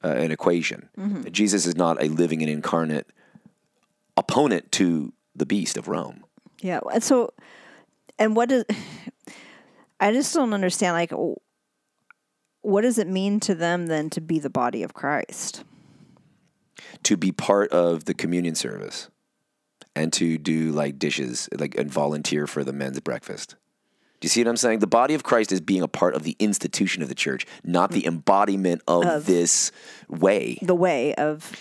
[0.02, 0.88] uh, an equation.
[0.96, 3.06] That Jesus is not a living and incarnate
[4.16, 6.24] opponent to the beast of Rome.
[6.62, 6.80] Yeah.
[6.90, 7.34] And so,
[8.18, 8.64] and what does,
[10.00, 11.12] I just don't understand, like,
[12.62, 15.64] what does it mean to them then to be the body of Christ?
[17.02, 19.08] to be part of the communion service
[19.94, 23.56] and to do like dishes like and volunteer for the men's breakfast
[24.20, 26.22] do you see what i'm saying the body of christ is being a part of
[26.22, 29.72] the institution of the church not the embodiment of, this
[30.08, 31.52] way The way of,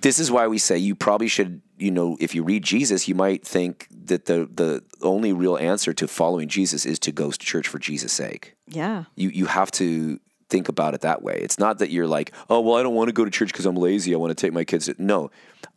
[0.00, 3.14] this is why we say you probably should, you know, if you read Jesus, you
[3.14, 7.38] might think that the the only real answer to following Jesus is to go to
[7.38, 8.56] church for Jesus' sake.
[8.72, 9.04] Yeah.
[9.16, 11.38] You you have to think about it that way.
[11.40, 13.66] It's not that you're like, oh well, I don't want to go to church because
[13.66, 14.14] I'm lazy.
[14.14, 14.86] I want to take my kids.
[14.86, 14.94] To-.
[14.98, 15.30] No,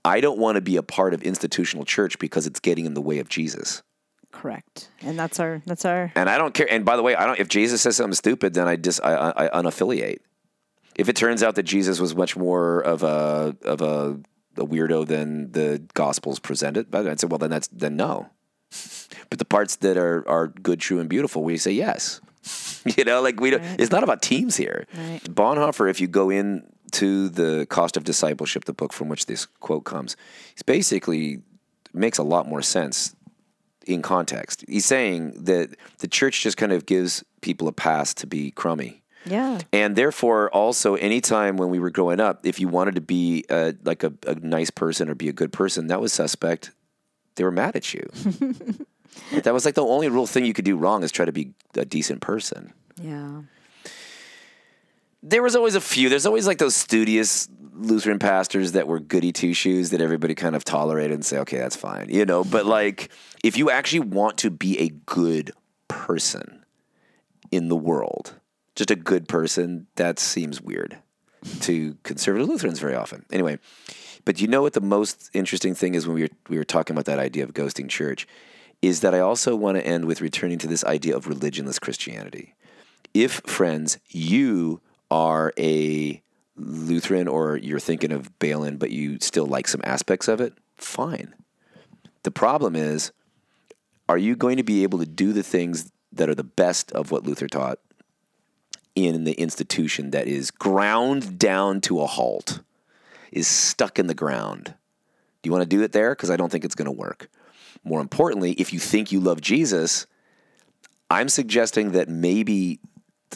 [0.04, 3.02] I don't want to be a part of institutional church because it's getting in the
[3.02, 3.84] way of Jesus.
[4.32, 4.90] Correct.
[5.02, 6.68] And that's our that's our And I don't care.
[6.70, 7.40] And by the way, I don't.
[7.40, 10.20] If Jesus says something stupid, then I just I, I, I unaffiliate.
[10.96, 14.20] If it turns out that Jesus was much more of a of a,
[14.58, 18.30] a weirdo than the Gospels presented, but I'd say, well, then that's then no.
[19.30, 22.20] But the parts that are are good, true, and beautiful, we say yes.
[22.98, 23.64] You know, like we don't.
[23.80, 24.86] It's not about teams here.
[24.96, 25.20] Right.
[25.24, 29.48] Bonhoeffer, if you go in to the cost of discipleship, the book from which this
[29.60, 30.16] quote comes,
[30.54, 31.42] he's basically
[31.94, 33.16] makes a lot more sense
[33.88, 34.64] in context.
[34.68, 39.02] He's saying that the church just kind of gives people a pass to be crummy.
[39.26, 39.60] yeah.
[39.74, 43.72] And therefore, also, anytime when we were growing up, if you wanted to be uh
[43.84, 46.72] like a, a nice person or be a good person, that was suspect.
[47.36, 48.08] They were mad at you.
[49.32, 51.54] that was like the only real thing you could do wrong is try to be
[51.76, 52.74] a decent person.
[53.02, 53.42] Yeah.
[55.24, 56.10] There was always a few.
[56.10, 60.56] There's always like those studious Lutheran pastors that were goody two shoes that everybody kind
[60.56, 62.44] of tolerated and say, okay, that's fine, you know.
[62.44, 63.10] But like,
[63.44, 65.52] if you actually want to be a good
[65.88, 66.64] person
[67.52, 68.36] in the world,
[68.76, 70.98] just a good person, that seems weird
[71.62, 73.26] to conservative Lutherans very often.
[73.32, 73.60] Anyway,
[74.24, 76.96] but you know what the most interesting thing is when we were we were talking
[76.96, 78.28] about that idea of ghosting church
[78.86, 82.54] is that I also want to end with returning to this idea of religionless Christianity.
[83.16, 84.80] If friends, you
[85.10, 86.22] are a
[86.56, 91.34] Lutheran or you're thinking of Balin, but you still like some aspects of it, fine.
[92.22, 93.12] The problem is,
[94.08, 97.10] are you going to be able to do the things that are the best of
[97.10, 97.80] what Luther taught
[98.94, 102.60] in the institution that is ground down to a halt,
[103.32, 104.76] is stuck in the ground?
[105.42, 106.14] Do you want to do it there?
[106.14, 107.30] Because I don't think it's going to work.
[107.86, 110.08] More importantly, if you think you love Jesus,
[111.10, 112.80] I'm suggesting that maybe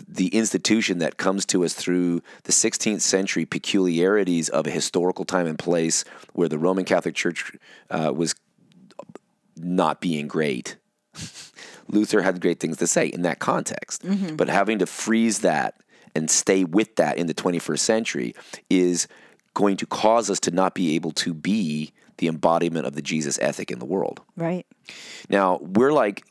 [0.08, 5.46] the institution that comes to us through the 16th century peculiarities of a historical time
[5.46, 6.04] and place
[6.34, 7.52] where the Roman Catholic Church
[7.90, 8.36] uh, was
[9.56, 10.78] not being great.
[11.88, 14.04] Luther had great things to say in that context.
[14.36, 15.76] But having to freeze that
[16.16, 18.36] and stay with that in the 21st century
[18.70, 19.08] is
[19.54, 23.40] going to cause us to not be able to be the embodiment of the Jesus
[23.42, 24.22] ethic in the world.
[24.38, 24.66] Right.
[25.30, 26.26] Now, we're like,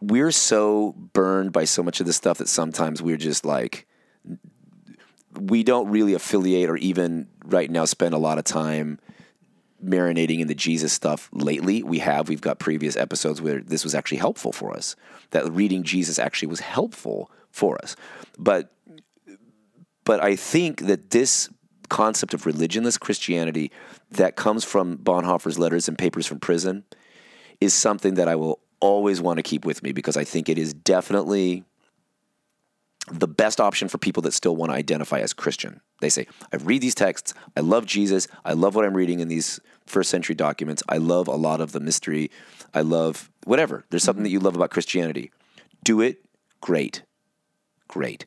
[0.00, 3.86] we're so burned by so much of this stuff that sometimes we're just like,
[5.38, 8.98] we don't really affiliate or even right now spend a lot of time
[9.84, 11.82] marinating in the Jesus stuff lately.
[11.82, 12.28] We have.
[12.28, 14.96] We've got previous episodes where this was actually helpful for us,
[15.30, 17.96] that reading Jesus actually was helpful for us.
[18.38, 18.72] But
[20.04, 21.50] but I think that this
[21.88, 23.70] concept of religionless Christianity
[24.10, 26.84] that comes from Bonhoeffer's letters and papers from prison
[27.60, 30.58] is something that I will always want to keep with me because I think it
[30.58, 31.64] is definitely
[33.10, 35.80] the best option for people that still want to identify as Christian.
[36.00, 39.28] They say, I read these texts, I love Jesus, I love what I'm reading in
[39.28, 42.30] these first century documents, I love a lot of the mystery,
[42.74, 43.84] I love whatever.
[43.90, 44.24] There's something mm-hmm.
[44.24, 45.32] that you love about Christianity.
[45.84, 46.24] Do it,
[46.60, 47.02] great.
[47.88, 48.26] Great.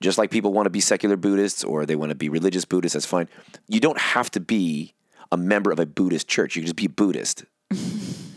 [0.00, 2.94] Just like people want to be secular Buddhists or they want to be religious Buddhists,
[2.94, 3.28] that's fine.
[3.66, 4.94] You don't have to be
[5.32, 6.54] a member of a Buddhist church.
[6.54, 7.44] You can just be a Buddhist.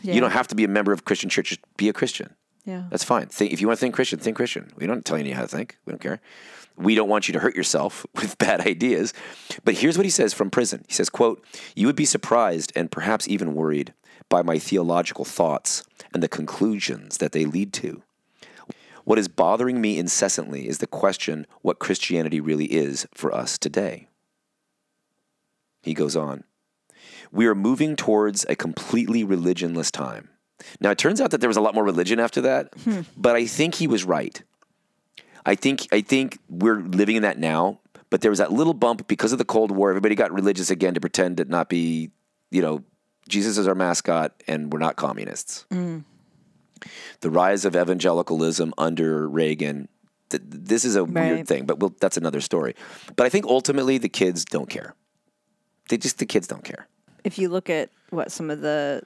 [0.02, 2.34] You don't have to be a member of a Christian church, just be a Christian.
[2.66, 2.84] Yeah.
[2.90, 3.28] That's fine.
[3.28, 4.72] Think, if you want to think Christian, think Christian.
[4.76, 5.78] We don't tell you how to think.
[5.86, 6.22] We don't care.
[6.78, 9.14] We don't want you to hurt yourself with bad ideas.
[9.66, 10.86] But here's what he says from prison.
[10.88, 11.44] He says, quote,
[11.76, 13.94] You would be surprised and perhaps even worried
[14.30, 15.84] by my theological thoughts
[16.14, 18.04] and the conclusions that they lead to.
[19.10, 24.08] What is bothering me incessantly is the question what Christianity really is for us today.
[25.82, 26.44] He goes on.
[27.32, 30.30] We are moving towards a completely religionless time.
[30.80, 33.02] Now, it turns out that there was a lot more religion after that, hmm.
[33.18, 34.44] but I think he was right.
[35.44, 37.80] I think I think we're living in that now,
[38.12, 39.90] but there was that little bump because of the Cold War.
[39.90, 42.12] Everybody got religious again to pretend to not be,
[42.52, 42.84] you know,
[43.28, 45.66] Jesus is our mascot and we're not communists.
[45.72, 46.04] Mm.
[47.22, 49.88] The rise of evangelicalism under Reagan.
[50.30, 52.76] Th- this is a weird thing, but we'll, that's another story.
[53.16, 54.96] But I think ultimately the kids don't care.
[55.90, 56.88] They just the kids don't care.
[57.24, 59.04] If you look at what some of the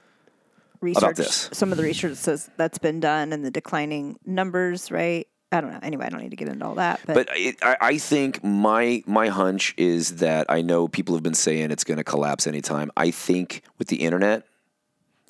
[0.82, 5.28] research, some of the research says that's been done and the declining numbers, right?
[5.54, 5.80] I don't know.
[5.84, 8.44] Anyway, I don't need to get into all that, but, But it, I, I think
[8.44, 12.48] my my hunch is that I know people have been saying it's going to collapse
[12.48, 12.92] anytime.
[12.98, 14.48] I think with the internet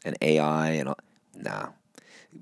[0.06, 0.98] and AI and all,
[1.36, 1.68] nah,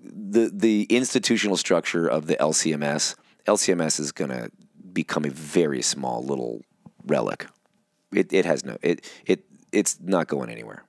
[0.03, 3.15] the the institutional structure of the LCMS
[3.47, 4.51] LCMS is going to
[4.93, 6.61] become a very small little
[7.05, 7.47] relic.
[8.13, 10.83] It it has no it it it's not going anywhere.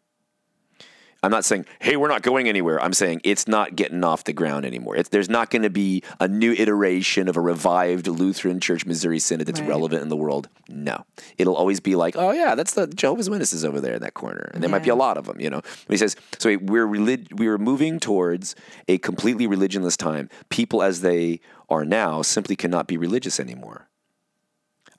[1.25, 2.83] I'm not saying, hey, we're not going anywhere.
[2.83, 4.97] I'm saying it's not getting off the ground anymore.
[4.97, 9.21] It's, there's not going to be a new iteration of a revived Lutheran Church Missouri
[9.21, 9.69] Synod that's Right.
[9.69, 10.49] relevant in the world.
[10.69, 11.05] No.
[11.39, 14.51] It'll always be like, oh, yeah, that's the Jehovah's Witnesses over there in that corner.
[14.53, 15.59] And there might be a lot of them, you know.
[15.59, 18.57] And he says, so we're, relig- we're moving towards
[18.89, 20.29] a completely religionless time.
[20.49, 23.87] People as they are now simply cannot be religious anymore.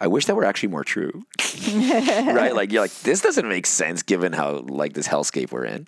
[0.04, 1.26] I wish that were actually more true.
[1.74, 2.54] right?
[2.54, 5.88] Like you're like, this doesn't make sense given how like this hellscape we're in.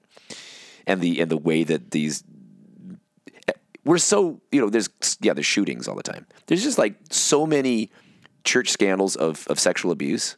[0.88, 2.24] And the and the way that these
[3.50, 3.52] eh,
[3.84, 4.88] we're so you know, there's
[5.20, 6.26] yeah, there's shootings all the time.
[6.48, 7.92] There's just like so many
[8.46, 10.38] church scandals of, of sexual abuse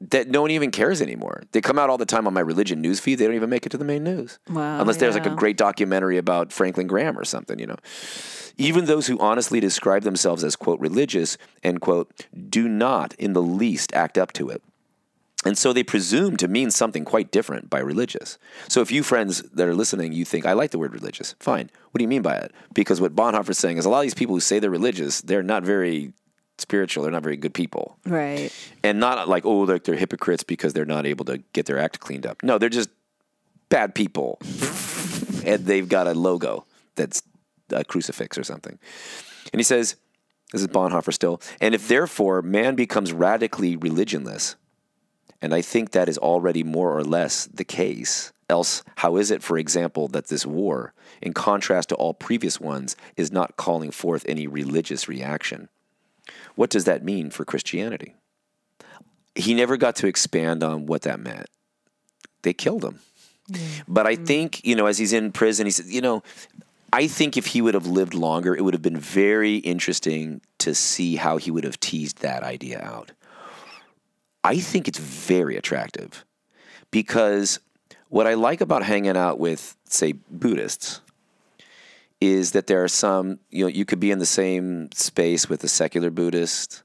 [0.00, 1.42] that no one even cares anymore.
[1.52, 3.16] They come out all the time on my religion news feed.
[3.16, 4.38] They don't even make it to the main news.
[4.50, 7.76] Wow, Unless there's like a great documentary about Franklin Graham or something, you know.
[8.56, 13.42] Even those who honestly describe themselves as, quote, religious, end quote, do not in the
[13.42, 14.62] least act up to it.
[15.44, 18.38] And so they presume to mean something quite different by religious.
[18.68, 21.70] So if you friends that are listening, you think, I like the word religious, fine.
[21.90, 22.52] What do you mean by it?
[22.72, 25.42] Because what Bonhoeffer's saying is a lot of these people who say they're religious, they're
[25.42, 26.12] not very
[26.58, 27.98] spiritual, they're not very good people.
[28.06, 28.50] Right.
[28.82, 32.00] And not like, oh, like they're hypocrites because they're not able to get their act
[32.00, 32.42] cleaned up.
[32.42, 32.90] No, they're just
[33.68, 34.38] bad people.
[35.44, 36.64] and they've got a logo
[36.96, 37.22] that's
[37.70, 38.78] a crucifix or something.
[39.52, 39.96] And he says,
[40.52, 44.54] this is Bonhoeffer still, and if therefore man becomes radically religionless,
[45.42, 48.32] and I think that is already more or less the case.
[48.48, 52.94] Else, how is it, for example, that this war, in contrast to all previous ones,
[53.16, 55.68] is not calling forth any religious reaction?
[56.54, 58.14] What does that mean for Christianity?
[59.34, 61.48] He never got to expand on what that meant.
[62.42, 63.00] They killed him.
[63.86, 64.26] But I mm.
[64.26, 66.22] think, you know, as he's in prison, he said, you know,
[66.92, 70.74] I think if he would have lived longer, it would have been very interesting to
[70.74, 73.10] see how he would have teased that idea out.
[74.44, 76.24] I think it's very attractive
[76.90, 77.58] because
[78.08, 81.00] what I like about hanging out with, say, Buddhists
[82.24, 85.62] is that there are some, you know, you could be in the same space with
[85.64, 86.82] a secular Buddhist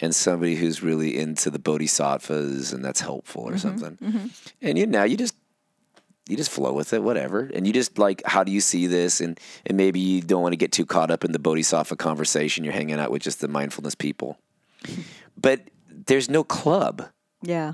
[0.00, 3.58] and somebody who's really into the bodhisattvas and that's helpful or mm-hmm.
[3.58, 3.96] something.
[3.96, 4.26] Mm-hmm.
[4.62, 5.34] And you now you just
[6.28, 7.50] you just flow with it, whatever.
[7.52, 9.20] And you just like, how do you see this?
[9.20, 12.64] And and maybe you don't want to get too caught up in the bodhisattva conversation.
[12.64, 14.38] You're hanging out with just the mindfulness people.
[15.40, 17.08] But there's no club.
[17.40, 17.72] Yeah.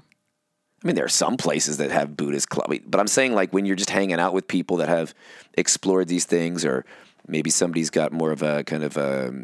[0.86, 3.66] I mean, there are some places that have Buddhist club, but I'm saying like when
[3.66, 5.14] you're just hanging out with people that have
[5.54, 6.84] explored these things, or
[7.26, 9.34] maybe somebody's got more of a kind of a,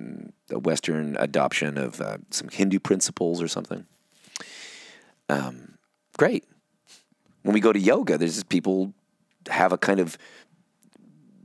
[0.52, 3.86] a Western adoption of uh, some Hindu principles or something.
[5.28, 5.78] Um,
[6.16, 6.44] great.
[7.42, 8.94] When we go to yoga, there's just people
[9.48, 10.16] have a kind of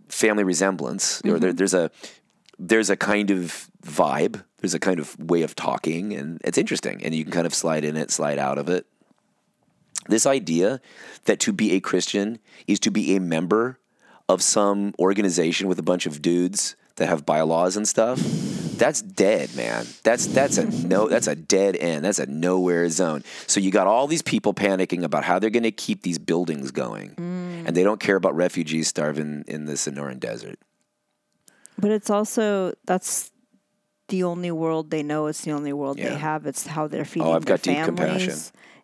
[0.10, 1.90] family resemblance, or there, there's a
[2.60, 7.04] there's a kind of vibe, there's a kind of way of talking, and it's interesting,
[7.04, 8.86] and you can kind of slide in it, slide out of it
[10.10, 10.82] this idea
[11.26, 13.80] that to be a Christian is to be a member
[14.30, 18.20] of some organization with a bunch of dudes that have bylaws and stuff,
[18.78, 19.86] that's dead, man.
[20.04, 22.04] That's that's a no that's a dead end.
[22.06, 23.24] That's a nowhere zone.
[23.48, 26.72] So you got all these people panicking about how they're going to keep these buildings
[26.72, 27.12] going.
[27.12, 27.68] Mm.
[27.68, 30.60] And they don't care about refugees starving in the Sonoran desert.
[31.78, 33.32] But it's also that's
[34.10, 35.28] the only world they know.
[35.28, 36.10] It's the only world Yeah.
[36.10, 36.46] they have.
[36.46, 37.86] It's how they're feeding Oh, I've their got deep families.
[37.88, 38.34] compassion.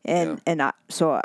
[0.05, 0.38] And Yeah.
[0.47, 1.21] and I, so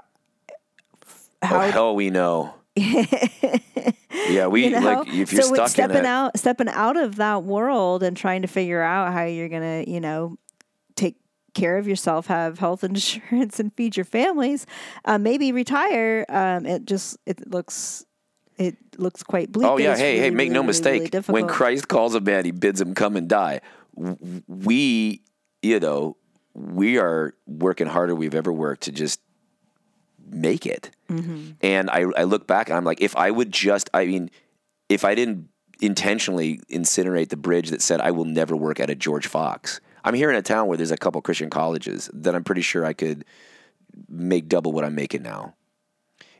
[1.42, 2.54] how oh hell we know.
[2.76, 6.06] yeah, we you know, like if you're so stuck in stepping it.
[6.06, 10.00] out, stepping out of that world and trying to figure out how you're gonna, you
[10.00, 10.36] know,
[10.96, 11.16] take
[11.54, 14.66] care of yourself, have health insurance, and feed your families.
[15.04, 16.24] Uh, maybe retire.
[16.28, 18.04] Um, it just it looks
[18.56, 19.66] it looks quite bleak.
[19.68, 21.10] Oh yeah, hey, hey, make really, no mistake.
[21.12, 21.46] really when.
[21.48, 23.60] Christ calls a man, he bids him come and die.
[24.46, 25.22] We,
[25.62, 26.16] you know,
[26.54, 29.20] we are working harder we've ever worked to just
[30.30, 30.90] make it.
[31.08, 31.52] Mm-hmm.
[31.62, 34.30] And I, I look back and I'm like, if I would just, I mean,
[34.88, 35.48] if I didn't
[35.80, 39.80] intentionally incinerate the bridge that said I will never work at a George Fox.
[40.04, 42.84] I'm here in a town where there's a couple Christian colleges that I'm pretty sure
[42.84, 43.24] I could
[44.08, 45.54] make double what I'm making now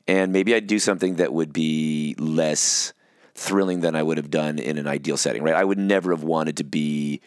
[0.08, 2.94] and maybe I'd do something that would be less
[3.34, 5.54] thrilling than I would have done in an ideal setting, right?
[5.54, 7.20] I would never have wanted to be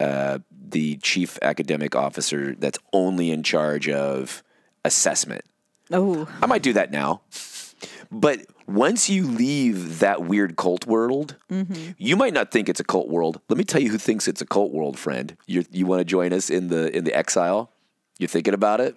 [0.00, 0.40] uh,
[0.70, 4.42] the chief academic officer that's only in charge of
[4.84, 5.44] assessment.
[5.92, 7.22] oh, I might do that now.
[8.10, 11.92] But once you leave that weird cult world, mm-hmm.
[11.96, 13.40] you might not think it's a cult world.
[13.48, 15.36] Let me tell you who thinks it's a cult world, friend.
[15.46, 17.70] you you want to join us in the in the exile?
[18.18, 18.96] You're thinking about it?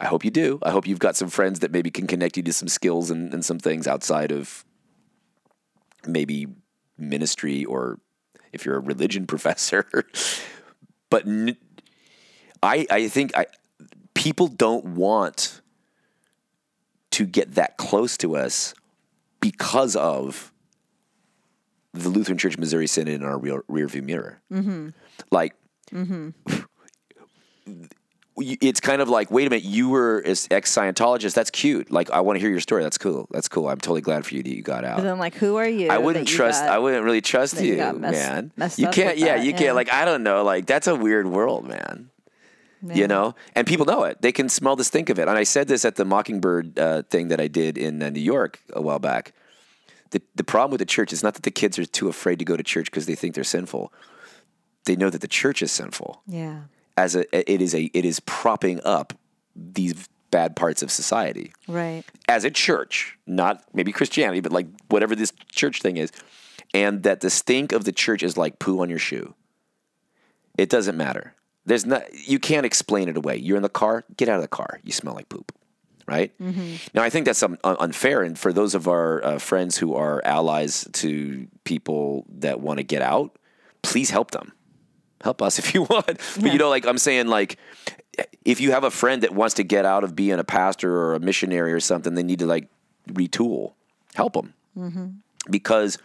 [0.00, 0.58] I hope you do.
[0.62, 3.32] I hope you've got some friends that maybe can connect you to some skills and,
[3.32, 4.64] and some things outside of
[6.06, 6.48] maybe
[6.98, 7.98] ministry or
[8.52, 9.86] if you're a religion professor.
[11.14, 11.56] But n-
[12.60, 13.46] I I think I
[14.14, 15.60] people don't want
[17.12, 18.74] to get that close to us
[19.40, 20.52] because of
[21.92, 24.40] the Lutheran Church Missouri Synod in our rear, rear view mirror.
[24.52, 24.88] Mm-hmm.
[25.30, 25.54] Like,
[25.92, 26.32] y-
[28.36, 31.34] it's kind of like, wait a minute, you were ex Scientologist.
[31.34, 31.90] That's cute.
[31.90, 32.82] Like, I want to hear your story.
[32.82, 33.28] That's cool.
[33.30, 33.68] That's cool.
[33.68, 34.96] I'm totally glad for you that you got out.
[34.96, 35.88] But then, like, who are you?
[35.88, 36.62] I wouldn't trust.
[36.64, 38.52] I wouldn't really trust you you, messed- man.
[38.56, 39.18] messed you can't.
[39.18, 39.58] Yeah, that, you yeah.
[39.58, 39.76] can't.
[39.76, 40.42] Like I don't know.
[40.42, 42.10] Like that's a weird world, man.
[42.86, 44.20] You know, and people know it.
[44.20, 45.26] They can smell the stink of it.
[45.26, 48.20] And I said this at the Mockingbird uh, thing that I did in uh, New
[48.20, 49.32] York a while back.
[50.10, 52.44] The the problem with the church is not that the kids are too afraid to
[52.44, 53.90] go to church because they think they're sinful.
[54.84, 56.20] They know that the church is sinful.
[56.26, 56.64] Yeah.
[56.96, 59.12] As a, it is a, it is propping up
[59.56, 62.02] these bad parts of society Right.
[62.28, 66.10] as a church, not maybe Christianity, but like whatever this church thing is,
[66.72, 69.34] and that the stink of the church is like poo on your shoe.
[70.58, 71.34] It doesn't matter.
[71.66, 72.02] There's not.
[72.28, 73.36] You can't explain it away.
[73.36, 74.04] You're in the car.
[74.16, 74.80] Get out of the car.
[74.84, 75.52] You smell like poop.
[76.06, 76.74] Right Mm-hmm.
[76.92, 78.22] now, I think that's um, unfair.
[78.22, 82.82] And for those of our uh, friends who are allies to people that want to
[82.84, 83.38] get out,
[83.82, 84.52] please help them.
[85.24, 86.20] Help us if you want.
[86.40, 87.58] But you know, like I'm saying, like
[88.44, 91.14] if you have a friend that wants to get out of being a pastor or
[91.14, 92.68] a missionary or something, they need to like
[93.08, 93.72] retool.
[94.14, 95.06] Help them mm-hmm.
[95.50, 95.98] because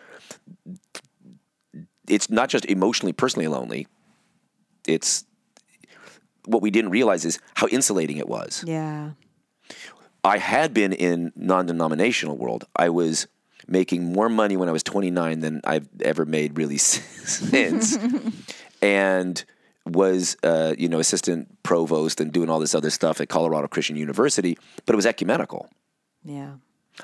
[2.08, 3.88] it's not just emotionally, personally lonely.
[4.88, 5.26] It's
[6.46, 8.64] what we didn't realize is how insulating it was.
[8.66, 9.12] Yeah.
[10.24, 12.66] I had been in non-denominational world.
[12.76, 13.28] I was
[13.68, 17.98] making more money when I was 29 than I've ever made really since,
[18.82, 19.44] and
[19.86, 23.96] was uh, you know assistant provost and doing all this other stuff at Colorado Christian
[23.96, 24.58] University.
[24.86, 25.70] But it was ecumenical.
[26.24, 26.54] Yeah.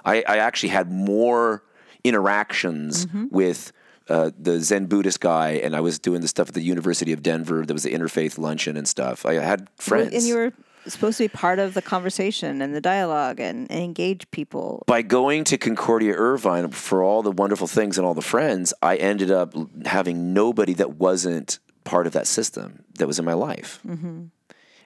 [0.04, 1.64] I, I actually had more
[2.04, 3.72] interactions with
[4.10, 7.24] uh, the Zen Buddhist guy, and I was doing the stuff at the University of
[7.24, 7.66] Denver.
[7.66, 9.26] There was the interfaith luncheon and stuff.
[9.26, 10.14] I had friends.
[10.14, 10.54] And you were
[10.88, 14.84] supposed to be part of the conversation and the dialogue and, and engage people.
[14.88, 18.96] by going to Concordia Irvine for all the wonderful things and all the friends, I
[18.98, 19.54] ended up
[19.86, 23.80] having nobody that wasn't part of that system that was in my life.
[23.86, 24.26] Mm-hmm.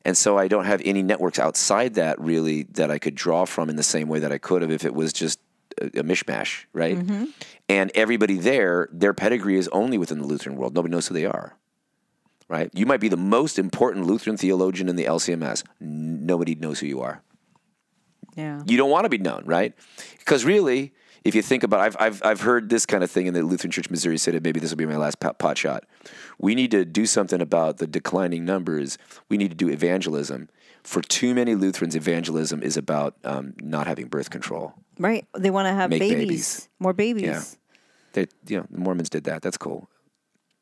[0.05, 3.69] And so I don't have any networks outside that really that I could draw from
[3.69, 5.39] in the same way that I could have if it was just
[5.79, 6.97] a, a mishmash, right?
[6.97, 7.25] Mm-hmm.
[7.67, 10.73] And everybody there, their pedigree is only within the Lutheran world.
[10.73, 11.55] Nobody knows who they are.
[12.49, 12.69] Right?
[12.73, 15.63] You might be the most important Lutheran theologian in the LCMS.
[15.79, 17.21] Nobody knows who you are
[18.35, 18.63] Yeah.
[18.65, 19.73] you don't want to be known, right?
[20.17, 20.93] Because really,
[21.23, 23.69] if you think about, I've I've I've heard this kind of thing in the Lutheran
[23.71, 24.43] Church Missouri Synod.
[24.43, 25.83] Maybe this will be my last pot, pot shot.
[26.39, 28.97] We need to do something about the declining numbers.
[29.29, 30.49] We need to do evangelism.
[30.83, 34.73] For too many Lutherans, evangelism is about um, not having birth control.
[34.97, 35.27] Right.
[35.37, 36.69] They want to have babies, babies.
[36.79, 37.23] more babies.
[37.23, 37.43] Yeah.
[38.13, 39.41] They, you know, the Mormons did that.
[39.43, 39.89] That's cool.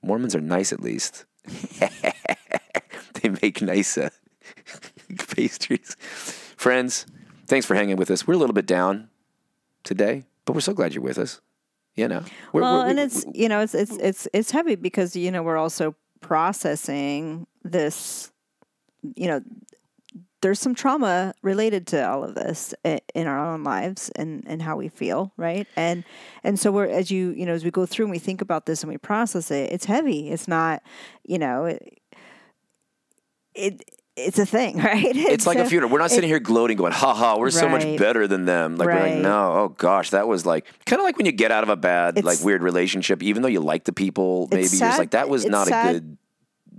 [0.04, 1.26] Mormons are nice, at least.
[3.22, 4.10] they make nice uh,
[5.36, 5.96] pastries.
[6.58, 7.06] Friends,
[7.48, 8.28] thanks for hanging with us.
[8.28, 9.10] We're a little bit down
[9.84, 11.42] today, but we're so glad you're with us.
[11.96, 14.76] You know, we're, Well, we're- and we- it's you know it's it's it's it's heavy
[14.76, 18.32] because you know we're also processing this.
[19.16, 19.42] You know,
[20.42, 24.76] there's some trauma related to all of this in our own lives and and how
[24.76, 25.68] we feel, right?
[25.76, 26.04] And
[26.44, 28.66] and so we're as you you know as we go through and we think about
[28.66, 30.30] this and we process it, it's heavy.
[30.30, 30.84] It's not,
[31.24, 32.00] you know, it.
[33.56, 33.84] it
[34.16, 35.16] it's a thing, right?
[35.16, 35.92] it's like a so- funeral.
[35.92, 38.88] We're not sitting here gloating, going, "Ha ha, we're so much better than them." Like
[38.88, 41.62] we're like, no, oh gosh, that was like kind of like when you get out
[41.64, 44.80] of a bad, It's- like weird relationship, even though you like the people, maybe you're
[44.80, 46.18] just like that was not sad- a good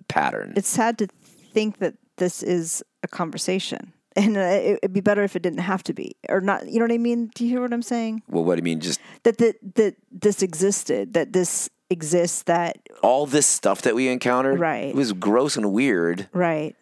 [0.09, 0.55] pattern.
[0.57, 1.07] it's sad to
[1.53, 5.61] think that this is a conversation and uh, it, it'd be better if it didn't
[5.61, 7.83] have to be or not you know what i mean do you hear what i'm
[7.83, 8.81] saying well, what do you mean?
[8.81, 14.09] Just that that, that this existed that this exists that all this stuff that we
[14.09, 14.89] encountered, Right.
[14.89, 16.75] It was gross and weird, right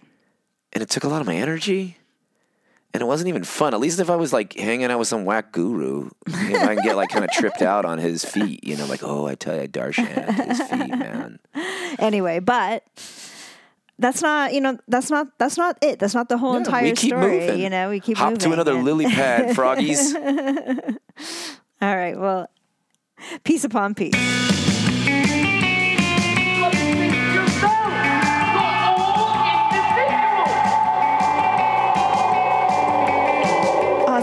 [0.73, 1.97] and it took a lot of my energy.
[2.93, 3.75] And it wasn't even fun.
[3.75, 6.75] At least if I was like hanging out with some whack guru, you know, I
[6.75, 8.65] can get like kind of tripped out on his feet.
[8.65, 10.07] You know, like, oh, I tell you, darshan
[10.47, 11.39] his feet, man.
[11.99, 12.85] anyway but
[13.99, 16.83] that's not you know that's not that's not it that's not the whole Yeah, entire
[16.85, 17.61] we keep story moving.
[17.61, 20.15] you know we keep Hop moving to another lily pad, froggies.
[21.81, 22.49] all right well
[23.45, 24.15] peace upon peace